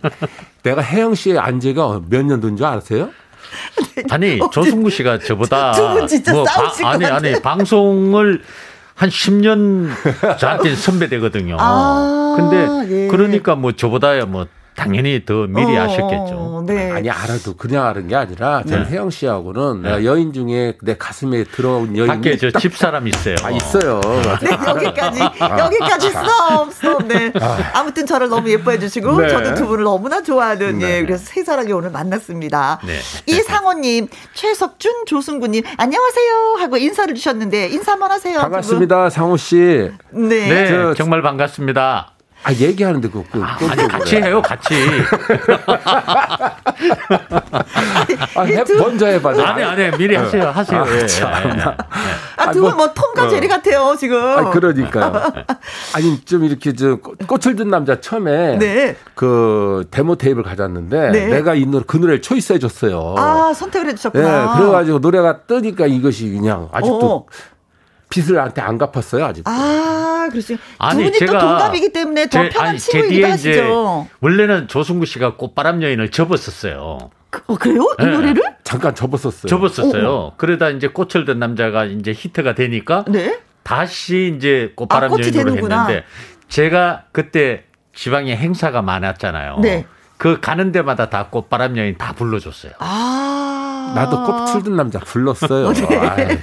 내가 0.63 0.81
혜영 0.81 1.15
씨의 1.15 1.37
안재가 1.39 2.01
몇 2.09 2.25
년도인 2.25 2.57
줄 2.57 2.65
아세요? 2.65 3.09
아니 4.11 4.39
조승구 4.51 4.89
씨가 4.89 5.19
저보다 5.19 5.71
두 5.73 5.87
분 5.89 6.07
진짜 6.07 6.33
뭐 6.33 6.45
싸우실 6.45 6.83
바, 6.83 6.91
아니 6.91 7.05
아니 7.05 7.41
방송을 7.41 8.41
한 8.95 9.09
10년 9.09 9.89
저한테 10.37 10.75
선배되거든요. 10.75 11.57
아, 11.59 12.35
근데 12.37 13.03
예. 13.03 13.07
그러니까 13.07 13.55
뭐 13.55 13.71
저보다야 13.71 14.25
뭐 14.25 14.45
당연히 14.79 15.25
더 15.25 15.45
미리 15.45 15.77
어, 15.77 15.83
아셨겠죠. 15.83 16.63
네. 16.65 16.91
아니 16.91 17.09
알아도 17.09 17.55
그냥 17.57 17.85
아는 17.85 18.07
게 18.07 18.15
아니라 18.15 18.63
저는 18.63 18.85
네. 18.85 18.91
혜영 18.91 19.09
씨하고는 19.09 19.81
네. 19.81 20.05
여인 20.05 20.31
중에 20.31 20.77
내 20.81 20.95
가슴에 20.95 21.43
들어온 21.43 21.97
여인 21.97 22.07
밖에 22.07 22.37
저 22.37 22.49
집사람 22.51 23.05
있어요. 23.07 23.35
아 23.43 23.51
있어요. 23.51 23.99
네, 24.41 24.51
여기까지 24.67 25.19
여기까지 25.21 26.09
스톱 26.09 26.73
스톱. 26.73 27.07
네. 27.07 27.33
아. 27.73 27.83
무튼 27.83 28.05
저를 28.05 28.29
너무 28.29 28.49
예뻐해 28.49 28.79
주시고 28.79 29.19
네. 29.19 29.29
저도 29.29 29.55
두 29.55 29.67
분을 29.67 29.83
너무나 29.83 30.21
좋아하는 30.21 30.79
네. 30.79 30.97
예 30.99 31.01
그래서 31.01 31.25
세 31.25 31.43
사람이 31.43 31.71
오늘 31.73 31.89
만났습니다. 31.89 32.79
네. 32.85 32.99
이상호님, 33.25 34.07
최석준, 34.33 35.05
조승구님 35.07 35.63
안녕하세요 35.77 36.55
하고 36.59 36.77
인사를 36.77 37.13
주셨는데 37.15 37.67
인사 37.69 37.93
한번 37.93 38.11
하세요. 38.11 38.39
반갑습니다, 38.39 39.09
상호 39.09 39.35
씨. 39.35 39.89
네, 40.11 40.47
네 40.47 40.93
정말 40.95 41.21
반갑습니다. 41.21 42.18
아 42.43 42.53
얘기하는데 42.53 43.09
그, 43.09 43.23
그, 43.31 43.43
아, 43.43 43.57
아니 43.69 43.87
같이 43.87 44.15
해요 44.15 44.41
같이. 44.41 44.73
아, 48.35 48.43
해, 48.43 48.63
먼저 48.79 49.07
해봐. 49.07 49.29
아니 49.45 49.63
아니 49.63 49.97
미리 49.97 50.15
하세요 50.15 50.47
하세요. 50.47 50.81
아, 50.81 50.85
예, 50.89 50.99
예, 51.01 51.75
아두 52.37 52.61
분뭐 52.61 52.93
톰과 52.93 53.27
제리 53.29 53.47
어. 53.47 53.49
같아요 53.49 53.95
지금. 53.97 54.17
아 54.17 54.49
그러니까요. 54.51 55.33
아니 55.95 56.21
좀 56.21 56.45
이렇게 56.45 56.73
저 56.73 56.95
꽃을 56.97 57.57
든 57.57 57.69
남자 57.69 57.99
처음에 57.99 58.57
네. 58.57 58.95
그 59.15 59.85
데모 59.91 60.15
테이프를 60.15 60.43
가졌는데 60.43 61.11
네. 61.11 61.27
내가 61.27 61.55
이 61.55 61.65
노래 61.65 61.83
그 61.85 61.97
노래를 61.97 62.21
초이스해 62.21 62.57
줬어요. 62.59 63.15
아 63.17 63.53
선택을 63.53 63.89
해주셨구나. 63.89 64.53
네, 64.53 64.59
그래가지고 64.59 64.99
노래가 64.99 65.41
뜨니까 65.41 65.87
이것이 65.87 66.29
그냥 66.31 66.69
아직도. 66.71 67.15
어. 67.15 67.25
빚을 68.09 68.35
나한테 68.35 68.61
안 68.61 68.77
갚았어요 68.77 69.25
아직. 69.25 69.47
아. 69.47 70.09
아니 70.77 71.03
두 71.05 71.09
분이 71.09 71.19
제가 71.19 71.31
또 71.33 71.39
동갑이기 71.39 71.91
때문에 71.91 72.29
더 72.29 72.43
제, 72.43 72.49
편한 72.49 72.77
친구이기도 72.77 73.27
하시죠. 73.27 74.07
원래는 74.19 74.67
조승구 74.67 75.05
씨가 75.05 75.35
꽃바람 75.35 75.81
여인을 75.81 76.11
접었었어요. 76.11 77.09
그, 77.29 77.41
어, 77.47 77.55
그래요? 77.55 77.83
이 77.99 78.03
네. 78.03 78.11
노래를? 78.11 78.41
잠깐 78.63 78.95
접었었어요. 78.95 79.47
접었었어요. 79.47 80.07
오. 80.07 80.09
어, 80.09 80.13
어. 80.27 80.33
그러다 80.37 80.69
이제 80.69 80.87
꽃을 80.87 81.25
든 81.25 81.39
남자가 81.39 81.85
이제 81.85 82.11
히트가 82.11 82.55
되니까 82.55 83.05
네? 83.07 83.39
다시 83.63 84.33
이제 84.35 84.73
꽃바람 84.75 85.13
아, 85.13 85.17
여인으로 85.19 85.55
했는데 85.55 86.03
제가 86.47 87.03
그때 87.11 87.65
지방에 87.93 88.35
행사가 88.35 88.81
많았잖아요. 88.81 89.59
네. 89.61 89.85
그 90.17 90.39
가는 90.39 90.71
데마다 90.71 91.09
다 91.09 91.27
꽃바람 91.29 91.77
여인 91.77 91.97
다 91.97 92.13
불러줬어요. 92.13 92.73
아. 92.79 93.58
나도 93.95 94.23
꽃을 94.23 94.63
든 94.63 94.75
남자 94.75 94.99
불렀어요. 94.99 95.73
네. 95.73 96.39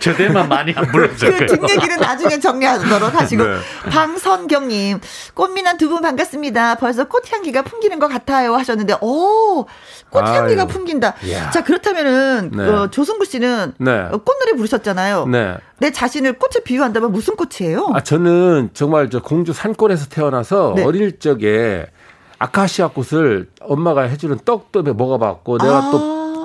저 0.00 0.14
대만 0.14 0.48
많이 0.48 0.72
안 0.74 0.86
불렀어요. 0.86 1.36
그 1.38 1.46
뒷얘기는 1.46 1.98
나중에 2.00 2.38
정리하도록 2.38 3.14
하시고. 3.14 3.44
네. 3.44 3.56
방선경님, 3.90 5.00
꽃미남 5.34 5.78
두 5.78 5.88
분 5.88 6.00
반갑습니다. 6.02 6.76
벌써 6.76 7.04
꽃향기가 7.04 7.62
풍기는 7.62 7.98
것 7.98 8.08
같아요 8.08 8.54
하셨는데, 8.56 8.96
오, 9.00 9.66
꽃향기가 10.10 10.62
아유. 10.62 10.68
풍긴다. 10.68 11.14
이야. 11.24 11.50
자, 11.50 11.62
그렇다면은, 11.62 12.50
네. 12.52 12.68
어, 12.68 12.88
조승구 12.90 13.24
씨는 13.26 13.74
네. 13.78 14.08
꽃노래 14.10 14.56
부르셨잖아요. 14.56 15.26
네. 15.26 15.56
내 15.78 15.90
자신을 15.92 16.34
꽃에 16.34 16.62
비유한다면 16.64 17.12
무슨 17.12 17.36
꽃이에요? 17.36 17.90
아, 17.94 18.00
저는 18.00 18.70
정말 18.74 19.10
저 19.10 19.20
공주 19.20 19.52
산골에서 19.52 20.06
태어나서 20.08 20.72
네. 20.76 20.84
어릴 20.84 21.18
적에 21.18 21.86
아카시아 22.38 22.88
꽃을 22.88 23.48
엄마가 23.60 24.02
해주는 24.02 24.38
떡도 24.44 24.82
먹어봤고 24.82 25.58
내가 25.58 25.76
아~ 25.76 25.90
또 25.92 25.98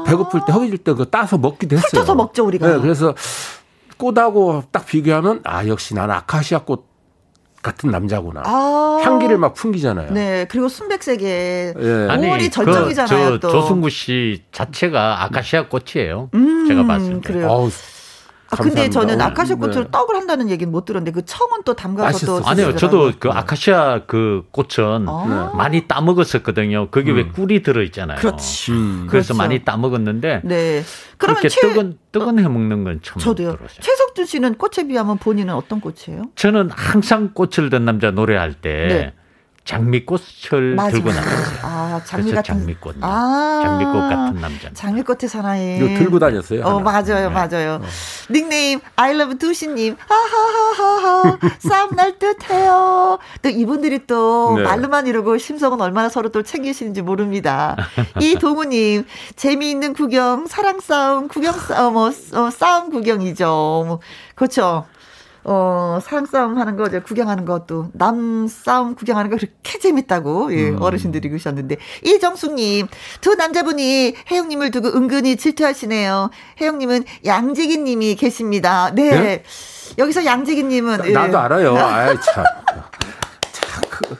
배고플 0.09 0.41
때 0.45 0.51
허기질 0.53 0.77
때 0.79 0.91
그거 0.91 1.05
따서 1.05 1.37
먹기도 1.37 1.75
했어요. 1.77 2.01
훑어서 2.01 2.15
먹죠 2.15 2.45
우리가. 2.45 2.67
네, 2.67 2.79
그래서 2.79 3.13
꽃하고 3.97 4.63
딱 4.71 4.85
비교하면 4.85 5.41
아 5.43 5.67
역시 5.67 5.93
나는 5.93 6.15
아카시아 6.15 6.59
꽃 6.59 6.87
같은 7.61 7.91
남자구나. 7.91 8.43
아~ 8.45 9.01
향기를 9.03 9.37
막 9.37 9.53
풍기잖아요. 9.53 10.11
네, 10.11 10.45
그리고 10.49 10.69
순백색에 10.69 11.73
네. 11.75 12.07
아니, 12.09 12.49
절정이잖아요. 12.49 13.31
그, 13.31 13.39
저, 13.41 13.49
조승구 13.49 13.89
씨 13.89 14.43
자체가 14.51 15.25
아카시아 15.25 15.67
꽃이에요. 15.67 16.29
음, 16.33 16.65
제가 16.67 16.85
봤을 16.85 17.15
때. 17.15 17.33
그래요. 17.33 17.47
어우, 17.49 17.69
아, 18.51 18.55
근데 18.55 18.89
저는 18.89 19.21
아카시아 19.21 19.55
꽃으로 19.55 19.83
네. 19.83 19.91
떡을 19.91 20.15
한다는 20.15 20.49
얘기는 20.49 20.71
못 20.71 20.85
들었는데 20.85 21.11
그 21.11 21.23
청은 21.25 21.63
또 21.65 21.75
담가서 21.75 22.25
또 22.25 22.41
아니요 22.45 22.75
저도 22.75 23.11
그 23.19 23.29
아카시아 23.29 24.05
그 24.07 24.45
꽃은 24.51 25.07
아~ 25.07 25.51
많이 25.55 25.87
따 25.87 26.01
먹었었거든요 26.01 26.89
거기 26.89 27.11
음. 27.11 27.17
왜 27.17 27.27
꿀이 27.27 27.61
들어 27.61 27.83
있잖아요 27.83 28.17
그렇지 28.17 28.71
음. 28.71 29.07
그래서 29.09 29.33
그렇죠. 29.33 29.37
많이 29.37 29.63
따 29.63 29.77
먹었는데 29.77 30.41
네 30.43 30.83
그렇게 31.17 31.49
최... 31.49 31.61
떡은 31.61 31.99
떡은 32.11 32.39
해 32.39 32.43
먹는 32.47 32.83
건 32.83 32.99
처음 33.03 33.19
저도요 33.19 33.55
들었어요. 33.57 33.79
최석준 33.81 34.25
씨는 34.25 34.55
꽃에 34.55 34.87
비하면 34.87 35.17
본인은 35.17 35.53
어떤 35.53 35.79
꽃이에요 35.79 36.23
저는 36.35 36.71
항상 36.71 37.31
꽃을 37.33 37.69
든 37.69 37.85
남자 37.85 38.09
노래할 38.09 38.53
때 38.53 38.87
네. 38.87 39.13
장미꽃을 39.69 40.73
맞아. 40.75 40.89
들고 40.91 41.09
나갔어요. 41.09 41.59
아, 41.61 42.01
장미 42.03 42.31
같은 42.31 42.43
장미꽃. 42.43 42.95
아, 43.01 43.61
장미꽃 43.63 43.93
같은 44.09 44.41
남자. 44.41 44.69
장미꽃의 44.73 45.29
사나이. 45.29 45.77
이거 45.77 45.87
들고 45.99 46.17
다녔어요. 46.17 46.65
어, 46.65 46.79
하나. 46.79 46.91
맞아요, 46.91 47.29
네. 47.29 47.29
맞아요. 47.29 47.73
어. 47.75 47.81
닉네임 48.31 48.79
I 48.95 49.13
love 49.13 49.37
두시 49.37 49.67
님. 49.67 49.95
하하하하하. 49.99 51.37
싸움 51.59 51.95
날 51.95 52.17
듯해요. 52.17 53.19
또 53.43 53.49
이분들이 53.49 54.07
또 54.07 54.55
네. 54.57 54.63
말로만 54.63 55.05
이러고 55.05 55.37
심성은 55.37 55.79
얼마나 55.81 56.09
서로 56.09 56.29
또 56.29 56.41
챙기시는지 56.41 57.03
모릅니다. 57.03 57.75
이 58.19 58.35
동우 58.35 58.65
님 58.65 59.05
재미있는 59.35 59.93
구경, 59.93 60.47
사랑 60.47 60.79
싸움, 60.79 61.27
구경 61.27 61.53
싸움, 61.53 61.93
뭐 61.93 62.07
어, 62.07 62.49
싸움 62.49 62.89
구경이죠. 62.89 63.45
뭐, 63.87 63.99
그렇죠. 64.33 64.85
어, 65.43 65.99
사랑 66.03 66.25
싸움 66.25 66.57
하는 66.57 66.75
거, 66.75 66.87
이제 66.87 66.99
구경하는 66.99 67.45
것도, 67.45 67.89
남 67.93 68.47
싸움 68.47 68.95
구경하는 68.95 69.29
거 69.29 69.37
그렇게 69.37 69.79
재밌다고, 69.79 70.53
예, 70.53 70.69
음. 70.69 70.81
어르신들이 70.81 71.29
그러셨는데, 71.29 71.77
이정숙님, 72.03 72.87
두 73.21 73.35
남자분이 73.35 74.15
혜영님을 74.29 74.71
두고 74.71 74.89
은근히 74.89 75.37
질투하시네요. 75.37 76.29
혜영님은 76.61 77.03
양재기님이 77.25 78.15
계십니다. 78.15 78.91
네. 78.93 79.09
네? 79.09 79.43
여기서 79.97 80.25
양재기님은. 80.25 81.01
예. 81.05 81.11
나도 81.11 81.37
알아요. 81.39 81.77
아이, 81.77 82.15
참. 82.21 82.43
참, 83.51 83.81
그. 83.89 84.15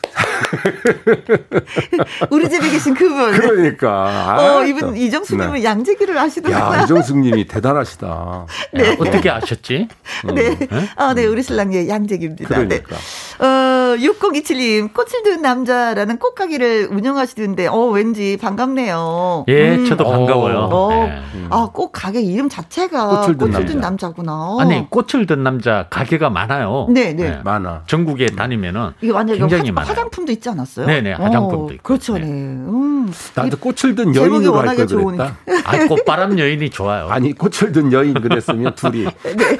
우리 2.29 2.49
집에 2.49 2.69
계신 2.69 2.93
그분. 2.93 3.31
그러니까. 3.31 4.59
어, 4.59 4.65
이분 4.65 4.95
이정숙님은 4.95 5.53
네. 5.53 5.63
양재기를 5.63 6.17
아시더라고요. 6.17 6.79
야, 6.79 6.83
이정숙님이 6.83 7.45
대단하시다. 7.47 8.45
네. 8.73 8.89
야, 8.89 8.95
어떻게 8.99 9.29
아셨지? 9.29 9.87
네. 10.33 10.57
네. 10.57 10.67
아, 10.95 11.13
네, 11.13 11.25
우리 11.25 11.43
신랑이 11.43 11.87
양재기입니다. 11.87 12.47
그러니까. 12.47 12.95
네. 12.95 13.45
어, 13.45 13.95
6027님, 13.97 14.93
꽃을 14.93 15.23
든 15.23 15.41
남자라는 15.41 16.17
꽃가게를 16.17 16.89
운영하시던데, 16.91 17.67
어, 17.67 17.85
왠지 17.85 18.37
반갑네요. 18.37 19.45
예, 19.47 19.75
음. 19.75 19.85
저도 19.85 20.03
반가워요. 20.03 20.69
어, 20.71 20.89
네. 20.89 21.21
아, 21.49 21.69
꽃 21.73 21.91
가게 21.91 22.21
이름 22.21 22.49
자체가 22.49 23.07
꽃을 23.07 23.37
든, 23.37 23.51
꽃을 23.51 23.65
든 23.65 23.79
남자. 23.79 24.09
구나 24.09 24.57
아니, 24.59 24.89
꽃을 24.89 25.27
든 25.27 25.43
남자 25.43 25.85
가게가 25.89 26.29
많아요. 26.29 26.87
네, 26.89 27.13
네. 27.13 27.29
네. 27.29 27.39
많아. 27.43 27.83
전국에 27.87 28.27
다니면은. 28.27 28.91
이게 29.01 29.11
완전 29.11 29.37
굉장히 29.37 29.69
화, 29.69 29.75
많아요. 29.75 29.89
화장품도 29.91 30.31
있지 30.39 30.49
않았어요? 30.49 30.85
네네, 30.87 31.13
화장품도 31.13 31.65
어, 31.65 31.71
있고. 31.73 31.83
그렇죠, 31.83 32.17
네. 32.17 32.23
음. 32.23 33.11
나도 33.35 33.57
꽃을 33.57 33.95
든 33.95 34.15
여인으로 34.15 34.57
할걸 34.59 34.85
그랬다. 34.87 35.37
아, 35.65 35.87
꽃바람 35.87 36.39
여인이 36.39 36.69
좋아요. 36.69 37.07
아니, 37.09 37.33
꽃을 37.33 37.71
든 37.71 37.91
여인 37.93 38.13
그랬으면 38.15 38.73
둘이. 38.75 39.05
네. 39.23 39.57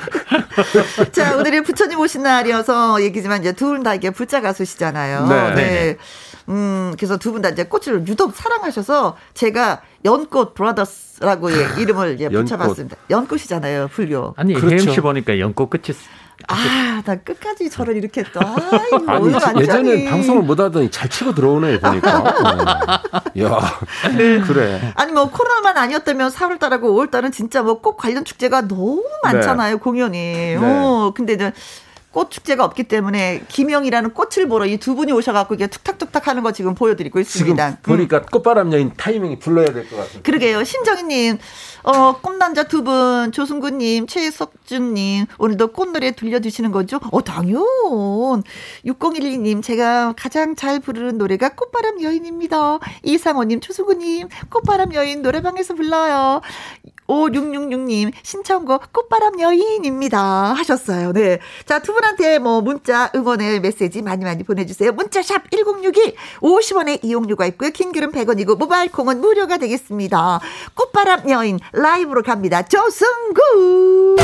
자, 1.12 1.36
오늘은 1.38 1.64
부처님 1.64 2.00
오신 2.00 2.24
날이어서 2.24 3.02
얘기지만 3.04 3.42
이제 3.42 3.54
두분다 3.54 3.96
이게 3.96 4.10
불자 4.10 4.42
가수시잖아요. 4.42 5.28
네. 5.28 5.56
네. 5.56 5.98
음, 6.50 6.94
그래서 6.98 7.18
두 7.18 7.32
분 7.32 7.42
다 7.44 7.50
이제 7.50 7.64
꽃을 7.64 8.08
유독 8.08 8.36
사랑하셔서 8.36 9.16
제가 9.36 9.82
연꽃 10.04 10.56
브라더스라고 10.56 11.52
예, 11.52 11.68
이름을 11.82 12.20
예, 12.20 12.30
붙여봤습니다. 12.30 12.98
연꽃이잖아요, 13.10 13.90
불교. 13.90 14.34
아니, 14.36 14.54
그렇죠. 14.56 14.76
혜영 14.84 14.94
씨 14.96 15.00
보니까 15.02 15.40
연꽃 15.40 15.70
끝이 15.70 15.96
아, 16.48 17.02
나 17.06 17.16
끝까지 17.18 17.70
저를 17.70 17.98
이렇게 17.98 18.24
또. 18.34 18.40
아, 18.40 18.56
아니, 19.08 19.62
예전에 19.62 20.06
방송을 20.10 20.44
못 20.44 20.60
하더니 20.60 20.90
잘 20.90 21.10
치고 21.10 21.34
들어오네, 21.36 21.80
보니까. 21.80 22.18
어. 22.20 23.42
야, 23.42 23.80
네. 24.18 24.40
그래. 24.40 24.94
아니, 24.96 25.12
뭐, 25.12 25.30
코로나만 25.30 25.78
아니었다면 25.78 26.32
4월달하고 26.32 26.84
5월달은 26.84 27.32
진짜 27.34 27.62
뭐 27.62 27.82
꼭 27.82 27.98
관련 27.98 28.26
축제가 28.26 28.68
너무 28.68 29.04
많잖아요, 29.24 29.76
네. 29.76 29.80
공연이. 29.80 30.18
네. 30.20 30.58
어, 30.62 31.12
근데 31.16 31.34
이제 31.34 31.54
꽃 32.12 32.32
축제가 32.32 32.66
없기 32.66 32.84
때문에 32.86 33.44
김영이라는 33.50 34.12
꽃을 34.14 34.48
보러 34.48 34.66
이 34.66 34.78
두 34.78 34.96
분이 34.96 35.12
오셔갖고 35.12 35.54
이게 35.56 35.68
툭탁툭탁 35.68 36.28
하는 36.28 36.42
거 36.42 36.52
지금 36.52 36.74
보여드리고 36.74 37.20
있습니다. 37.20 37.70
지금 37.70 37.82
보니까 37.84 38.18
음. 38.20 38.26
꽃바람 38.32 38.74
여인 38.74 38.92
타이밍이 38.96 39.40
불러야 39.40 39.72
될 39.74 39.88
것 39.90 39.98
같아요. 39.98 40.24
그러게요. 40.24 40.64
신정희님, 40.64 41.38
어, 41.84 42.18
꽃남자 42.22 42.64
두 42.64 42.84
분, 42.84 43.32
조승구님, 43.32 44.08
최석준님, 44.08 45.26
오늘도 45.38 45.68
꽃노래 45.74 46.12
들려주시는 46.12 46.72
거죠? 46.72 47.00
어, 47.12 47.22
당연. 47.24 47.62
6012님, 48.86 49.62
제가 49.62 50.14
가장 50.18 50.56
잘 50.56 50.80
부르는 50.80 51.18
노래가 51.18 51.50
꽃바람 51.50 52.02
여인입니다. 52.02 52.80
이상호님, 53.04 53.60
조승구님, 53.60 54.30
꽃바람 54.50 54.94
여인 54.94 55.22
노래방에서 55.22 55.76
불러요. 55.76 56.42
5666님, 57.10 58.14
신청곡 58.22 58.94
꽃바람 58.94 59.40
여인입니다. 59.40 60.54
하셨어요. 60.54 61.12
네. 61.12 61.40
자, 61.66 61.80
두 61.80 61.92
분한테 61.94 62.38
뭐 62.40 62.62
문자, 62.62 63.10
응원의 63.16 63.62
메시지 63.62 64.04
많이 64.04 64.24
많이 64.24 64.44
보내 64.44 64.64
주세요. 64.66 64.92
문자 64.92 65.24
샵 65.24 65.50
1061, 65.50 66.14
50원의 66.40 67.04
이용료가 67.04 67.48
있고요. 67.48 67.72
킹글은 67.72 68.12
100원이고, 68.12 68.58
모바일 68.58 68.92
콩은 68.92 69.22
무료가 69.22 69.58
되겠습니다. 69.58 70.40
꽃바람 70.76 71.28
여인, 71.30 71.60
라이브로 71.74 72.22
갑니다. 72.22 72.62
조승구! 72.62 74.18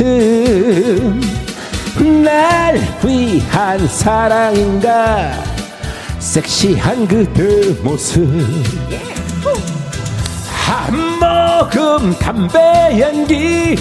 날 2.23 2.79
위한 3.03 3.85
사랑인가? 3.85 5.33
섹시한 6.17 7.05
그대 7.09 7.73
모습. 7.81 8.25
한 10.47 10.95
모금 11.19 12.17
담배 12.17 13.01
연기. 13.01 13.75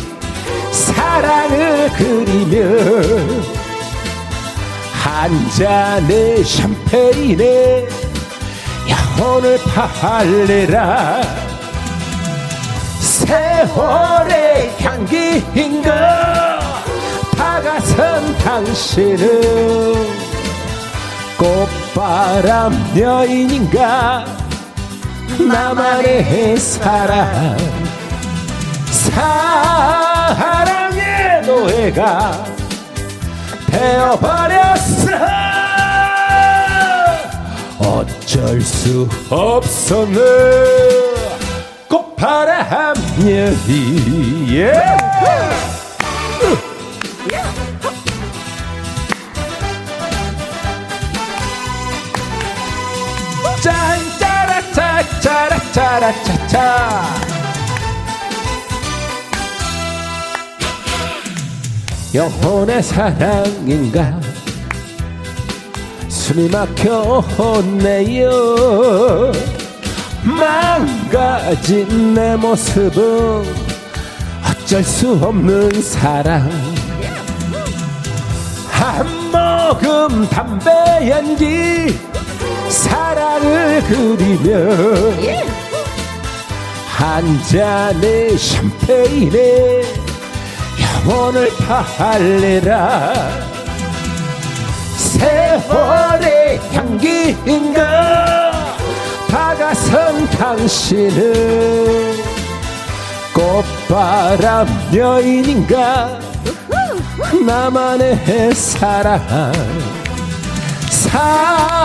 사랑을 0.73 1.89
그리며 1.97 2.59
한 4.93 5.31
잔의 5.51 6.43
샴페인에 6.43 8.08
영혼을 8.89 9.59
팔래라. 9.64 11.20
세월의 13.01 14.74
향기인가 14.80 16.59
다가선 17.36 18.36
당신은 18.39 20.18
꽃바람 21.36 22.93
여인인가? 22.97 24.24
나만의 25.39 26.57
사랑. 26.57 27.57
사랑의 29.91 31.43
노예가 31.47 32.45
되어버렸어 33.66 35.47
어쩔 38.39 38.61
수 38.61 39.09
없어 39.30 40.07
내 40.07 40.20
꽃바람 41.89 42.95
여리 43.22 44.57
예. 44.57 44.72
짠짜라 53.61 54.72
짜짜라 54.72 55.72
짜라 55.72 56.12
짜짜 56.22 57.18
영혼의 62.14 62.82
사랑인가 62.82 64.28
숨이 66.29 66.51
막혀네요. 66.51 68.31
망가진 70.22 72.12
내 72.12 72.37
모습은 72.37 73.47
어쩔 74.45 74.85
수 74.85 75.18
없는 75.22 75.81
사랑. 75.81 76.51
한 78.68 79.07
모금 79.33 80.29
담배 80.29 81.09
연기 81.09 81.99
사랑을 82.68 83.83
그리며 83.85 84.68
한 86.89 87.43
잔의 87.45 88.37
샴페인에 88.37 89.83
영혼을 91.07 91.49
팔래라 91.57 93.49
세월의 95.61 96.61
향기인가? 96.73 98.77
다가선 99.29 100.31
당신은 100.31 102.17
꽃바람 103.35 104.67
여인인가? 104.95 106.19
나만의 107.45 108.55
사랑. 108.55 109.21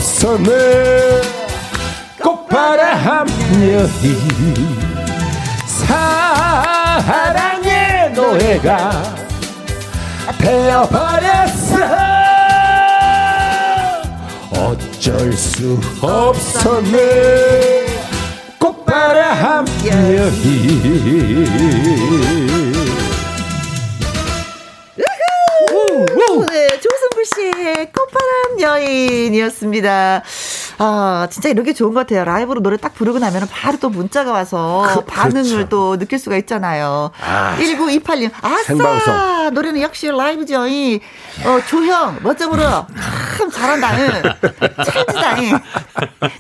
바람 2.49 3.27
여인 3.61 4.77
사랑의 7.07 8.13
노예가 8.13 9.15
되어버렸어. 10.39 11.77
어쩔 14.53 15.33
수 15.33 15.79
없었네. 16.01 17.87
꽃바람 18.59 19.67
여인 19.87 21.47
네, 26.51 26.69
조승구 26.69 27.25
씨의 27.35 27.93
꽃바람 27.93 28.61
여인이었습니다. 28.61 30.23
아, 30.79 31.27
진짜 31.31 31.49
이렇게 31.49 31.73
좋은 31.73 31.95
것 31.95 32.01
같아요. 32.01 32.25
라이브로 32.25 32.61
노래 32.61 32.77
딱 32.77 32.95
부르고 32.95 33.19
나면 33.19 33.47
바로 33.51 33.79
또 33.79 33.89
문자가 33.89 34.33
와서 34.33 34.85
그, 34.95 35.05
반응을 35.05 35.43
그렇죠. 35.43 35.69
또 35.69 35.97
느낄 35.99 36.19
수가 36.19 36.37
있잖아요. 36.39 37.11
아, 37.25 37.57
1928님, 37.59 38.31
아싸! 38.43 38.63
생방송. 38.65 39.15
아, 39.15 39.51
노래는 39.53 39.81
역시 39.81 40.09
라이브죠. 40.09 40.67
이, 40.69 41.01
어, 41.45 41.61
조형, 41.67 42.19
멋져 42.23 42.49
불어. 42.51 42.87
참 43.39 43.51
잘한다. 43.51 43.97
응. 43.99 44.23
찰지다. 44.85 45.37
응. 45.41 45.59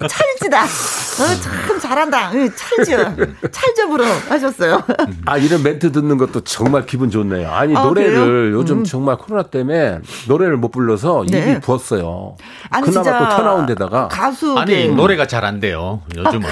찰지다. 0.08 0.64
어, 0.64 1.66
참 1.66 1.80
잘한다. 1.80 2.30
응. 2.34 2.50
찰져. 2.54 3.14
찰져 3.50 3.88
불어. 3.88 4.04
하셨어요. 4.28 4.82
아, 5.24 5.38
이런 5.38 5.62
멘트 5.62 5.92
듣는 5.92 6.18
것도 6.18 6.42
정말 6.44 6.84
기분 6.84 7.10
좋네요. 7.10 7.50
아니, 7.50 7.76
아, 7.76 7.82
노래를 7.84 8.14
그래요? 8.14 8.52
요즘 8.58 8.80
음. 8.80 8.84
정말 8.84 9.16
코로나 9.16 9.44
때문에 9.44 10.00
노래를 10.28 10.56
못 10.56 10.70
불러서 10.70 11.24
입이 11.24 11.30
네. 11.32 11.60
부었어요. 11.60 12.36
아니, 12.70 12.86
그나마 12.86 13.18
또 13.18 13.36
터나온 13.36 13.66
데다가. 13.66 14.08
가수. 14.26 14.58
아니, 14.58 14.88
노래가 14.88 15.26
잘 15.26 15.44
안 15.44 15.60
돼요. 15.60 16.02
요즘은. 16.16 16.42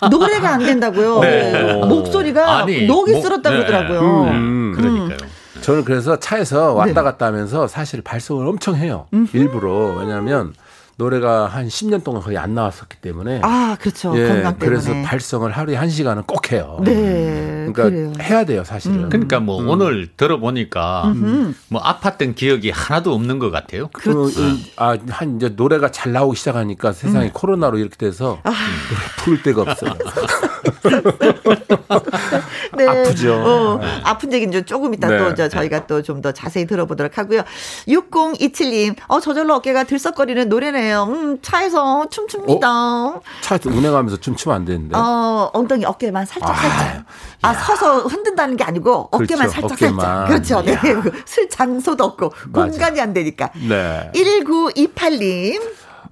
아, 0.00 0.08
노래가 0.10 0.50
안 0.54 0.58
된다고요. 0.60 1.20
네. 1.20 1.72
목소리가 1.86 2.58
아니, 2.58 2.86
녹이 2.86 3.20
쓸었다 3.22 3.50
네. 3.50 3.56
그러더라고요. 3.56 4.00
음, 4.00 4.28
음. 4.28 4.74
그러니까요. 4.76 5.30
저는 5.62 5.84
그래서 5.84 6.18
차에서 6.18 6.74
왔다 6.74 6.92
네. 6.92 7.02
갔다 7.02 7.26
하면서 7.26 7.66
사실 7.66 8.02
발성을 8.02 8.46
엄청 8.46 8.76
해요. 8.76 9.06
음흠. 9.14 9.34
일부러. 9.36 9.94
왜냐하면 9.98 10.52
노래가 10.96 11.46
한 11.46 11.66
10년 11.66 12.04
동안 12.04 12.22
거의 12.22 12.38
안 12.38 12.54
나왔었기 12.54 12.98
때문에. 12.98 13.40
아, 13.42 13.76
그렇죠. 13.80 14.16
예, 14.16 14.28
건강 14.28 14.58
때문에. 14.58 14.80
그래서 14.80 14.92
발성을 15.04 15.50
하루에 15.50 15.76
한 15.76 15.88
시간은 15.88 16.22
꼭 16.24 16.52
해요. 16.52 16.80
네. 16.84 17.66
그러니까 17.72 17.84
그래요. 17.84 18.12
해야 18.20 18.44
돼요, 18.44 18.64
사실은. 18.64 19.04
음. 19.04 19.08
그러니까 19.08 19.40
뭐 19.40 19.60
음. 19.60 19.68
오늘 19.68 20.08
들어보니까 20.16 21.04
음흠. 21.06 21.54
뭐 21.68 21.82
아팠던 21.82 22.36
기억이 22.36 22.70
하나도 22.70 23.12
없는 23.12 23.38
것 23.38 23.50
같아요. 23.50 23.88
그렇죠. 23.92 24.34
그, 24.34 24.56
아, 24.76 24.96
한 25.08 25.36
이제 25.36 25.48
노래가 25.48 25.90
잘 25.90 26.12
나오기 26.12 26.36
시작하니까 26.36 26.92
세상이 26.92 27.26
음. 27.26 27.30
코로나로 27.32 27.78
이렇게 27.78 27.96
돼서 27.96 28.38
아. 28.44 28.50
노래 28.50 29.02
부를 29.24 29.42
데가 29.42 29.62
없어요. 29.62 29.94
네. 32.76 32.86
아프죠. 32.88 33.34
어, 33.34 33.80
아픈 34.04 34.32
얘기는 34.32 34.52
좀 34.52 34.64
조금 34.64 34.94
이따 34.94 35.08
네. 35.08 35.18
또 35.18 35.34
저, 35.34 35.48
저희가 35.48 35.86
또 35.86 36.02
좀 36.02 36.20
더 36.22 36.32
자세히 36.32 36.66
들어보도록 36.66 37.18
하고요. 37.18 37.42
6027님, 37.88 38.94
어, 39.08 39.20
저절로 39.20 39.54
어깨가 39.56 39.84
들썩거리는 39.84 40.48
노래네요. 40.48 41.04
음, 41.04 41.38
차에서 41.42 42.08
춤춥니다. 42.08 42.68
어? 42.70 43.20
차에서 43.42 43.68
운행하면서 43.70 44.18
춤추면 44.20 44.56
안 44.56 44.64
되는데. 44.64 44.96
어, 44.96 45.50
엉덩이 45.52 45.84
어깨만 45.84 46.24
살짝 46.26 46.50
아, 46.50 46.54
살짝. 46.54 47.04
아, 47.42 47.48
야. 47.50 47.54
서서 47.54 48.00
흔든다는 48.02 48.56
게 48.56 48.64
아니고 48.64 49.08
어깨만 49.12 49.48
그렇죠, 49.48 49.50
살짝 49.50 49.72
어깨만. 49.72 50.26
살짝. 50.26 50.28
그렇죠. 50.28 50.62
네. 50.62 50.78
쓸 51.26 51.48
장소도 51.50 52.04
없고 52.04 52.32
맞아. 52.52 52.70
공간이 52.70 53.00
안 53.00 53.12
되니까. 53.12 53.50
네. 53.68 54.10
1928님. 54.14 55.60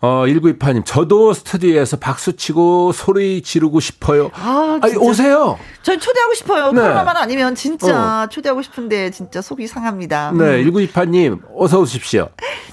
어, 0.04 0.24
1928님, 0.26 0.84
저도 0.84 1.32
스튜디오에서 1.32 1.96
박수 1.96 2.34
치고 2.34 2.90
소리 2.90 3.40
지르고 3.40 3.78
싶어요. 3.78 4.32
아, 4.34 4.80
아니, 4.82 4.96
오세요. 4.96 5.56
전 5.82 6.00
초대하고 6.00 6.34
싶어요. 6.34 6.72
네. 6.72 6.80
코로나만 6.80 7.16
아니면 7.16 7.54
진짜 7.54 8.24
어. 8.24 8.26
초대하고 8.26 8.62
싶은데 8.62 9.12
진짜 9.12 9.40
속이 9.40 9.68
상합니다. 9.68 10.32
네, 10.32 10.60
음. 10.64 10.70
1928님, 10.72 11.40
어서 11.56 11.78
오십시오. 11.78 12.28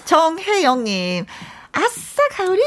정혜영님, 0.06 1.28
아싸, 1.72 2.22
가을이 2.32 2.62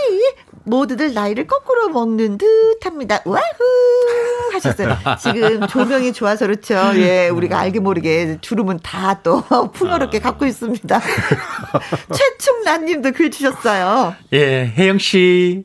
모두들 0.64 1.12
나이를 1.14 1.46
거꾸로 1.46 1.88
먹는 1.88 2.38
듯 2.38 2.46
합니다. 2.84 3.20
와후! 3.24 3.42
하셨어요. 4.53 4.96
지금 5.20 5.66
조명이 5.66 6.12
좋아서 6.12 6.46
그렇죠. 6.46 6.74
예, 6.94 7.28
우리가 7.28 7.59
알게 7.59 7.80
모르게 7.80 8.38
주름은 8.40 8.78
다 8.82 9.20
또 9.22 9.42
풍요롭게 9.72 10.18
갖고 10.20 10.46
있습니다. 10.46 11.00
최충란 12.14 12.84
님도 12.84 13.12
글 13.12 13.30
주셨어요. 13.30 14.14
예, 14.32 14.66
혜영 14.76 14.98
씨. 14.98 15.64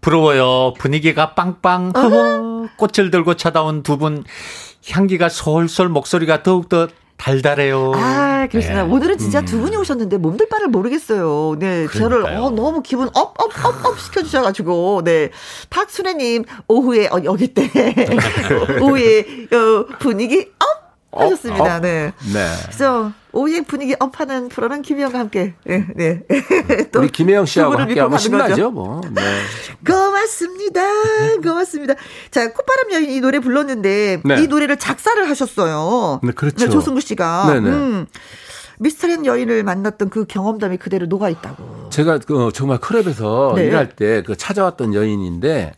부러워요. 0.00 0.74
분위기가 0.78 1.34
빵빵. 1.34 1.92
꽃을 2.76 3.10
들고 3.10 3.34
찾아온 3.34 3.82
두 3.82 3.96
분. 3.98 4.24
향기가 4.88 5.28
솔솔 5.28 5.88
목소리가 5.88 6.42
더욱더 6.44 6.86
달달해요. 7.16 7.92
아, 7.94 8.46
그렇구나. 8.50 8.84
네. 8.84 8.90
오늘은 8.90 9.18
진짜 9.18 9.40
음. 9.40 9.44
두 9.44 9.60
분이 9.60 9.76
오셨는데 9.76 10.18
몸둘 10.18 10.48
바를 10.48 10.68
모르겠어요. 10.68 11.56
네. 11.58 11.86
그러니까요. 11.86 11.98
저를 11.98 12.24
어, 12.36 12.50
너무 12.50 12.82
기분 12.82 13.08
up, 13.14 13.34
up, 13.40 13.64
up, 13.64 13.84
up 13.86 13.98
시켜주셔가지고, 13.98 15.02
네. 15.04 15.30
박순애님, 15.70 16.44
오후에, 16.68 17.06
어, 17.08 17.20
여기 17.24 17.48
때. 17.48 17.70
오후에, 18.80 19.20
어, 19.52 19.86
분위기 19.98 20.40
up! 20.58 20.85
하셨습니다. 21.20 21.74
어, 21.74 21.76
어. 21.76 21.80
네. 21.80 22.12
네. 22.32 22.46
그래서 22.64 23.12
오후에 23.32 23.62
분위기 23.62 23.94
up하는 23.98 24.48
프로는 24.48 24.82
김혜영과 24.82 25.18
함께. 25.18 25.54
네. 25.64 25.86
네. 25.94 26.22
또 26.92 27.00
우리 27.00 27.08
김혜영 27.08 27.46
씨하고 27.46 27.76
함께 27.78 28.00
하면 28.00 28.18
신나죠, 28.18 28.70
뭐. 28.70 29.00
네. 29.10 29.22
고맙습니다. 29.86 30.80
고맙습니다. 31.42 31.94
자, 32.30 32.52
콧바람 32.52 32.92
여인 32.92 33.10
이 33.10 33.20
노래 33.20 33.38
불렀는데 33.38 34.22
네. 34.24 34.42
이 34.42 34.46
노래를 34.46 34.78
작사를 34.78 35.28
하셨어요. 35.28 36.20
네, 36.22 36.32
그렇죠. 36.32 36.64
네, 36.66 36.70
조승구 36.70 37.00
씨가. 37.00 37.46
네네. 37.52 37.68
음. 37.70 38.06
미스터리한 38.78 39.24
여인을 39.24 39.62
만났던 39.64 40.10
그 40.10 40.26
경험담이 40.26 40.76
그대로 40.76 41.06
녹아 41.06 41.30
있다고. 41.30 41.88
제가 41.90 42.18
그 42.18 42.50
정말 42.52 42.78
클럽에서 42.78 43.54
네. 43.56 43.64
일할 43.66 43.88
때 43.96 44.22
그 44.26 44.36
찾아왔던 44.36 44.92
여인인데 44.94 45.72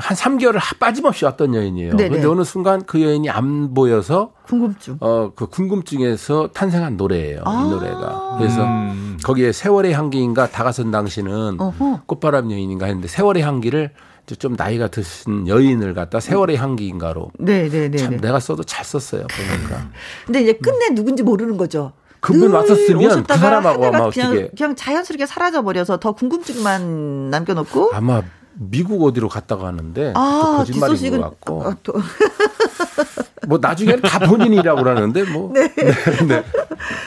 한 0.00 0.16
3개월을 0.16 0.60
빠짐없이 0.78 1.24
왔던 1.24 1.54
여인이에요. 1.54 1.96
네네. 1.96 2.08
그런데 2.08 2.26
어느 2.28 2.44
순간 2.44 2.82
그 2.84 3.02
여인이 3.02 3.28
안 3.30 3.74
보여서 3.74 4.32
궁금증. 4.46 4.96
어, 5.00 5.32
그 5.34 5.46
궁금증에서 5.46 6.48
탄생한 6.52 6.96
노래예요. 6.96 7.42
아~ 7.44 7.64
이 7.64 7.70
노래가. 7.70 8.36
그래서 8.38 8.64
음. 8.64 9.18
거기에 9.24 9.52
세월의 9.52 9.92
향기인가 9.92 10.48
다가선 10.48 10.90
당신은 10.90 11.60
어허. 11.60 12.02
꽃바람 12.06 12.50
여인인가 12.50 12.86
했는데 12.86 13.08
세월의 13.08 13.42
향기를 13.42 13.92
좀 14.38 14.54
나이가 14.56 14.88
드신 14.88 15.46
여인을 15.48 15.94
갖다 15.94 16.18
세월의 16.20 16.56
향기인가로. 16.56 17.32
네네네. 17.38 17.96
참 17.96 18.16
내가 18.20 18.40
써도 18.40 18.64
잘 18.64 18.84
썼어요. 18.84 19.26
보니까. 19.26 19.90
근데 20.24 20.42
이제 20.42 20.52
끝내 20.54 20.94
누군지 20.94 21.22
모르는 21.22 21.56
거죠. 21.56 21.92
그분 22.20 22.52
왔었으면 22.52 23.24
그 23.24 23.36
사람하고 23.36 23.84
아마 23.84 24.08
그냥, 24.08 24.30
어떻게 24.30 24.48
그냥 24.56 24.74
자연스럽게 24.74 25.26
사라져 25.26 25.62
버려서 25.62 25.98
더 25.98 26.12
궁금증만 26.12 27.28
남겨놓고 27.28 27.90
아마 27.92 28.22
미국 28.56 29.02
어디로 29.04 29.28
갔다가 29.28 29.66
하는데 29.68 30.12
아, 30.16 30.40
또 30.42 30.56
거짓말인 30.58 31.10
것 31.12 31.20
같고. 31.20 31.64
아, 31.66 31.76
또. 31.82 31.92
뭐 33.46 33.58
나중에는 33.60 34.02
다 34.02 34.18
본인이라고 34.20 34.82
그러는데 34.82 35.24
뭐. 35.24 35.52
네. 35.52 35.68
네. 35.74 35.92
네. 36.26 36.44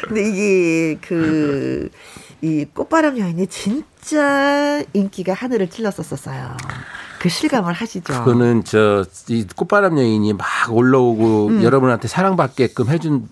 근데 0.07 0.29
이게 0.29 0.95
그 1.01 1.89
이 2.41 2.65
꽃바람 2.71 3.17
여인이 3.17 3.47
진짜 3.47 4.83
인기가 4.93 5.33
하늘을 5.33 5.69
찔렀었어요. 5.71 6.55
그 7.19 7.29
실감을 7.29 7.73
하시죠. 7.73 8.13
그거는 8.13 8.63
저 8.63 9.05
이 9.29 9.43
꽃바람 9.55 9.97
여인이 9.97 10.33
막 10.33 10.45
올라오고 10.69 11.47
음. 11.47 11.63
여러분한테 11.63 12.07
사랑받게끔 12.07 12.89
해준 12.89 13.27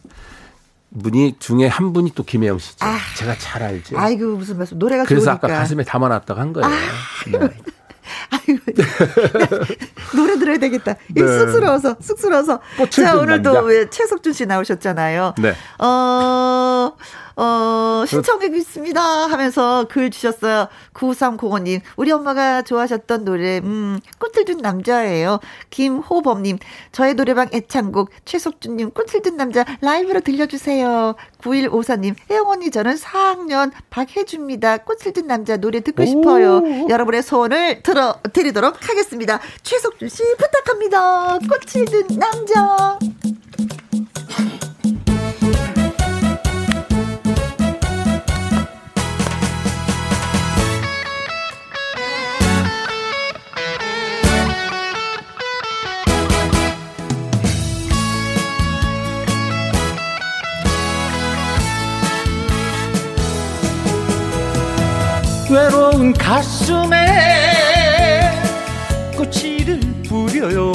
분이 1.03 1.35
중에 1.39 1.67
한 1.67 1.93
분이 1.93 2.13
또 2.15 2.23
김혜영 2.23 2.57
씨죠. 2.57 2.83
아, 2.83 2.97
제가 3.17 3.37
잘 3.37 3.61
알죠. 3.61 3.95
아이고 3.97 4.37
무슨 4.37 4.57
말씀 4.57 4.79
노래가 4.79 5.03
그래서 5.03 5.25
좋으니까. 5.25 5.47
아까 5.47 5.59
가슴에 5.59 5.83
담아놨다고 5.83 6.39
한 6.39 6.53
거예요. 6.53 6.67
아, 6.67 6.79
네. 7.31 7.49
아이고, 8.29 8.59
노래 10.15 10.37
들어야 10.37 10.57
되겠다. 10.57 10.95
네. 11.07 11.21
쑥스러워서, 11.21 11.97
쑥스러워서. 11.99 12.59
자, 12.89 13.17
오늘도 13.17 13.61
왜 13.63 13.89
최석준 13.89 14.33
씨 14.33 14.45
나오셨잖아요. 14.45 15.35
네. 15.39 15.55
어, 15.79 16.93
어, 17.37 18.05
신청곡 18.07 18.55
있습니다 18.55 19.01
하면서 19.01 19.85
글 19.89 20.09
주셨어요. 20.09 20.67
9305님, 20.93 21.81
우리 21.97 22.11
엄마가 22.11 22.61
좋아하셨던 22.61 23.25
노래, 23.25 23.59
음, 23.59 23.99
꽃을 24.19 24.45
든 24.45 24.57
남자예요. 24.57 25.39
김호범님, 25.69 26.59
저의 26.91 27.13
노래방 27.15 27.49
애창곡, 27.53 28.09
최석준님, 28.23 28.91
꽃을 28.91 29.21
든 29.21 29.35
남자 29.37 29.65
라이브로 29.81 30.21
들려주세요. 30.21 31.15
9154님, 31.41 32.15
혜영 32.29 32.47
언니, 32.49 32.71
저는 32.71 32.95
4학년 32.95 33.71
박혜주입니다. 33.89 34.77
꽃을 34.77 35.13
든 35.13 35.27
남자 35.27 35.57
노래 35.57 35.81
듣고 35.81 36.03
싶어요. 36.05 36.61
여러분의 36.89 37.21
소원을 37.21 37.83
들어, 37.83 38.15
드리도록 38.31 38.87
하겠습니다. 38.89 39.39
최석준 39.63 40.07
씨 40.09 40.23
부탁합니다. 40.37 41.39
꽃을 41.39 41.85
든 41.85 42.07
남자. 42.19 42.97
외로운 65.55 66.11
가슴에 66.11 66.97
꽃이를 69.15 69.79
뿌려요. 70.03 70.73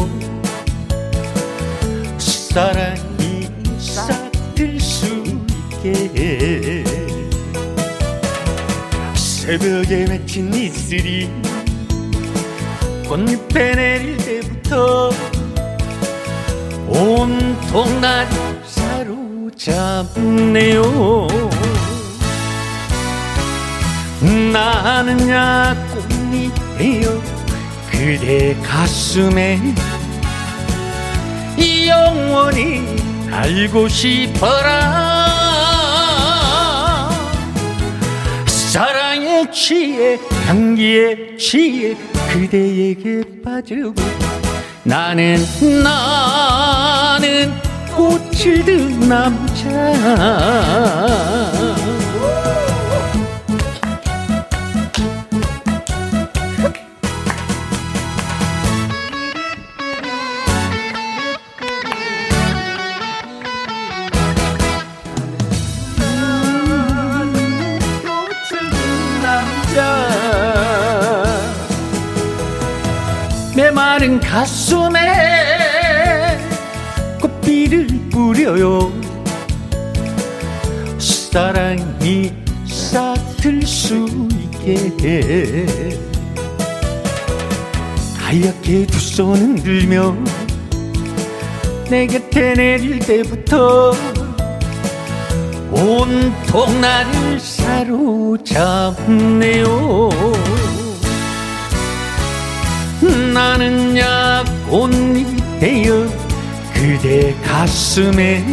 사랑이 2.18 3.46
싹들 3.78 4.80
수 4.80 5.22
있게 5.84 6.82
새벽에 9.14 10.06
맺힌 10.06 10.54
이슬이 10.54 11.28
꽃잎에 13.06 13.74
내릴 13.74 14.16
때부터 14.16 15.10
온통 16.88 18.00
날 18.00 18.26
사로잡네요 19.56 20.80
나는야 24.30 25.74
되어 26.78 27.20
그대 27.90 28.56
가슴에 28.62 29.58
영원히 31.86 32.82
알고 33.30 33.88
싶어라. 33.88 35.30
사랑에 38.46 39.50
취해 39.50 40.18
향기에 40.46 41.36
취해 41.36 41.96
그대에게 42.32 43.22
빠지고 43.44 43.94
나는 44.84 45.38
나는 45.82 47.52
꽃을 47.96 48.64
든 48.64 49.00
남자 49.08 49.70
마른 74.00 74.18
가슴에 74.18 74.98
꽃비를 77.20 77.86
뿌려요. 78.10 78.90
사랑이 80.98 82.32
싹틀 82.64 83.60
수 83.66 84.08
있게 84.64 85.66
하얗게 88.16 88.86
두손 88.86 89.36
흔들며 89.36 90.16
내 91.90 92.06
곁에 92.06 92.54
내릴 92.54 93.00
때부터 93.00 93.92
온통 95.70 96.80
나를 96.80 97.38
사로잡네요 97.38 98.80
나는 103.06 103.96
되어 105.58 106.06
그대 106.72 107.34
가슴에 107.44 108.44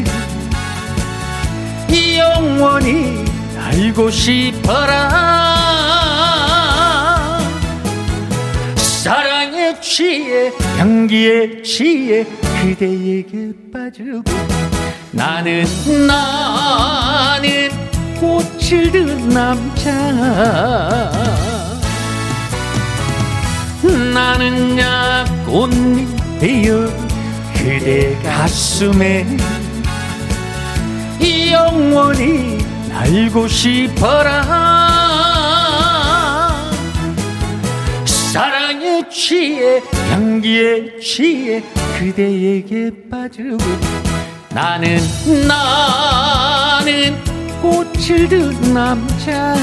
영원히 2.18 3.26
알고 3.58 4.10
싶어라. 4.10 5.38
사랑에 8.76 9.80
취해 9.80 10.52
향기에 10.78 11.62
취해 11.62 12.26
그대에게 12.62 13.54
빠지고 13.72 14.24
나는 15.12 15.66
나는 16.08 17.70
꽃을 18.20 18.92
든 18.92 19.30
남자 19.30 19.92
나는 24.14 24.80
되어 26.40 26.88
그대 27.54 28.18
가슴에 28.24 29.26
영원히 31.52 32.58
알고 32.94 33.48
싶어라. 33.48 34.44
사랑에 38.06 39.08
취해 39.10 39.82
향기에 40.12 41.00
취해 41.00 41.64
그대에게 41.98 42.92
빠지고 43.10 43.58
나는 44.50 45.00
나는 45.48 47.16
꽃을 47.62 48.30
든 48.30 48.74
남자 48.74 49.56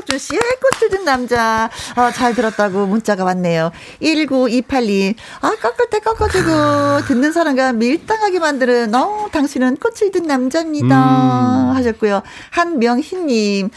네, 0.00 0.04
최석준 0.06 0.18
씨의 0.18 0.40
꽃을 0.60 0.90
든 0.90 1.04
남자. 1.04 1.70
어, 1.96 2.10
잘 2.12 2.34
들었다고 2.34 2.86
문자가 2.86 3.24
왔네요. 3.24 3.70
19282. 4.00 5.14
아, 5.40 5.50
꺾을 5.60 5.90
때 5.90 5.98
꺾어주고, 6.00 7.06
듣는 7.06 7.32
사람과 7.32 7.72
밀당하게 7.72 8.38
만드는, 8.38 8.94
어, 8.94 9.28
당신은 9.32 9.76
꽃을 9.76 10.10
든 10.12 10.22
남자입니다. 10.24 11.70
음. 11.70 11.76
하셨고요. 11.76 12.22
한명희님. 12.50 13.70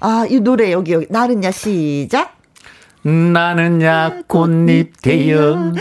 아, 0.00 0.26
이 0.28 0.40
노래 0.40 0.72
여기, 0.72 0.92
여기. 0.92 1.06
나른야 1.08 1.50
시작. 1.50 2.36
나는 3.08 3.82
야 3.82 4.12
꽃잎 4.26 5.02
되어 5.02 5.72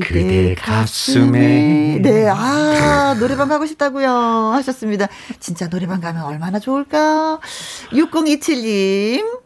그대 0.00 0.54
가슴에 0.54 1.98
네, 2.00 2.28
아 2.30 3.16
노래방 3.18 3.48
가고 3.48 3.66
싶다고요 3.66 4.08
하셨습니다. 4.54 5.08
진짜 5.40 5.68
노래방 5.68 6.00
가면 6.00 6.22
얼마나 6.22 6.60
좋을까? 6.60 7.40
6027님. 7.90 9.40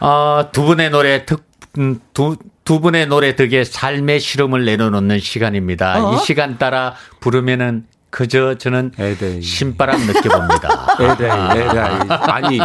어, 0.00 0.48
두 0.52 0.62
분의 0.64 0.88
노래 0.88 1.26
특, 1.26 1.44
음, 1.76 2.00
두, 2.14 2.36
두 2.64 2.80
분의 2.80 3.06
노래 3.08 3.36
덕에 3.36 3.64
삶의 3.64 4.20
실험을 4.20 4.64
내려놓는 4.64 5.20
시간입니다. 5.20 6.02
어? 6.02 6.14
이 6.14 6.18
시간 6.24 6.56
따라 6.56 6.94
부르면은 7.20 7.84
그저 8.08 8.56
저는 8.56 8.92
에데이. 8.98 9.42
신바람 9.42 10.00
느껴봅니다. 10.06 10.96
에데이, 10.98 11.62
에데이. 11.62 12.08
아니, 12.08 12.58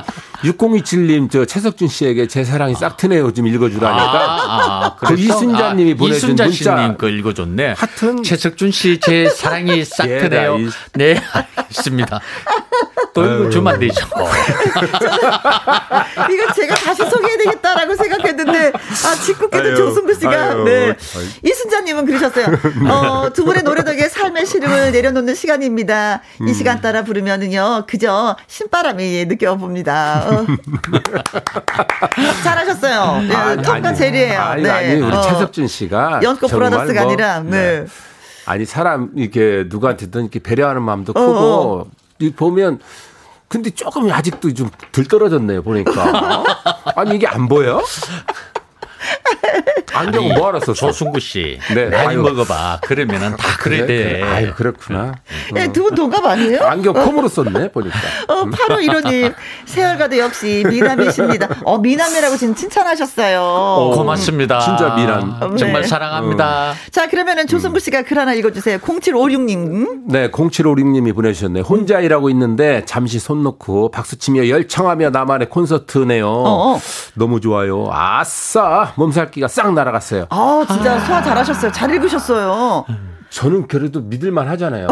6027님, 0.45 1.29
저 1.31 1.45
최석준 1.45 1.87
씨에게 1.87 2.27
제 2.27 2.43
사랑이 2.43 2.75
싹 2.75 2.97
트네요. 2.97 3.31
좀 3.33 3.47
읽어주라니까. 3.47 4.11
아, 4.11 4.85
아, 4.85 4.95
그 4.95 5.13
이순자님이 5.17 5.93
아, 5.93 5.95
보내준 5.95 6.35
이순자 6.35 6.45
문자. 6.45 6.97
거 6.97 7.09
읽어줬네. 7.09 7.73
하여튼. 7.77 8.23
최석준 8.23 8.71
씨, 8.71 8.99
제 8.99 9.29
사랑이 9.29 9.83
싹 9.83 10.05
트네요. 10.07 10.57
네, 10.93 11.21
알겠습니다. 11.57 12.19
또 13.15 13.25
이거 13.25 13.49
주면 13.49 13.73
안 13.75 13.79
되죠. 13.79 14.05
이거 16.29 16.53
제가 16.53 16.75
다시 16.75 17.09
소개해야 17.09 17.37
되겠다라고 17.37 17.95
생각했는데, 17.95 18.73
아, 18.75 19.15
직국에도 19.23 19.73
조승구 19.73 20.13
씨가, 20.15 20.31
아유, 20.31 20.63
네. 20.65 20.87
아유. 20.87 20.95
이순자님은 21.41 22.05
그러셨어요. 22.07 22.47
어, 22.91 23.29
두 23.31 23.45
분의 23.45 23.63
노래 23.63 23.85
덕에 23.85 24.09
삶의 24.09 24.45
시름을 24.45 24.91
내려놓는 24.91 25.33
시간입니다. 25.33 26.23
이 26.41 26.43
음. 26.43 26.53
시간 26.53 26.81
따라 26.81 27.03
부르면은요, 27.03 27.85
그저 27.87 28.35
신바람이 28.47 29.23
느껴봅니다. 29.27 30.27
어. 30.29 30.45
잘하셨어요. 32.43 33.21
네, 33.29 33.33
아, 33.33 33.55
톱과 33.55 33.93
젤이에요. 33.93 34.41
아니, 34.41 34.63
네. 34.63 34.69
아니, 34.69 35.01
우리 35.01 35.15
어. 35.15 35.21
최석준 35.21 35.67
씨가. 35.67 36.19
연꽃 36.21 36.51
브라더스가 36.51 37.03
뭐, 37.03 37.11
아니라, 37.11 37.39
네. 37.39 37.49
네. 37.49 37.85
아니, 38.45 38.65
사람, 38.65 39.11
이렇게 39.15 39.63
누구한테든 39.69 40.23
이렇게 40.23 40.39
배려하는 40.39 40.81
마음도 40.81 41.13
어, 41.15 41.19
크고, 41.21 41.33
어. 41.33 42.04
보면 42.35 42.79
근데 43.47 43.69
조금 43.69 44.11
아직도 44.11 44.53
좀 44.53 44.69
덜 44.91 45.05
떨어졌네요 45.05 45.61
보니까 45.61 46.43
아니 46.95 47.15
이게 47.15 47.27
안 47.27 47.47
보여? 47.47 47.81
안경 49.95 50.27
뭐 50.29 50.49
알았어? 50.49 50.73
조승구 50.73 51.19
씨. 51.19 51.59
네. 51.73 51.85
많이 51.85 52.07
아유. 52.07 52.21
먹어봐. 52.21 52.79
그러면은 52.83 53.35
다 53.37 53.57
그래, 53.59 53.77
그래 53.85 53.87
돼. 53.87 54.21
아유, 54.23 54.53
그렇구나. 54.55 55.13
네, 55.53 55.71
두분 55.71 55.95
동갑 55.95 56.25
아니에요? 56.25 56.61
안경 56.63 56.93
콤으로 56.93 57.27
썼네, 57.27 57.71
보니까. 57.71 57.97
어, 58.27 58.45
8호 58.45 58.85
1호님. 58.87 59.33
세월가도 59.65 60.17
역시 60.17 60.63
미남이십니다. 60.69 61.47
어, 61.63 61.77
미남이라고 61.77 62.37
지금 62.37 62.55
칭찬하셨어요. 62.55 63.41
어, 63.41 63.91
고맙습니다. 63.95 64.59
진짜 64.59 64.95
미남. 64.95 65.37
네. 65.51 65.57
정말 65.57 65.83
사랑합니다. 65.83 66.71
어. 66.71 66.73
자, 66.91 67.07
그러면은 67.09 67.47
조승구 67.47 67.79
씨가 67.79 68.03
글 68.03 68.17
하나 68.19 68.33
읽어주세요. 68.33 68.77
0756님. 68.79 70.03
네, 70.07 70.29
0756님이 70.31 71.13
보내주셨네. 71.15 71.61
혼자 71.61 71.99
일하고 71.99 72.29
있는데 72.29 72.83
잠시 72.85 73.19
손 73.19 73.43
놓고 73.43 73.91
박수치며 73.91 74.49
열청하며 74.49 75.09
나만의 75.11 75.49
콘서트네요. 75.49 76.27
어어. 76.27 76.79
너무 77.15 77.39
좋아요. 77.41 77.87
아싸! 77.91 78.93
몸살기가 78.95 79.47
싹 79.47 79.73
날아갔어요. 79.85 80.25
아, 80.29 80.65
진짜 80.67 80.99
소화 80.99 81.21
잘하셨어요. 81.21 81.71
잘 81.71 81.93
읽으셨어요. 81.93 82.85
저는 83.29 83.67
그래도 83.67 84.01
믿을만 84.01 84.47
하잖아요. 84.49 84.87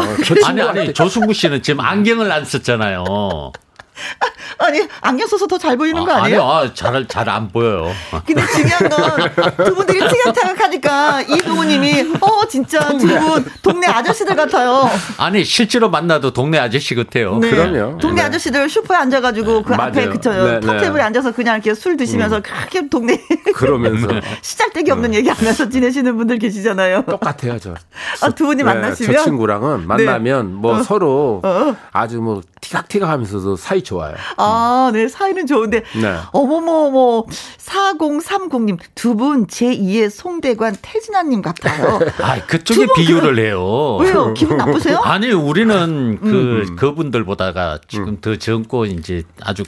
아니, 0.46 0.60
아니, 0.62 0.92
조승구 0.92 1.32
씨는 1.32 1.62
지금 1.62 1.80
안경을 1.80 2.30
안 2.30 2.44
썼잖아요. 2.44 3.52
아니 4.58 4.80
안경 5.00 5.26
써서 5.26 5.46
더 5.46 5.58
잘 5.58 5.76
보이는 5.76 6.04
거 6.04 6.12
아, 6.12 6.24
아니에요? 6.24 6.42
아니요, 6.42 6.74
잘잘 6.74 7.28
안 7.28 7.48
보여요. 7.48 7.90
근데 8.26 8.42
중요한 8.46 8.88
건 8.88 9.64
두 9.64 9.74
분들이 9.74 10.00
티격타격하니까 10.08 11.22
이동우님이 11.22 12.14
어 12.20 12.46
진짜 12.48 12.88
두 12.98 13.06
분 13.06 13.44
동네 13.62 13.86
아저씨들 13.86 14.34
같아요. 14.36 14.88
아니 15.16 15.44
실제로 15.44 15.88
만나도 15.90 16.32
동네 16.32 16.58
아저씨 16.58 16.94
같아요. 16.94 17.38
네. 17.38 17.50
그럼요. 17.50 17.98
동네 17.98 18.22
네. 18.22 18.28
아저씨들 18.28 18.68
슈퍼에 18.68 18.96
앉아가지고 18.98 19.62
그 19.62 19.72
맞아요. 19.72 19.88
앞에 19.90 20.08
그쳐요 20.08 20.44
네, 20.46 20.60
네. 20.60 20.66
탑테이블에 20.66 21.02
앉아서 21.02 21.32
그냥 21.32 21.54
이렇게 21.56 21.74
술 21.74 21.96
드시면서 21.96 22.36
음. 22.36 22.42
그렇게 22.42 22.88
동네 22.88 23.18
그러면서 23.54 24.08
시잘데기 24.42 24.90
없는 24.90 25.10
음. 25.10 25.14
얘기하면서 25.14 25.68
지내시는 25.68 26.16
분들 26.16 26.38
계시잖아요. 26.38 27.02
똑같아요 27.08 27.58
저. 27.60 27.74
아, 28.20 28.30
두 28.30 28.46
분이 28.46 28.62
만나시면 28.62 29.16
저 29.16 29.24
친구랑은 29.24 29.86
만나면 29.86 30.54
뭐 30.54 30.78
어. 30.78 30.82
서로 30.82 31.40
어. 31.44 31.76
아주 31.92 32.18
뭐 32.20 32.42
티각티각하면서도 32.60 33.56
사이 33.56 33.82
좋아요. 33.84 34.14
아, 34.36 34.90
네 34.92 35.06
사이는 35.06 35.46
좋은데 35.46 35.82
네. 36.00 36.16
어머머머 36.32 37.24
4030님 37.58 38.78
두 38.94 39.14
분 39.14 39.46
제2의 39.46 40.10
송대관 40.10 40.76
태진아님 40.82 41.40
같아요. 41.42 42.00
아, 42.20 42.44
그쪽에 42.46 42.86
비교를 42.96 43.36
그, 43.36 43.40
해요. 43.42 43.96
왜요? 43.98 44.34
기분 44.34 44.56
나쁘세요? 44.56 44.98
아니 45.04 45.30
우리는 45.30 46.18
그 46.20 46.64
음. 46.68 46.76
그분들보다가 46.76 47.78
지금 47.86 48.08
음. 48.08 48.18
더 48.20 48.34
젊고 48.36 48.86
이제 48.86 49.22
아주 49.40 49.62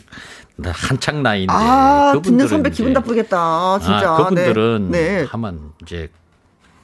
한창 0.65 1.23
나이인데 1.23 1.53
아, 1.55 2.15
듣는 2.23 2.49
선배 2.49 2.71
기분 2.71 2.93
나쁘겠다. 2.93 3.79
진짜. 3.79 4.11
아, 4.13 4.17
그분들은 4.17 4.89
네. 4.91 5.19
네. 5.21 5.25
하면 5.31 5.73
이제 5.83 6.09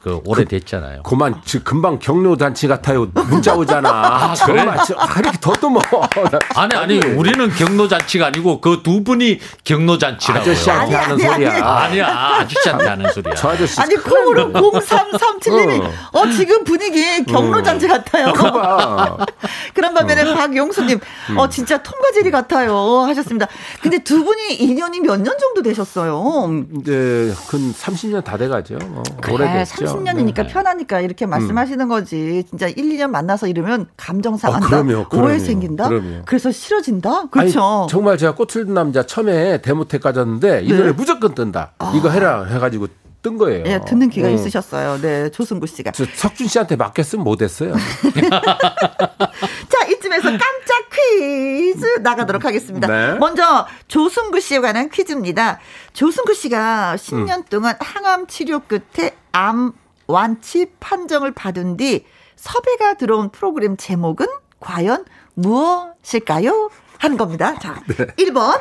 그 0.02 0.20
오래됐잖아요. 0.24 1.02
그, 1.04 1.10
그만 1.10 1.40
금방 1.64 1.98
경로 2.00 2.36
단치 2.36 2.66
같아요. 2.66 3.06
문자 3.14 3.54
오잖아. 3.54 3.88
아, 4.32 4.34
그래? 4.44 4.62
아, 4.62 5.18
이렇게 5.20 5.38
더듬어. 5.40 5.80
아니 6.56 6.74
아니 6.76 6.98
우리는 6.98 7.48
경로 7.50 7.86
잔치가 7.88 8.26
아니고 8.26 8.60
그 8.60 8.82
두 8.82 9.04
분이 9.04 9.38
경로 9.62 9.96
잔치라고 9.96 10.40
아저씨한테 10.40 10.94
하는 10.96 11.12
아니, 11.14 11.22
소리야. 11.44 11.64
아니, 11.66 11.98
야 12.00 12.08
아저씨한테 12.40 12.84
하는 12.88 13.12
소리야. 13.12 13.34
저 13.36 13.50
아저씨. 13.50 13.80
아니 13.80 13.94
콩으로 13.94 14.52
0337님이 14.52 15.82
어. 15.84 15.92
어 16.18 16.30
지금 16.30 16.64
분위기 16.64 17.24
경로 17.24 17.62
잔치 17.62 17.86
같아요. 17.86 18.32
그런 19.74 19.94
반면에 19.94 20.22
어. 20.22 20.34
박용수님 20.34 20.98
음. 21.30 21.38
어 21.38 21.48
진짜 21.48 21.80
통과제리 21.82 22.30
같아요 22.32 23.02
하셨습니다. 23.06 23.46
근데 23.80 23.98
두 24.02 24.24
분이 24.24 24.54
인연이 24.56 24.98
몇 25.00 25.22
년 25.22 25.38
정도 25.38 25.62
되셨어요? 25.62 26.64
이제 26.80 27.32
근 27.48 27.72
30년 27.72 28.24
다 28.24 28.36
돼가죠. 28.36 28.76
뭐 28.86 29.02
그래, 29.20 29.34
오래됐죠. 29.34 29.91
10년이니까 29.94 30.34
네. 30.34 30.46
편하니까 30.46 31.00
이렇게 31.00 31.26
말씀하시는 31.26 31.84
음. 31.84 31.88
거지. 31.88 32.44
진짜 32.48 32.68
1, 32.68 32.76
2년 32.76 33.10
만나서 33.10 33.46
이러면 33.48 33.86
감정 33.96 34.36
상한다. 34.36 34.66
어, 34.66 34.70
그럼요, 34.70 35.08
그럼요, 35.08 35.26
오해 35.26 35.38
생긴다. 35.38 35.88
그럼요. 35.88 36.22
그래서 36.26 36.50
싫어진다. 36.50 37.28
그렇죠. 37.30 37.86
정말 37.90 38.18
제가 38.18 38.34
꽃을 38.34 38.66
든 38.66 38.74
남자 38.74 39.04
처음에 39.04 39.62
데모텍 39.62 40.02
가졌는데 40.02 40.62
이 40.64 40.72
노래 40.72 40.86
네. 40.86 40.92
무조건 40.92 41.34
뜬다. 41.34 41.72
아. 41.78 41.92
이거 41.96 42.10
해라 42.10 42.44
해가지고 42.44 42.88
뜬 43.22 43.38
거예요. 43.38 43.62
네, 43.62 43.80
듣는 43.84 44.10
귀가 44.10 44.28
음. 44.28 44.34
있으셨어요. 44.34 45.00
네, 45.00 45.30
조승구 45.30 45.66
씨가. 45.66 45.92
석준 45.94 46.48
씨한테 46.48 46.76
맡겼으면 46.76 47.24
못했어요. 47.24 47.72
자, 48.12 49.86
이쯤에서 49.88 50.22
깜짝 50.30 50.90
퀴즈 50.92 51.86
나가도록 52.00 52.44
하겠습니다. 52.44 52.88
네. 52.88 53.18
먼저 53.18 53.66
조승구 53.86 54.40
씨에 54.40 54.58
관한 54.58 54.90
퀴즈입니다. 54.90 55.60
조승구 55.92 56.34
씨가 56.34 56.96
10년 56.96 57.38
음. 57.38 57.44
동안 57.48 57.76
항암 57.78 58.26
치료 58.26 58.58
끝에 58.60 59.12
암 59.30 59.72
완치 60.12 60.66
판정을 60.78 61.32
받은 61.32 61.76
뒤 61.78 62.04
섭외가 62.36 62.94
들어온 62.94 63.30
프로그램 63.30 63.76
제목은 63.76 64.26
과연 64.60 65.04
무엇일까요? 65.34 66.70
하는 66.98 67.16
겁니다. 67.16 67.58
자, 67.58 67.82
네. 67.88 68.06
1번. 68.16 68.60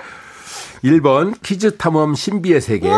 1번 0.84 1.36
퀴즈 1.44 1.78
탐험 1.78 2.16
신비의 2.16 2.60
세계. 2.62 2.90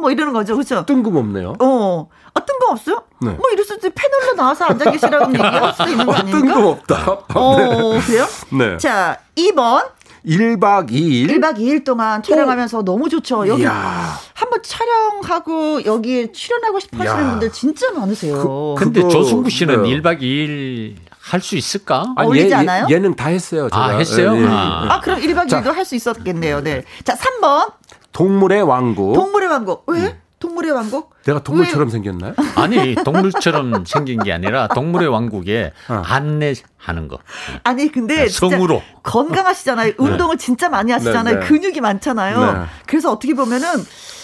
뭐 0.00 0.10
이러는 0.10 0.32
거죠. 0.32 0.54
그렇죠? 0.56 0.84
뜬금없네요. 0.84 1.54
어. 1.60 2.08
아, 2.34 2.40
뜬금없어요? 2.44 3.04
네. 3.20 3.30
뭐 3.30 3.42
이랬을 3.52 3.78
때 3.78 3.88
패널로 3.94 4.34
나와서 4.34 4.64
앉아 4.64 4.90
계시라고 4.90 5.28
얘기할 5.32 5.72
수도 5.74 5.88
있는 5.90 6.06
거 6.06 6.12
아닙니까? 6.14 6.54
뜬금없다. 6.54 7.18
어, 7.34 7.56
네. 7.94 8.00
그래요? 8.06 8.26
네. 8.58 8.78
자, 8.78 9.18
2번. 9.36 9.88
1박 10.26 10.90
2일. 10.90 11.26
1박 11.28 11.56
2일 11.58 11.84
동안 11.84 12.22
촬영하면서 12.22 12.78
오. 12.78 12.84
너무 12.84 13.08
좋죠. 13.08 13.46
여기 13.48 13.64
한번 13.64 14.60
촬영하고 14.62 15.84
여기에 15.84 16.32
출연하고 16.32 16.78
싶어 16.80 16.98
하시는 16.98 17.30
분들 17.30 17.52
진짜 17.52 17.90
많으세요. 17.92 18.36
그, 18.42 18.74
근데 18.84 19.00
조승구 19.08 19.50
씨는 19.50 19.82
네. 19.82 19.88
1박 20.00 20.20
2일 20.20 20.94
할 21.20 21.40
수 21.40 21.56
있을까? 21.56 22.12
아니, 22.16 22.26
어울리지 22.26 22.50
예, 22.50 22.54
않아요? 22.54 22.86
예능 22.90 23.14
다 23.14 23.28
했어요. 23.28 23.68
제가. 23.70 23.84
아, 23.84 23.96
했어요? 23.96 24.34
예, 24.36 24.42
예, 24.42 24.46
아. 24.46 24.86
아. 24.94 25.00
그럼 25.00 25.20
1박 25.20 25.46
2일도 25.48 25.72
할 25.72 25.84
수 25.84 25.94
있었겠네요. 25.94 26.62
네. 26.62 26.82
자, 27.04 27.14
3번. 27.14 27.72
동물의 28.12 28.62
왕국. 28.62 29.14
동물의 29.14 29.48
왕국. 29.48 29.84
왜? 29.86 30.00
음. 30.00 30.20
동물의 30.42 30.72
왕국? 30.72 31.14
내가 31.24 31.40
동물처럼 31.40 31.86
왜? 31.86 31.92
생겼나요? 31.92 32.34
아니 32.56 32.96
동물처럼 32.96 33.84
생긴 33.86 34.18
게 34.24 34.32
아니라 34.32 34.66
동물의 34.66 35.06
왕국에 35.06 35.72
어. 35.88 36.02
안내하는 36.04 37.06
거. 37.06 37.20
아니 37.62 37.92
근데 37.92 38.28
성으로 38.28 38.82
건강하시잖아요. 39.04 39.90
네. 39.90 39.94
운동을 39.96 40.38
진짜 40.38 40.68
많이 40.68 40.90
하시잖아요. 40.90 41.34
네, 41.34 41.40
네. 41.40 41.46
근육이 41.46 41.80
많잖아요. 41.80 42.52
네. 42.54 42.64
그래서 42.86 43.12
어떻게 43.12 43.34
보면은 43.34 43.68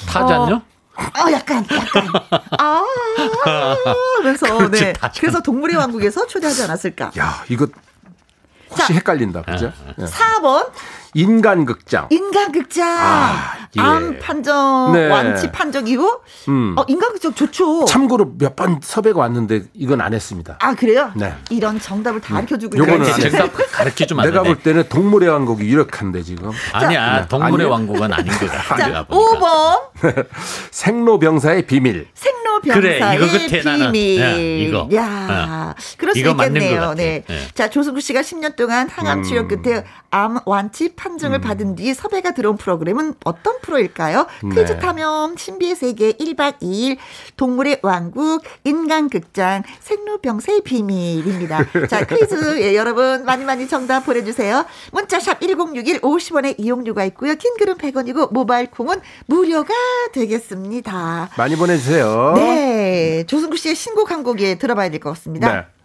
타잔요? 0.09 0.55
어, 0.57 1.03
아, 1.15 1.31
약간, 1.31 1.65
약간. 1.71 2.09
아, 2.59 2.85
그래서, 4.21 4.69
네. 4.69 4.93
그래서 5.21 5.41
동물의 5.41 5.77
왕국에서 5.77 6.27
초대하지 6.27 6.65
않았을까. 6.65 7.13
야, 7.17 7.45
이거 7.49 7.69
혹시 8.71 8.89
자, 8.89 8.95
헷갈린다. 8.95 9.43
그죠? 9.43 9.73
네. 9.97 10.05
4번. 10.05 10.69
인간극장. 11.15 12.09
인간극장. 12.11 12.87
아, 12.89 13.53
예. 13.77 13.81
암 13.81 14.19
판정, 14.21 14.93
네. 14.93 15.09
완치 15.09 15.51
판정 15.53 15.87
이후. 15.87 16.21
음. 16.49 16.75
어, 16.79 16.85
인간극장 16.89 17.35
좋죠. 17.35 17.85
참고로 17.87 18.33
몇 18.39 18.57
번 18.59 18.81
섭외가 18.83 19.21
왔는데 19.21 19.63
이건 19.75 20.01
안 20.01 20.13
했습니다. 20.15 20.57
아, 20.61 20.75
그래요? 20.75 21.13
네. 21.15 21.33
이런 21.51 21.79
정답을 21.79 22.21
다 22.21 22.35
가르쳐 22.35 22.59
주고 22.59 22.77
있는 22.77 23.05
정답 23.05 23.53
가르쳐 23.71 24.05
주면 24.05 24.25
내가 24.27 24.43
볼 24.43 24.57
때는 24.59 24.89
동물의 24.89 25.29
왕국이 25.29 25.65
유력한데 25.69 26.23
지금. 26.23 26.51
아니야. 26.73 27.21
자, 27.21 27.29
동물의 27.29 27.67
아니요. 27.67 27.71
왕국은 27.71 28.13
아닌 28.13 28.33
거다. 28.33 28.63
자, 28.77 29.07
5번. 29.09 30.27
생로병사의 30.73 31.67
비밀. 31.67 32.09
생로병사의 32.15 32.81
그래, 33.01 33.15
이거 33.17 33.27
끝에 33.27 33.47
비밀. 33.47 33.65
나는, 33.65 34.19
야, 34.21 34.37
이거. 34.37 34.89
야. 34.95 35.75
어. 35.77 35.83
그럴 35.97 36.15
수 36.15 36.19
있겠네요. 36.21 36.95
네. 36.95 37.23
네. 37.29 37.47
자, 37.55 37.69
조승구 37.71 38.01
씨가 38.01 38.23
10년 38.23 38.57
동안 38.57 38.89
항암 38.89 39.23
치료 39.23 39.43
음. 39.43 39.49
끝에 39.49 39.85
암 40.11 40.39
완치 40.47 40.95
판정을 40.99 41.39
음. 41.39 41.41
받은 41.41 41.77
뒤 41.77 41.95
섭외가 41.95 42.33
들어온 42.33 42.57
프로그램은 42.57 43.15
어떤 43.25 43.61
프로일까요? 43.61 44.27
네. 44.43 44.55
퀴즈 44.55 44.79
탐험, 44.79 45.37
신비의 45.37 45.77
세계 45.77 46.13
1박 46.13 46.59
2일, 46.61 46.99
동물의 47.37 47.79
왕국, 47.83 48.43
인간극장, 48.65 49.63
생로병사의 49.81 50.63
비밀입니다. 50.63 51.65
자, 51.89 52.05
퀴즈, 52.05 52.61
예, 52.61 52.75
여러분 52.75 53.25
많이 53.25 53.45
많이 53.45 53.69
정답 53.69 54.05
보내주세요. 54.05 54.67
문자샵 54.93 55.41
1061 55.41 56.01
50원의 56.01 56.57
이용료가 56.59 57.05
있고요. 57.07 57.35
킹글은 57.37 57.77
100원이고 57.77 58.33
모바일 58.33 58.71
콩은 58.71 59.01
무료가 59.27 59.73
되겠습니다. 60.13 61.31
많이 61.39 61.57
보내주세요. 61.57 62.33
네. 62.37 63.25
조승구 63.27 63.57
씨의 63.57 63.75
신곡 63.75 64.11
한 64.11 64.23
곡에 64.23 64.59
들어봐야 64.59 64.91
될 64.91 64.99
것 64.99 65.11
같습니다. 65.11 65.53
네. 65.55 65.78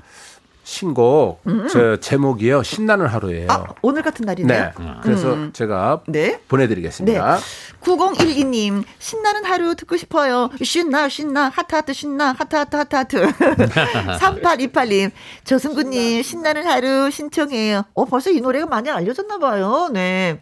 신곡 0.74 1.41
음. 1.45 1.67
저 1.69 1.97
제목이요 1.97 2.63
신나는 2.63 3.05
하루예요. 3.05 3.47
아, 3.51 3.63
오늘 3.84 4.01
같은 4.01 4.26
날이네요. 4.26 4.71
네. 4.80 4.86
그래서 5.03 5.34
음. 5.34 5.53
제가 5.53 6.01
네. 6.07 6.39
보내드리겠습니다. 6.47 7.36
네. 7.36 7.41
9012님 7.82 8.84
신나는 8.97 9.45
하루 9.45 9.76
듣고 9.76 9.97
싶어요. 9.97 10.49
신나 10.63 11.09
신나 11.09 11.49
하트 11.49 11.76
하트 11.76 11.93
신나 11.93 12.34
하트 12.34 12.55
하트 12.55 12.76
하트 12.76 12.95
하트. 12.95 13.28
3828님 14.19 15.11
조승구님 15.45 16.24
신나는 16.24 16.65
하루 16.65 17.11
신청해요. 17.11 17.84
어 17.93 18.05
벌써 18.05 18.32
이 18.32 18.41
노래가 18.41 18.65
많이 18.65 18.89
알려졌나 18.89 19.38
봐요. 19.38 19.89
네. 19.93 20.41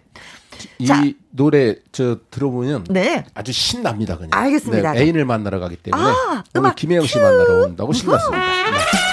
이 0.79 0.85
자. 0.85 1.03
노래 1.31 1.75
저 1.91 2.17
들어보면 2.29 2.85
네. 2.89 3.25
아주 3.33 3.51
신납니다 3.51 4.15
그냥. 4.15 4.29
알겠습니다. 4.33 4.93
네, 4.93 5.01
애인을 5.01 5.25
만나러 5.25 5.59
가기 5.59 5.75
때문에 5.77 6.03
아, 6.03 6.43
오늘 6.55 6.73
김혜영 6.75 7.05
씨 7.05 7.17
만나러 7.19 7.63
온다고 7.65 7.91
신났습니다. 7.91 9.10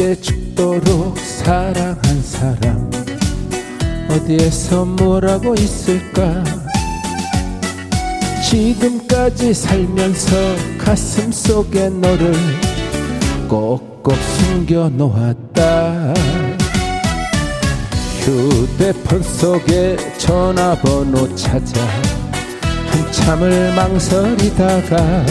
때 0.00 0.18
죽도록 0.18 1.18
사랑한 1.18 2.22
사람 2.22 2.90
어디에서 4.08 4.86
뭐라고 4.86 5.52
있을까? 5.52 6.42
지금까지 8.48 9.52
살면서 9.52 10.36
가슴 10.78 11.30
속에 11.30 11.90
너를 11.90 12.32
꼭꼭 13.46 14.14
숨겨 14.16 14.88
놓았다. 14.88 16.14
휴대폰 18.20 19.22
속에 19.22 19.98
전화번호 20.16 21.34
찾아 21.36 21.86
한참을 22.86 23.74
망설이다가 23.74 25.26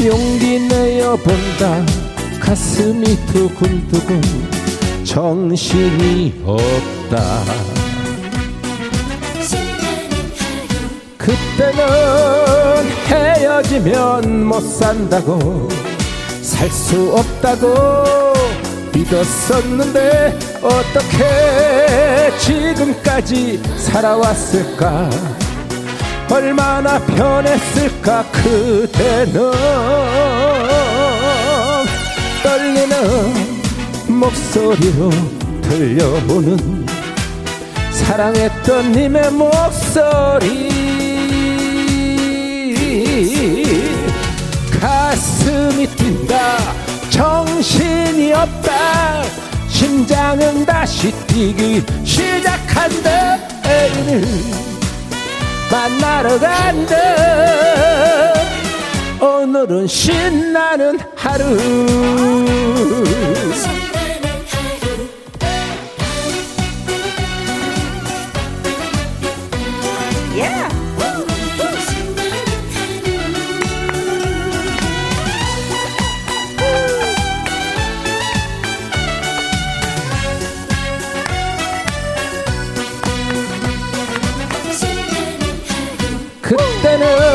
용기 0.00 0.60
내어 0.68 1.16
본다 1.16 1.97
가슴이 2.40 3.04
두근두근 3.26 4.20
정신이 5.04 6.42
없다. 6.44 7.42
그때는 11.16 12.88
헤어지면 13.06 14.44
못 14.44 14.60
산다고 14.60 15.68
살 16.42 16.70
수 16.70 17.12
없다고 17.14 17.74
믿었었는데 18.94 20.38
어떻게 20.62 22.32
지금까지 22.38 23.62
살아왔을까? 23.76 25.10
얼마나 26.30 26.98
변했을까? 26.98 28.24
그대는 28.32 29.52
떨리는 32.42 32.88
목소리로 34.08 35.10
들려오는 35.62 36.86
사랑했던 37.90 38.92
님의 38.92 39.30
목소리. 39.32 40.68
가슴이 44.80 45.86
뛴다. 45.96 46.58
정신이 47.10 48.32
없다. 48.32 49.22
심장은 49.68 50.64
다시 50.64 51.12
뛰기 51.26 51.84
시작한다. 52.04 53.38
애인을 53.66 54.24
만나러 55.70 56.38
간다 56.38 56.96
오늘은 59.20 59.86
신나는 59.86 60.98
하루. 61.16 61.44
그때는 86.40 87.27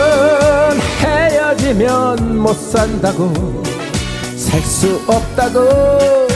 못 2.53 2.59
산다고 2.71 3.33
살 4.37 4.61
수 4.61 5.01
없다고 5.07 6.27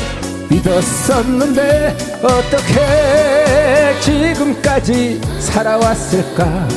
믿었었는데 0.50 1.96
어떻게 2.24 4.00
지금까지 4.02 5.22
살아왔을까? 5.40 6.68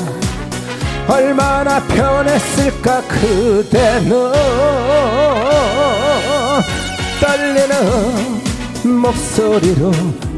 얼마나 1.08 1.82
변했을까? 1.84 3.02
그대는 3.08 4.32
떨리는 7.20 9.00
목소리로 9.00 9.90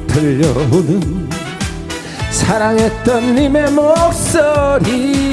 들려오는 0.06 1.28
사랑했던 2.30 3.34
님의 3.34 3.70
목소리 3.72 5.32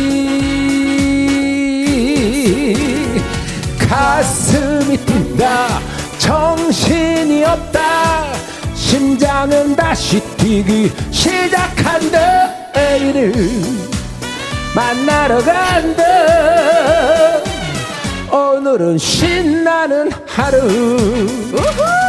가슴이 3.89 4.97
뛴다. 5.03 5.79
정신이 6.19 7.43
없다. 7.43 8.33
심장은 8.75 9.75
다시 9.75 10.21
뛰기 10.37 10.91
시작한다. 11.09 12.53
애인을 12.77 13.33
만나러 14.75 15.39
간다. 15.43 16.03
오늘은 18.31 18.99
신나는 18.99 20.11
하루. 20.27 20.59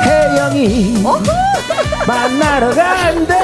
혜영이 0.04 1.02
만나러 2.06 2.74
간다. 2.74 3.34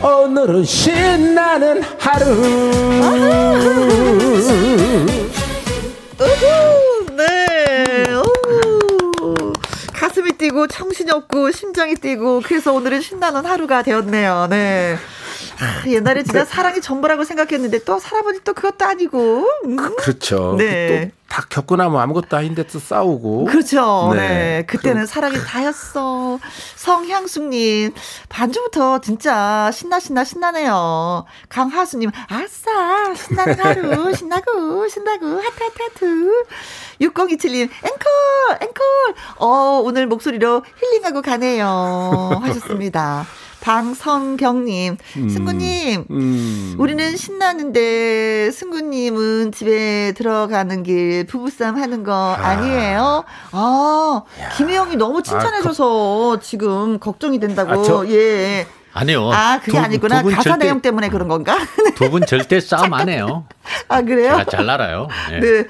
오늘은 0.00 0.64
신나는 0.64 1.82
하루 1.98 2.72
네. 7.16 8.14
오. 8.14 9.52
가슴이 9.92 10.32
뛰고 10.32 10.66
정신이 10.66 11.10
없고 11.10 11.50
심장이 11.52 11.94
뛰고 11.94 12.42
그래서 12.44 12.72
오늘은 12.72 13.00
신나는 13.00 13.44
하루가 13.46 13.82
되었네요. 13.82 14.46
네. 14.50 14.96
아, 15.62 15.88
옛날에 15.88 16.22
진짜 16.24 16.44
사랑이 16.44 16.80
전부라고 16.80 17.24
생각했는데 17.24 17.84
또 17.84 17.98
살아보니 17.98 18.40
또 18.44 18.52
그것도 18.52 18.84
아니고. 18.84 19.46
음. 19.64 19.76
그, 19.76 19.96
그렇죠. 19.96 20.56
네. 20.58 21.10
또 21.10 21.22
다 21.32 21.46
겪고 21.48 21.76
나면 21.76 21.98
아무것도 21.98 22.36
아닌데 22.36 22.62
또 22.70 22.78
싸우고. 22.78 23.46
그렇죠. 23.46 24.10
네. 24.12 24.18
네. 24.18 24.64
그때는 24.66 25.02
그... 25.02 25.06
사랑이 25.06 25.38
다였어. 25.38 26.38
성향숙님, 26.76 27.94
반주부터 28.28 29.00
진짜 29.00 29.70
신나, 29.72 29.98
신나, 29.98 30.24
신나네요. 30.24 31.24
강하수님, 31.48 32.10
아싸, 32.28 33.14
신나는 33.14 33.58
하루, 33.60 34.12
신나고, 34.14 34.86
신나고, 34.88 35.40
하트, 35.40 35.62
하트, 35.62 35.82
하트. 35.82 36.44
6027님, 37.00 37.62
앵콜, 37.62 38.58
앵콜. 38.60 38.84
어, 39.38 39.80
오늘 39.82 40.06
목소리로 40.06 40.62
힐링하고 40.76 41.22
가네요. 41.22 42.40
하셨습니다. 42.42 43.24
방성경님, 43.62 44.96
음, 45.18 45.28
승구님, 45.28 46.04
음. 46.10 46.74
우리는 46.78 47.16
신나는데 47.16 48.50
승구님은 48.50 49.52
집에 49.52 50.12
들어가는 50.12 50.82
길 50.82 51.24
부부싸움 51.26 51.76
하는 51.76 52.02
거 52.02 52.12
아. 52.38 52.56
니에요 52.56 53.24
아, 53.52 54.22
김혜영이 54.56 54.96
너무 54.96 55.22
칭찬해줘서 55.22 56.36
아, 56.36 56.40
지금 56.40 56.98
걱정이 56.98 57.38
된다고. 57.38 57.72
아, 57.72 57.82
저, 57.84 58.04
예. 58.08 58.66
아니요. 58.94 59.30
아, 59.32 59.58
그게 59.60 59.72
두, 59.72 59.78
아니구나. 59.78 60.22
가사 60.22 60.42
절대, 60.42 60.64
내용 60.66 60.80
때문에 60.82 61.08
그런 61.08 61.28
건가? 61.28 61.56
두 61.94 62.10
분 62.10 62.26
절대 62.26 62.60
싸움 62.60 62.92
안 62.92 63.08
해요. 63.08 63.44
아, 63.88 64.02
그래요? 64.02 64.32
제가 64.38 64.44
잘 64.44 64.68
알아요. 64.68 65.08
네. 65.30 65.40
네. 65.40 65.64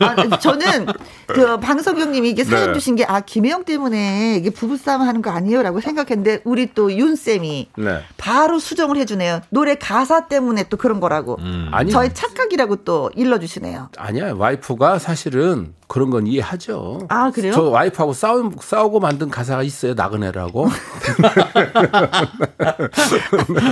아, 0.00 0.38
저는 0.38 0.86
그 1.26 1.58
방석영님이 1.60 2.30
이게 2.30 2.44
사연 2.44 2.68
네. 2.68 2.72
주신 2.74 2.96
게 2.96 3.04
아 3.06 3.20
김혜영 3.20 3.64
때문에 3.64 4.36
이게 4.38 4.50
부부싸움 4.50 5.02
하는 5.02 5.20
거 5.22 5.30
아니에요라고 5.30 5.80
생각했는데 5.80 6.40
우리 6.44 6.72
또 6.74 6.90
윤 6.90 7.16
쌤이 7.16 7.68
네. 7.76 8.00
바로 8.16 8.58
수정을 8.58 8.96
해주네요. 8.98 9.40
노래 9.50 9.74
가사 9.76 10.26
때문에 10.28 10.64
또 10.68 10.76
그런 10.76 11.00
거라고. 11.00 11.36
음. 11.40 11.68
아니 11.72 11.90
저의 11.90 12.12
착각이라고 12.14 12.76
또 12.84 13.10
일러주시네요. 13.14 13.90
아니야 13.98 14.32
와이프가 14.36 14.98
사실은 14.98 15.74
그런 15.86 16.10
건 16.10 16.26
이해하죠. 16.26 17.06
아 17.08 17.30
그래요? 17.30 17.52
저 17.52 17.62
와이프하고 17.64 18.12
싸우, 18.14 18.50
싸우고 18.60 19.00
만든 19.00 19.28
가사가 19.30 19.62
있어요. 19.62 19.94
나그네라고. 19.94 20.68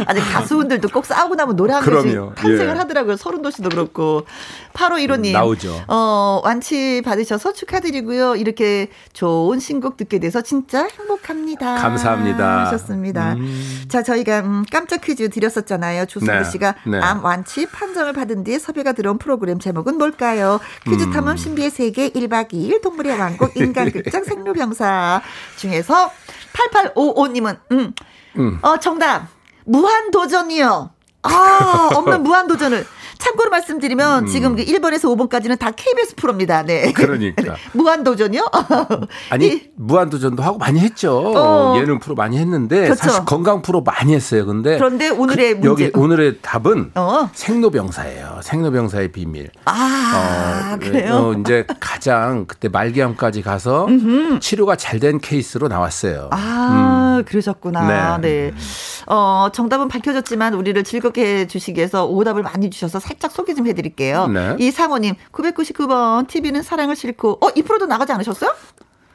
아니 0.06 0.20
가수분들도 0.20 0.88
꼭 0.88 1.06
싸우고 1.06 1.34
나면 1.34 1.56
노래 1.56 1.72
한 1.74 1.82
번씩 1.84 2.34
탄생을 2.34 2.74
예. 2.74 2.78
하더라고요. 2.78 3.16
서른도 3.16 3.50
씨도 3.50 3.70
그렇고. 3.70 4.26
8호 4.74 4.92
1호님. 5.06 5.28
음, 5.28 5.32
나오죠. 5.32 5.84
어, 5.88 5.94
완치 6.44 7.02
받으셔서 7.04 7.52
축하드리고요. 7.52 8.36
이렇게 8.36 8.90
좋은 9.12 9.58
신곡 9.58 9.96
듣게 9.96 10.18
돼서 10.18 10.40
진짜 10.42 10.86
행복합니다. 10.86 11.76
감사합니다. 11.76 12.66
하셨습니다. 12.66 13.34
음. 13.34 13.84
자, 13.88 14.02
저희가 14.02 14.40
음, 14.40 14.64
깜짝 14.70 15.00
퀴즈 15.00 15.28
드렸었잖아요. 15.28 16.06
조승우 16.06 16.30
네. 16.30 16.44
씨가 16.44 16.74
네. 16.86 16.98
암 17.00 17.24
완치 17.24 17.66
판정을 17.66 18.12
받은 18.12 18.44
뒤에 18.44 18.58
섭외가 18.58 18.92
들어온 18.92 19.18
프로그램 19.18 19.58
제목은 19.58 19.98
뭘까요? 19.98 20.60
퀴즈 20.84 21.04
음. 21.04 21.12
탐험 21.12 21.36
신비의 21.36 21.70
세계 21.70 22.10
1박 22.10 22.52
2일 22.52 22.82
동물의 22.82 23.18
왕국 23.18 23.56
인간극장 23.56 24.24
생로병사 24.24 25.22
중에서 25.56 26.10
8855님은 26.52 27.58
음. 27.72 27.92
음. 28.38 28.58
어, 28.62 28.76
정답. 28.78 29.28
무한도전이요. 29.64 30.90
아, 31.22 31.90
없는 31.94 32.22
무한도전을. 32.24 32.86
참고로 33.22 33.50
말씀드리면 33.50 34.24
음. 34.24 34.26
지금 34.26 34.56
1번에서 34.56 35.02
그 35.02 35.28
5번까지는 35.28 35.58
다 35.58 35.70
KBS 35.70 36.16
프로입니다. 36.16 36.62
네. 36.62 36.92
그러니까. 36.92 37.54
무한도전이요? 37.72 38.50
아니, 39.30 39.46
이, 39.46 39.70
무한도전도 39.76 40.42
하고 40.42 40.58
많이 40.58 40.80
했죠. 40.80 41.32
어. 41.36 41.78
예능 41.78 41.98
프로 41.98 42.14
많이 42.14 42.38
했는데 42.38 42.82
그렇죠. 42.84 43.02
사실 43.04 43.24
건강 43.24 43.62
프로 43.62 43.82
많이 43.82 44.14
했어요. 44.14 44.44
근데 44.46 44.76
그런데 44.76 45.08
오늘의 45.10 45.60
그, 45.60 45.66
문제 45.66 45.84
여기 45.84 45.98
오늘의 45.98 46.38
답은 46.42 46.92
어. 46.94 47.28
생로병사예요. 47.32 48.40
생로병사의 48.42 49.12
비밀. 49.12 49.50
아, 49.66 50.72
어, 50.74 50.78
그래요? 50.78 51.14
어, 51.14 51.32
이제 51.34 51.66
가장 51.78 52.46
그때 52.46 52.68
말기암까지 52.68 53.42
가서 53.42 53.86
음흠. 53.86 54.40
치료가 54.40 54.76
잘 54.76 55.02
된 55.02 55.18
케이스로 55.18 55.66
나왔어요. 55.66 56.28
아, 56.30 57.16
음. 57.18 57.24
그러셨구나. 57.24 58.18
네. 58.18 58.50
네. 58.50 58.54
어, 59.06 59.48
정답은 59.52 59.88
밝혀졌지만 59.88 60.54
우리를 60.54 60.84
즐겁게 60.84 61.40
해 61.40 61.46
주시기 61.48 61.78
위해서 61.78 62.06
오답을 62.06 62.42
많이 62.44 62.70
주셔서 62.70 63.00
살짝 63.12 63.32
소개 63.32 63.54
좀 63.54 63.66
해드릴게요. 63.66 64.26
네. 64.28 64.56
이상호님, 64.58 65.14
999번, 65.32 66.26
TV는 66.28 66.62
사랑을 66.62 66.96
싣고, 66.96 67.38
어, 67.40 67.50
이 67.54 67.62
프로도 67.62 67.86
나가지 67.86 68.12
않으셨어요? 68.12 68.54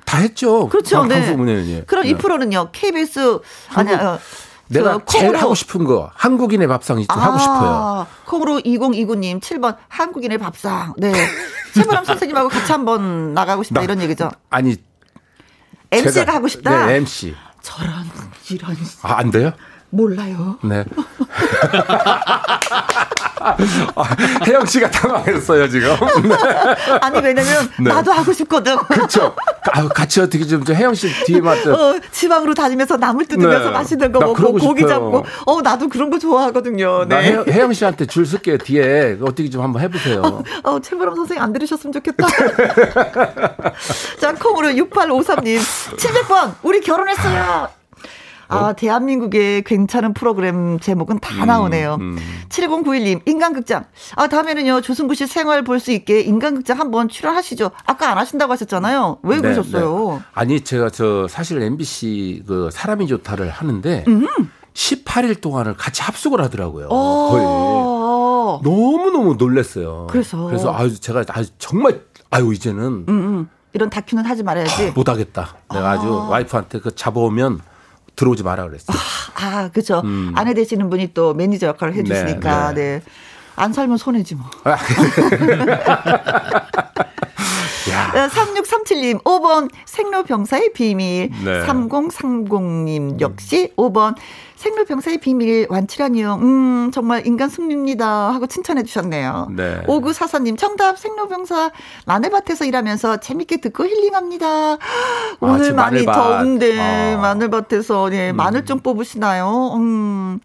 다 0.06 0.20
했죠. 0.20 0.70
그렇죠. 0.70 1.00
방, 1.00 1.08
네. 1.08 1.20
방송은, 1.20 1.86
그럼 1.86 2.04
네. 2.04 2.10
이 2.10 2.14
프로는요, 2.16 2.70
KBS, 2.72 3.40
한국, 3.68 3.94
아니야, 3.94 4.14
어, 4.14 4.20
내가 4.70 5.00
제일 5.06 5.36
하고 5.36 5.56
싶은 5.56 5.86
거 5.86 6.12
한국인의 6.14 6.68
밥상 6.68 6.98
좀 6.98 7.06
아, 7.10 7.16
하고 7.16 7.40
싶어요. 7.40 8.08
콩으로 8.26 8.60
2029님 8.60 9.40
7번 9.40 9.78
한국인의 9.88 10.38
밥상. 10.40 10.94
네. 10.98 11.14
최보람 11.74 12.04
선생님하고 12.04 12.50
같이 12.50 12.70
한번 12.74 13.34
나가고 13.34 13.64
싶다 13.64 13.80
나, 13.80 13.84
이런 13.86 14.02
얘기죠. 14.02 14.30
아니 14.50 14.76
MC가 15.92 16.12
제가, 16.12 16.34
하고 16.34 16.50
싶다. 16.50 16.86
네, 16.86 16.96
MC. 16.98 17.34
저런 17.62 17.94
이런. 18.52 18.76
아, 19.04 19.20
안 19.20 19.32
돼요? 19.32 19.54
몰라요. 19.90 20.58
네. 20.64 20.84
아, 23.40 23.56
혜영 24.46 24.66
씨가 24.66 24.90
당황했어요 24.92 25.70
지금. 25.70 25.90
네. 26.24 26.36
아니 27.02 27.20
왜냐면 27.20 27.70
네. 27.80 27.90
나도 27.90 28.12
하고 28.12 28.34
싶거든. 28.34 28.76
그렇죠. 28.78 29.36
아, 29.72 29.88
같이 29.88 30.20
어떻게 30.20 30.44
좀 30.46 30.64
혜영 30.68 30.94
씨 30.96 31.08
뒤에 31.26 31.40
맞죠. 31.40 31.74
어, 31.74 32.00
지방으로 32.12 32.54
다니면서 32.54 32.98
나물 32.98 33.26
뜯으면서 33.28 33.66
네. 33.66 33.72
맛있는 33.72 34.12
거 34.12 34.20
먹고 34.20 34.54
고기 34.54 34.82
싶어요. 34.82 34.88
잡고. 34.88 35.26
어 35.46 35.62
나도 35.62 35.88
그런 35.88 36.10
거 36.10 36.20
좋아하거든요. 36.20 37.06
네. 37.08 37.16
혜영, 37.16 37.46
혜영 37.48 37.74
씨한테 37.74 38.06
줄 38.08 38.26
쓸게요 38.26 38.58
뒤에 38.58 39.18
어떻게 39.22 39.50
좀 39.50 39.64
한번 39.64 39.82
해보세요. 39.84 40.22
어, 40.22 40.44
어 40.64 40.80
최보람 40.80 41.16
선생님 41.16 41.42
안 41.42 41.54
들으셨으면 41.54 41.94
좋겠다. 41.94 42.28
자 44.20 44.34
콩으로 44.34 44.70
6853님 44.70 45.60
700번 45.96 46.56
우리 46.64 46.82
결혼했어요. 46.82 47.77
아, 48.50 48.58
어? 48.58 48.74
대한민국의 48.74 49.64
괜찮은 49.64 50.14
프로그램 50.14 50.80
제목은 50.80 51.20
다 51.20 51.44
음, 51.44 51.48
나오네요. 51.48 51.98
음. 52.00 52.18
7091님, 52.50 53.22
인간극장. 53.28 53.86
아, 54.16 54.28
다음에는요, 54.28 54.82
조승구 54.82 55.16
씨 55.16 55.28
생활 55.28 55.64
볼 55.64 55.78
수 55.80 55.92
있게 55.92 56.22
인간극장 56.22 56.80
한번 56.80 57.08
출연하시죠. 57.08 57.70
아까 57.86 58.10
안 58.12 58.18
하신다고 58.18 58.52
하셨잖아요. 58.54 59.20
왜 59.24 59.36
네, 59.36 59.42
그러셨어요? 59.42 60.16
네. 60.18 60.26
아니, 60.34 60.62
제가 60.62 60.90
저 60.90 61.28
사실 61.30 61.62
MBC 61.62 62.44
그 62.48 62.70
사람이 62.72 63.06
좋다를 63.08 63.50
하는데 63.50 64.04
음. 64.08 64.28
18일 64.74 65.40
동안을 65.42 65.76
같이 65.76 66.02
합숙을 66.02 66.42
하더라고요. 66.42 66.88
어. 66.90 67.30
거의. 67.32 67.44
너무너무 68.64 69.36
놀랐어요. 69.36 70.08
그래서. 70.10 70.46
그래서 70.46 70.74
아주 70.74 71.00
제가 71.00 71.24
아주 71.30 71.50
정말 71.60 72.02
아유, 72.30 72.54
이제는. 72.54 72.84
음, 72.84 73.06
음. 73.10 73.50
이런 73.74 73.90
다큐는 73.90 74.26
하지 74.26 74.42
말아야지. 74.44 74.92
못하겠다. 74.96 75.56
내가 75.74 75.92
아. 75.92 76.00
주 76.00 76.28
와이프한테 76.30 76.80
그 76.80 76.96
잡아오면 76.96 77.60
들어오지 78.18 78.44
마라 78.44 78.68
그랬어요. 78.68 78.98
아, 79.36 79.42
아 79.46 79.70
그죠. 79.70 80.02
음. 80.04 80.34
아내 80.36 80.54
되시는 80.54 80.90
분이 80.90 81.14
또 81.14 81.34
매니저 81.34 81.68
역할을 81.68 81.94
해주시니까, 81.94 82.74
네. 82.74 82.82
네. 82.82 83.00
네. 83.00 83.02
안 83.56 83.72
살면 83.72 83.98
손해지 83.98 84.36
뭐. 84.36 84.46
아. 87.98 88.18
야. 88.18 88.28
3637님, 88.30 89.24
5번 89.24 89.70
생로병사의 89.86 90.74
비밀. 90.74 91.30
네. 91.44 91.66
3030님 91.66 93.20
역시 93.20 93.74
5번 93.76 94.16
생로병사의 94.56 95.20
비밀 95.20 95.68
완치라니요. 95.70 96.36
음, 96.42 96.92
정말 96.92 97.26
인간 97.28 97.48
승리입니다. 97.50 98.34
하고 98.34 98.48
칭찬해 98.48 98.84
주셨네요. 98.84 99.50
네. 99.56 99.84
5944님, 99.88 100.58
정답 100.58 100.98
생로병사 100.98 101.72
마늘밭에서 102.06 102.66
일하면서 102.66 103.18
재밌게 103.18 103.58
듣고 103.58 103.86
힐링합니다. 103.86 104.48
아, 104.48 104.78
오늘 105.40 105.74
많이 105.74 106.04
마늘밭. 106.04 106.16
더운데 106.16 106.80
아. 106.80 107.18
마늘밭에서 107.18 108.10
네, 108.10 108.32
음. 108.32 108.36
마늘 108.36 108.66
좀 108.66 108.80
뽑으시나요? 108.80 109.74
음. 109.76 110.40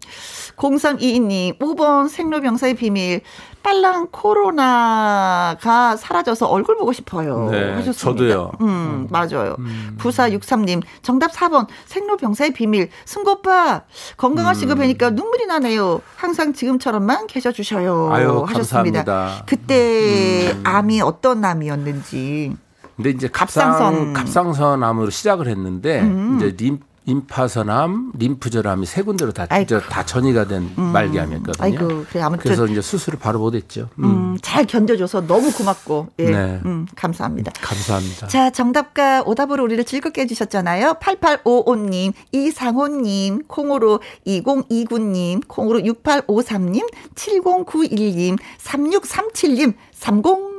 0322님, 0.56 1.58
5번 1.58 2.08
생로병사의 2.08 2.74
비밀. 2.74 3.22
빨랑 3.62 4.08
코로나가 4.10 5.96
사라져서 5.96 6.46
얼굴 6.46 6.76
보고 6.76 6.92
싶어요. 6.92 7.48
네, 7.50 7.72
하셨습니다. 7.74 7.94
저도요. 7.94 8.52
음, 8.60 8.66
음. 8.66 9.08
맞아요. 9.10 9.56
음. 9.58 9.96
9463님, 10.00 10.82
정답 11.02 11.32
4번, 11.32 11.66
생로병사의 11.86 12.52
비밀. 12.52 12.88
승고빠, 13.04 13.82
건강하시고 14.16 14.72
음. 14.72 14.78
뵈니까 14.78 15.10
눈물이 15.10 15.46
나네요. 15.46 16.00
항상 16.16 16.52
지금처럼만 16.52 17.26
계셔주셔요. 17.26 18.10
아유, 18.12 18.44
하셨습니다. 18.48 19.04
감사합니다. 19.04 19.44
그때 19.46 20.52
음. 20.52 20.62
암이 20.64 21.00
어떤 21.00 21.44
암이었는지. 21.44 22.56
근데 22.96 23.10
이제 23.10 23.28
갑상선 23.28 24.12
갑상선 24.12 24.82
암으로 24.84 25.10
시작을 25.10 25.48
했는데 25.48 26.00
음. 26.00 26.36
이제 26.36 26.54
림 26.62 26.78
임파선암, 27.04 28.12
림프절암이 28.16 28.86
세 28.86 29.02
군데로 29.02 29.32
다, 29.32 29.46
다 29.46 30.06
전이가 30.06 30.46
된 30.46 30.70
음. 30.78 30.82
말기암이었거든요. 30.92 31.64
아이고, 31.64 32.04
그래, 32.08 32.22
아무튼. 32.22 32.42
그래서 32.42 32.66
이제 32.66 32.80
수술을 32.80 33.18
바로 33.18 33.40
못했죠. 33.40 33.88
음. 33.98 34.04
음, 34.04 34.38
잘 34.40 34.66
견뎌줘서 34.66 35.26
너무 35.26 35.52
고맙고, 35.52 36.08
예. 36.20 36.24
네. 36.30 36.60
음, 36.64 36.86
감사합니다. 36.94 37.52
감사합니다. 37.60 38.28
자, 38.28 38.50
정답과 38.50 39.22
오답으로 39.26 39.64
우리를 39.64 39.82
즐겁게 39.84 40.22
해주셨잖아요. 40.22 40.94
8855님, 41.00 42.12
이상호님, 42.30 43.42
콩으로 43.48 44.00
2029님, 44.26 45.48
콩으로 45.48 45.80
6853님, 45.80 46.88
7091님, 47.14 48.38
3637님, 48.58 49.74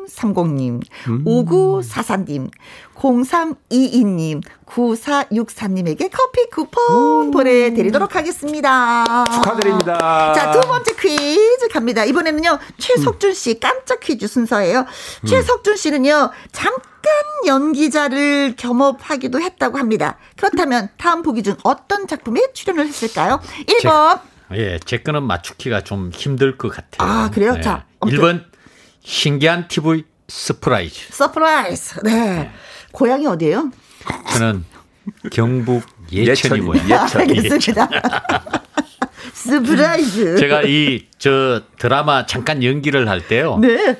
3030님, 0.07 0.81
음. 1.09 1.23
5944님, 1.25 2.49
0322님, 2.95 4.41
9464님에게 4.65 6.09
커피 6.11 6.49
쿠폰 6.49 7.27
오. 7.27 7.31
보내드리도록 7.31 8.15
하겠습니다. 8.15 9.03
축하드립니다. 9.31 10.33
자, 10.33 10.51
두 10.51 10.61
번째 10.61 10.95
퀴즈 10.95 11.67
갑니다. 11.71 12.05
이번에는요, 12.05 12.59
최석준 12.77 13.33
씨 13.33 13.59
깜짝 13.59 13.99
퀴즈 13.99 14.27
순서예요. 14.27 14.79
음. 14.79 15.25
최석준 15.25 15.75
씨는요, 15.75 16.31
잠깐 16.51 17.11
연기자를 17.45 18.55
겸업하기도 18.57 19.39
했다고 19.41 19.77
합니다. 19.77 20.17
그렇다면 20.37 20.89
다음 20.97 21.21
보기 21.21 21.43
중 21.43 21.55
어떤 21.63 22.07
작품에 22.07 22.51
출연을 22.53 22.87
했을까요? 22.87 23.39
1번. 23.67 24.19
제, 24.51 24.57
예, 24.57 24.79
제 24.85 24.97
거는 24.99 25.23
맞추기가 25.23 25.81
좀 25.81 26.11
힘들 26.13 26.57
것 26.57 26.69
같아요. 26.69 27.09
아, 27.09 27.29
그래요? 27.31 27.53
네. 27.53 27.61
자, 27.61 27.85
아무튼. 27.99 28.19
1번 28.19 28.52
신기한 29.03 29.67
TV 29.67 30.03
서프라이즈. 30.27 31.07
서프라이즈. 31.13 31.99
네. 32.03 32.11
네. 32.13 32.51
고향이 32.91 33.27
어디예요? 33.27 33.71
저는 34.33 34.63
경북 35.31 35.83
예천이고요. 36.11 36.81
예천. 36.83 36.97
아, 36.97 37.19
알겠습니다. 37.19 37.89
서프라이즈. 39.33 40.37
제가 40.37 40.63
이 40.63 41.07
저 41.23 41.61
드라마 41.79 42.25
잠깐 42.25 42.61
연기를 42.63 43.07
할 43.07 43.25
때요. 43.25 43.57
네. 43.57 43.97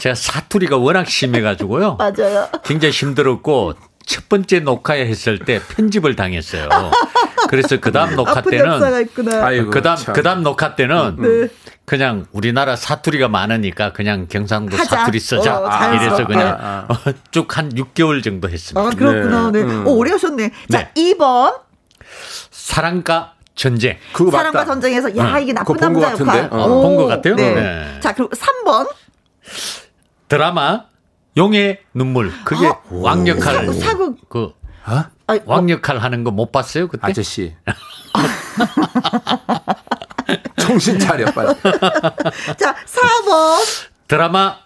제가 0.00 0.16
사투리가 0.16 0.78
워낙 0.78 1.08
심해가지고요. 1.08 1.94
맞아요. 1.98 2.48
굉장히 2.64 2.92
힘들었고 2.92 3.74
첫 4.06 4.28
번째 4.28 4.60
녹화에 4.60 5.04
했을 5.06 5.38
때 5.40 5.60
편집을 5.68 6.14
당했어요. 6.16 6.68
그래서 7.48 7.78
그 7.80 7.90
다음 7.92 8.14
녹화 8.14 8.40
때는 8.40 9.08
그 9.12 9.24
다음 9.82 9.96
그 10.12 10.22
다음 10.22 10.42
녹화 10.42 10.74
때는 10.76 11.16
네. 11.18 11.48
그냥 11.84 12.26
우리나라 12.32 12.76
사투리가 12.76 13.28
많으니까 13.28 13.92
그냥 13.92 14.26
경상도 14.28 14.76
하자. 14.76 14.96
사투리 14.96 15.18
쓰자 15.20 15.58
어, 15.60 15.94
이래서 15.94 16.24
그냥 16.26 16.56
아, 16.60 16.86
아. 16.88 17.12
쭉 17.30 17.56
한 17.58 17.72
6개월 17.74 18.22
정도 18.22 18.48
했습니다. 18.48 18.80
아 18.80 18.90
그렇구나. 18.90 19.50
네. 19.50 19.62
네. 19.62 19.72
음. 19.72 19.86
오, 19.86 19.96
오래 19.96 20.10
하셨네. 20.12 20.50
자, 20.70 20.78
네. 20.94 21.14
2번 21.14 21.60
사랑과 22.50 23.34
전쟁. 23.54 23.96
그거 24.12 24.30
사랑과 24.30 24.60
맞다. 24.60 24.70
전쟁에서 24.72 25.16
야 25.16 25.34
응. 25.36 25.42
이게 25.42 25.52
나쁜 25.52 25.76
남자 25.76 26.12
역할. 26.12 26.48
어. 26.50 26.68
본것 26.82 27.08
같아요. 27.08 27.34
네. 27.36 27.54
네. 27.54 28.00
자 28.00 28.12
그리고 28.14 28.30
3번 28.30 28.88
드라마 30.28 30.84
용의 31.36 31.80
눈물. 31.94 32.32
그게 32.44 32.66
아, 32.66 32.78
왕역할 32.90 33.72
사극 33.74 34.28
그 34.28 34.52
어? 34.86 35.04
왕역할 35.44 35.98
하는 35.98 36.24
거 36.24 36.30
못 36.30 36.50
봤어요 36.52 36.88
그때? 36.88 37.06
아저씨. 37.06 37.54
정신 40.58 40.98
차려 40.98 41.26
빨리. 41.32 41.54
자 42.58 42.74
4번 42.86 43.58
드라마 44.08 44.56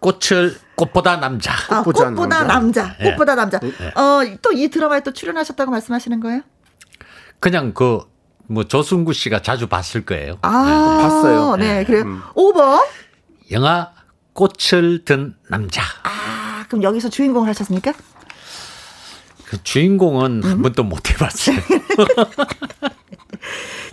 꽃을 0.00 0.58
꽃보다 0.76 1.16
남자. 1.16 1.52
아, 1.70 1.82
꽃보다, 1.82 2.10
꽃보다 2.10 2.44
남자. 2.44 2.82
남자. 2.84 2.96
네. 2.98 3.10
꽃보다 3.10 3.34
남자. 3.34 3.58
네. 3.60 3.72
어또 3.94 4.52
이 4.52 4.68
드라마에 4.68 5.00
또 5.00 5.12
출연하셨다고 5.12 5.70
말씀하시는 5.70 6.20
거예요? 6.20 6.42
그냥 7.40 7.72
그 7.74 8.00
뭐 8.48 8.62
조승구 8.62 9.12
씨가 9.12 9.42
자주 9.42 9.66
봤을 9.66 10.04
거예요. 10.04 10.38
아, 10.42 10.64
네. 10.66 11.02
봤어요. 11.02 11.56
네, 11.56 11.84
그래요. 11.84 12.02
음. 12.04 12.22
5번. 12.36 12.80
영화 13.50 13.90
꽃을 14.36 15.04
든 15.04 15.34
남자. 15.48 15.82
아, 16.04 16.66
그럼 16.68 16.82
여기서 16.82 17.08
주인공을 17.08 17.48
하셨습니까? 17.48 17.94
그 19.46 19.62
주인공은 19.62 20.42
음? 20.44 20.50
한 20.50 20.62
번도 20.62 20.84
못 20.84 21.10
해봤어요. 21.10 21.56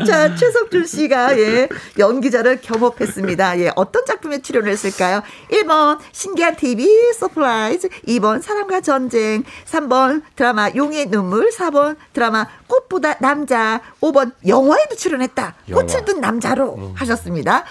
자, 0.08 0.36
최석준 0.36 0.88
씨가, 0.88 1.38
예, 1.38 1.70
연기자를 2.00 2.60
겸업했습니다. 2.62 3.60
예, 3.60 3.72
어떤 3.76 4.06
작품에 4.06 4.42
출연을 4.42 4.72
했을까요? 4.72 5.22
1번, 5.52 6.00
신기한 6.12 6.56
TV 6.56 6.88
서프라이즈. 7.14 7.90
2번, 8.08 8.42
사랑과 8.42 8.82
전쟁. 8.82 9.44
3번, 9.66 10.24
드라마 10.36 10.72
용의 10.76 11.12
눈물. 11.12 11.52
4번, 11.52 11.96
드라마 12.12 12.48
꽃보다 12.68 13.20
남자. 13.20 13.82
5번, 14.02 14.34
영화에도 14.48 14.96
출연했다. 14.96 15.56
영화. 15.70 15.82
꽃을 15.84 16.06
든 16.06 16.20
남자로 16.20 16.76
음. 16.76 16.94
하셨습니다. 16.96 17.64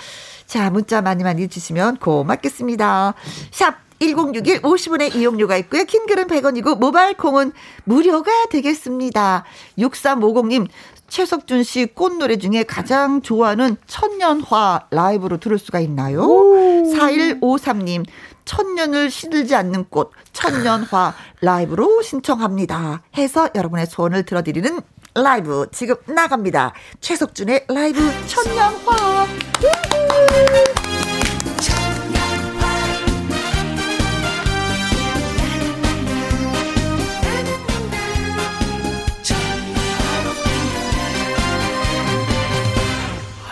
자, 0.53 0.69
문자 0.69 1.01
많이 1.01 1.25
많이 1.25 1.49
주시면 1.49 1.97
고맙겠습니다. 1.97 3.15
샵 3.53 3.75
1061 4.01 4.61
50원의 4.61 5.17
이용료가 5.17 5.57
있고요. 5.57 5.85
킹글은 5.85 6.27
100원이고 6.27 6.79
모바일 6.79 7.17
콩은 7.17 7.53
무료가 7.85 8.31
되겠습니다. 8.51 9.45
6350님 9.79 10.69
최석준 11.09 11.63
씨 11.63 11.87
꽃노래 11.87 12.37
중에 12.37 12.65
가장 12.65 13.23
좋아하는 13.23 13.79
천년화 13.87 14.89
라이브로 14.91 15.39
들을 15.39 15.59
수가 15.59 15.81
있나요? 15.81 16.21
4153님, 16.21 18.05
천년을 18.45 19.11
시들지 19.11 19.55
않는 19.55 19.87
꽃, 19.89 20.11
천년화 20.35 21.15
라이브로 21.41 22.03
신청합니다. 22.03 23.03
해서 23.17 23.49
여러분의 23.55 23.87
소원을 23.87 24.25
들어드리는 24.25 24.81
라이브 25.15 25.67
지금 25.73 25.97
나갑니다. 26.07 26.73
최석준의 27.01 27.67
라이브 27.69 28.01
천년화. 28.27 29.27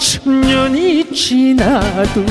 천년이 0.00 1.14
지나도 1.14 2.26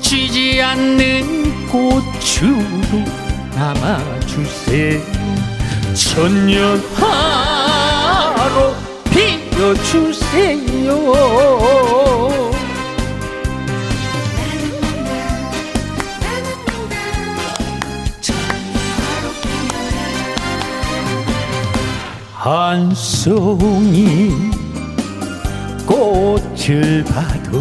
지지 0.00 0.60
않는 0.60 1.68
꽃으로 1.68 3.04
남아주세요. 3.54 5.00
천년화로 5.94 6.82
피어주세요 9.12 10.86
한 22.46 22.94
송이 22.94 24.30
꽃을 25.84 27.02
봐도 27.02 27.60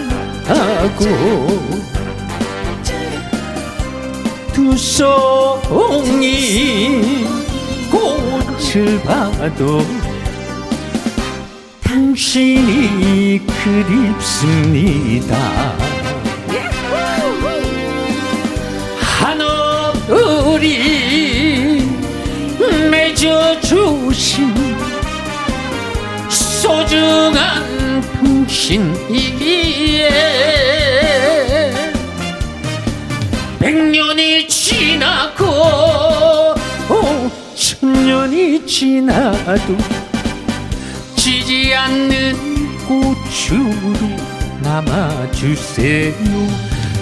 두 4.54 4.78
송이 4.78 6.22
꽃을 7.90 9.02
봐도 9.02 9.84
당신이 11.82 13.42
그립습니다. 14.28 15.34
하늘이 20.64 21.84
맺어주신 22.90 24.56
소중한 26.30 28.02
당신이기에 28.14 30.10
백년이 33.60 34.48
지나고 34.48 35.46
오, 36.90 37.30
천년이 37.56 38.66
지나도 38.66 39.78
지지 41.18 41.74
않는 41.76 42.78
꽃으로 42.88 43.94
남아주세요. 44.62 46.14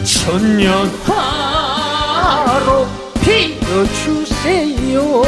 천년화로 0.04 0.92
피어 1.06 1.41
주세요. 4.04 5.22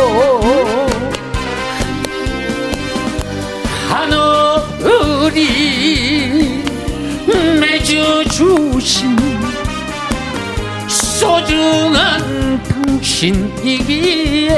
하늘이 5.29 6.63
맺어 7.59 8.23
주신 8.25 9.17
소중한 10.89 12.61
당신이기에 12.63 14.49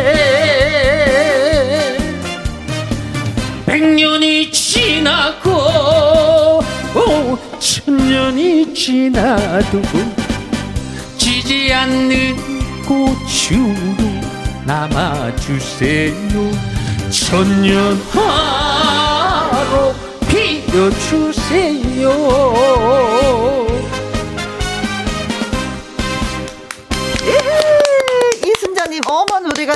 백년이 3.67 4.51
지나고 4.51 5.51
오, 6.95 7.37
천년이 7.59 8.73
지나도 8.73 9.81
지지 11.17 11.71
않는 11.71 12.44
꽃으로 12.85 14.21
남아주세요. 14.65 16.15
천년화로 17.09 17.95
피어주세요 20.27 22.09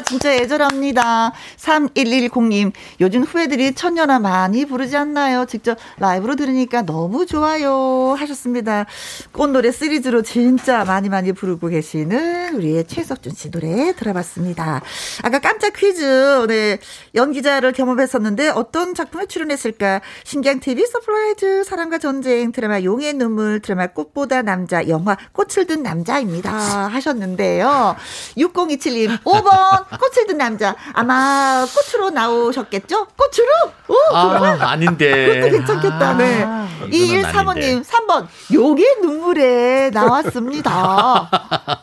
진짜 0.10 0.34
애절합니다. 0.34 1.34
3110님, 1.58 2.72
요즘 3.00 3.22
후배들이 3.22 3.76
천년아 3.76 4.18
많이 4.18 4.66
부르지 4.66 4.98
않나요? 4.98 5.46
직접 5.46 5.78
라이브로 6.00 6.36
들으니까 6.36 6.82
너무 6.82 7.28
좋아요. 7.28 8.16
하셨습니다. 8.18 8.88
꽃노래 9.34 9.72
시리즈로 9.72 10.24
진짜 10.24 10.84
많이 10.84 11.10
많이 11.10 11.32
부르고 11.32 11.68
계시는 11.68 12.56
우리의 12.56 12.88
최석준 12.88 13.34
씨 13.36 13.52
노래 13.52 13.94
들어봤습니다. 13.94 14.82
아까 15.22 15.38
깜짝 15.38 15.74
퀴즈, 15.74 16.48
네, 16.48 16.80
연기자를 17.14 17.72
겸업했었는데 17.72 18.50
어떤 18.50 18.96
작품에 18.96 19.28
출연했을까? 19.28 20.02
신기한 20.24 20.60
TV 20.60 20.88
서프라이즈, 20.88 21.66
사랑과 21.66 22.00
전쟁, 22.00 22.52
드라마 22.52 22.82
용의 22.82 23.14
눈물, 23.14 23.60
드라마 23.60 23.86
꽃보다 23.86 24.42
남자, 24.42 24.88
영화 24.88 25.16
꽃을 25.34 25.68
든 25.68 25.84
남자입니다. 25.84 26.52
하셨는데요. 26.88 27.96
6027님, 28.36 29.22
5번 29.22 29.99
69번 29.99 29.99
꽃을 30.00 30.28
든 30.28 30.38
남자 30.38 30.76
아마 30.94 31.66
꽃으로 31.66 32.10
나오셨겠죠? 32.12 33.08
꽃으로? 33.16 33.74
오, 33.90 34.16
아, 34.16 34.58
아닌데. 34.72 35.40
그것도 35.42 35.52
괜찮겠다. 35.58 36.14
네. 36.18 36.44
아, 36.44 36.68
2135님 36.84 37.84
3번 37.84 38.28
요게 38.54 38.98
눈물에 39.02 39.90
나왔습니다. 39.94 41.30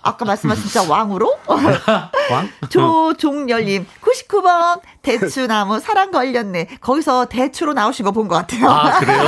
아까 0.02 0.24
말씀하신 0.24 0.64
진짜 0.64 0.82
왕으로? 0.90 1.38
왕? 1.46 2.48
조종열님 2.68 3.86
99번 4.02 4.80
대추나무 5.02 5.78
사랑 5.80 6.10
걸렸네. 6.10 6.78
거기서 6.80 7.26
대추로 7.26 7.72
나오신 7.74 8.04
거 8.04 8.12
본 8.12 8.26
것 8.28 8.36
같아요. 8.36 8.68
아 8.70 8.98
그래요? 8.98 9.24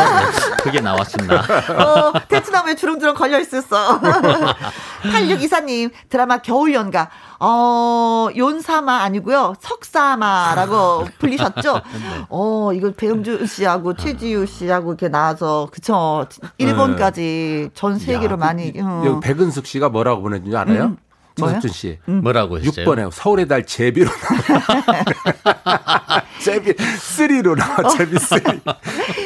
그게 0.63 0.81
나왔습니다. 0.81 1.37
어, 1.75 2.13
대추나무에 2.29 2.75
주렁주렁 2.75 3.15
걸려 3.15 3.39
있었어. 3.39 4.01
8624님 5.03 5.91
드라마 6.09 6.39
겨울연가 6.39 7.11
어, 7.41 8.29
용사마 8.37 9.03
아니고요. 9.03 9.55
석사마라고 9.61 11.07
불리셨죠? 11.19 11.75
네. 11.75 11.81
어, 12.29 12.71
이거 12.75 12.93
배영주 12.93 13.47
씨하고 13.47 13.95
최지우 13.95 14.47
씨하고 14.47 14.93
이렇게 14.93 15.09
나와서 15.09 15.69
그쵸. 15.71 16.27
일본까지 16.59 17.71
전 17.75 17.99
세계로 17.99 18.33
야, 18.33 18.37
많이 18.37 18.73
음. 18.77 19.03
여기 19.05 19.21
백은숙 19.21 19.67
씨가 19.67 19.89
뭐라고 19.89 20.23
보내준지 20.23 20.57
알아요? 20.57 20.85
음. 20.85 20.97
최석준 21.39 21.71
씨. 21.71 21.99
음. 22.09 22.23
뭐라고 22.23 22.59
했어요? 22.59 22.85
6번에 22.85 23.11
서울의 23.13 23.47
달 23.47 23.65
제비로 23.65 24.11
나와. 24.11 26.23
제비 26.43 26.73
3로 26.73 27.57
나와. 27.57 27.89
제비 27.91 28.19
3. 28.19 28.41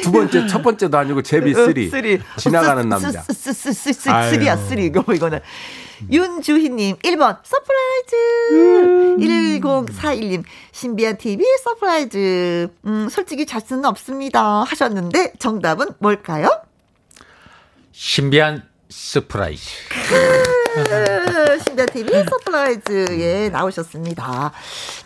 두 0.03 0.11
번째 0.11 0.47
첫 0.47 0.61
번째도 0.61 0.97
아니고 0.97 1.21
제비 1.23 1.53
3. 1.53 1.73
3. 1.89 2.19
지나가는 2.37 2.87
남자. 2.87 3.21
3이야 3.23 4.67
3 4.69 4.79
이거 4.79 5.13
이거는. 5.13 5.39
윤주희님 6.11 6.97
1번 6.97 7.37
서프라이즈. 7.43 9.17
1041님 9.19 10.43
신비한 10.71 11.17
TV 11.17 11.45
서프라이즈. 11.63 12.67
음 12.85 13.09
솔직히 13.09 13.45
잘 13.45 13.61
수는 13.61 13.85
없습니다. 13.85 14.63
하셨는데 14.63 15.33
정답은 15.39 15.87
뭘까요? 15.99 16.49
신비한 17.91 18.63
서프라이즈 18.97 19.63
신비한 21.65 21.87
TV 21.93 22.23
서프라이즈에 22.29 23.49
나오셨습니다. 23.49 24.51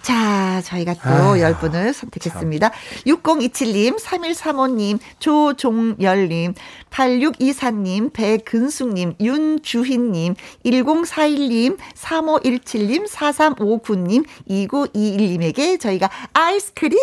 자, 0.01 0.61
저희가 0.63 0.93
또 0.93 0.99
아, 1.09 1.33
10분을 1.35 1.93
선택했습니다. 1.93 2.69
참. 2.69 2.79
6027님, 3.05 3.99
3135님, 3.99 4.99
조종열님, 5.19 6.53
8624님, 6.89 8.11
배근숙님, 8.13 9.15
윤주희님, 9.19 10.35
1041님, 10.65 11.77
3517님, 11.95 13.07
4359님, 13.09 14.25
2921님에게 14.49 15.79
저희가 15.79 16.09
아이스크림 16.33 16.97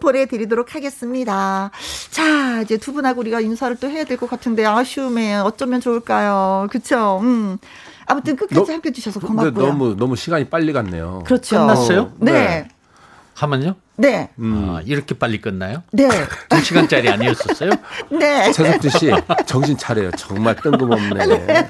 보내드리도록 0.00 0.74
하겠습니다. 0.74 1.70
자, 2.10 2.62
이제 2.62 2.76
두 2.78 2.92
분하고 2.92 3.20
우리가 3.20 3.40
인사를 3.40 3.76
또 3.80 3.88
해야 3.88 4.04
될 4.04 4.18
것 4.18 4.28
같은데 4.28 4.64
아쉬움에 4.66 5.36
어쩌면 5.36 5.80
좋을까요? 5.80 6.27
그쵸? 6.70 7.20
음. 7.22 7.58
아무튼 8.06 8.36
끝까지 8.36 8.72
함께 8.72 8.88
해주셔서 8.88 9.20
고맙고요. 9.20 9.66
너무 9.66 9.94
너무 9.96 10.16
시간이 10.16 10.46
빨리 10.46 10.72
갔네요. 10.72 11.22
그렇죠. 11.26 11.58
끝났어요? 11.58 12.12
네. 12.18 12.32
네. 12.32 12.68
하면요? 13.34 13.74
네. 13.96 14.30
음. 14.38 14.76
아, 14.76 14.80
이렇게 14.84 15.16
빨리 15.16 15.40
끝나요? 15.40 15.82
네. 15.92 16.08
두 16.48 16.60
시간짜리 16.62 17.08
아니었었어요? 17.08 17.70
네. 18.10 18.50
최석주 18.52 18.90
씨, 18.90 19.10
정신 19.46 19.76
차려요. 19.76 20.10
정말 20.12 20.56
뜬금없네. 20.56 21.26
네. 21.26 21.68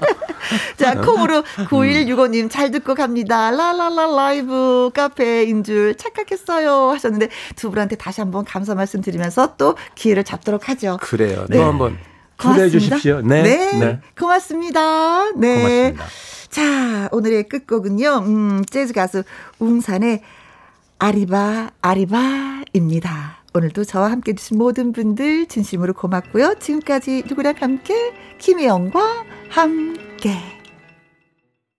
자, 0.76 0.94
콩으로 0.94 1.42
9165님 1.42 2.50
잘 2.50 2.70
듣고 2.70 2.94
갑니다. 2.94 3.50
라라라 3.50 4.06
라이브 4.06 4.90
카페인 4.94 5.64
줄 5.64 5.94
착각했어요. 5.96 6.90
하셨는데 6.90 7.28
두 7.56 7.70
분한테 7.70 7.96
다시 7.96 8.20
한번 8.20 8.44
감사 8.44 8.74
말씀 8.74 9.00
드리면서 9.00 9.56
또 9.56 9.76
기회를 9.94 10.24
잡도록 10.24 10.68
하죠. 10.68 10.98
그래요. 11.00 11.46
네. 11.48 11.58
또 11.58 11.64
한번 11.64 11.98
초대해 12.38 12.68
주십시오. 12.68 13.20
네. 13.20 13.42
네. 13.42 13.78
네. 13.78 14.00
고맙습니다. 14.18 15.32
네. 15.32 15.92
고맙습니다. 15.94 16.04
자, 16.50 17.08
오늘의 17.12 17.48
끝곡은요. 17.48 18.18
음, 18.26 18.64
재즈 18.64 18.92
가수 18.92 19.22
웅산의 19.58 20.22
아리바 20.98 21.70
아리바입니다. 21.80 23.38
오늘도 23.54 23.84
저와 23.84 24.10
함께 24.10 24.32
해주신 24.32 24.58
모든 24.58 24.92
분들 24.92 25.46
진심으로 25.46 25.94
고맙고요. 25.94 26.56
지금까지 26.60 27.24
누구랑 27.28 27.54
함께 27.58 28.12
김혜영과 28.38 29.24
함께 29.50 30.57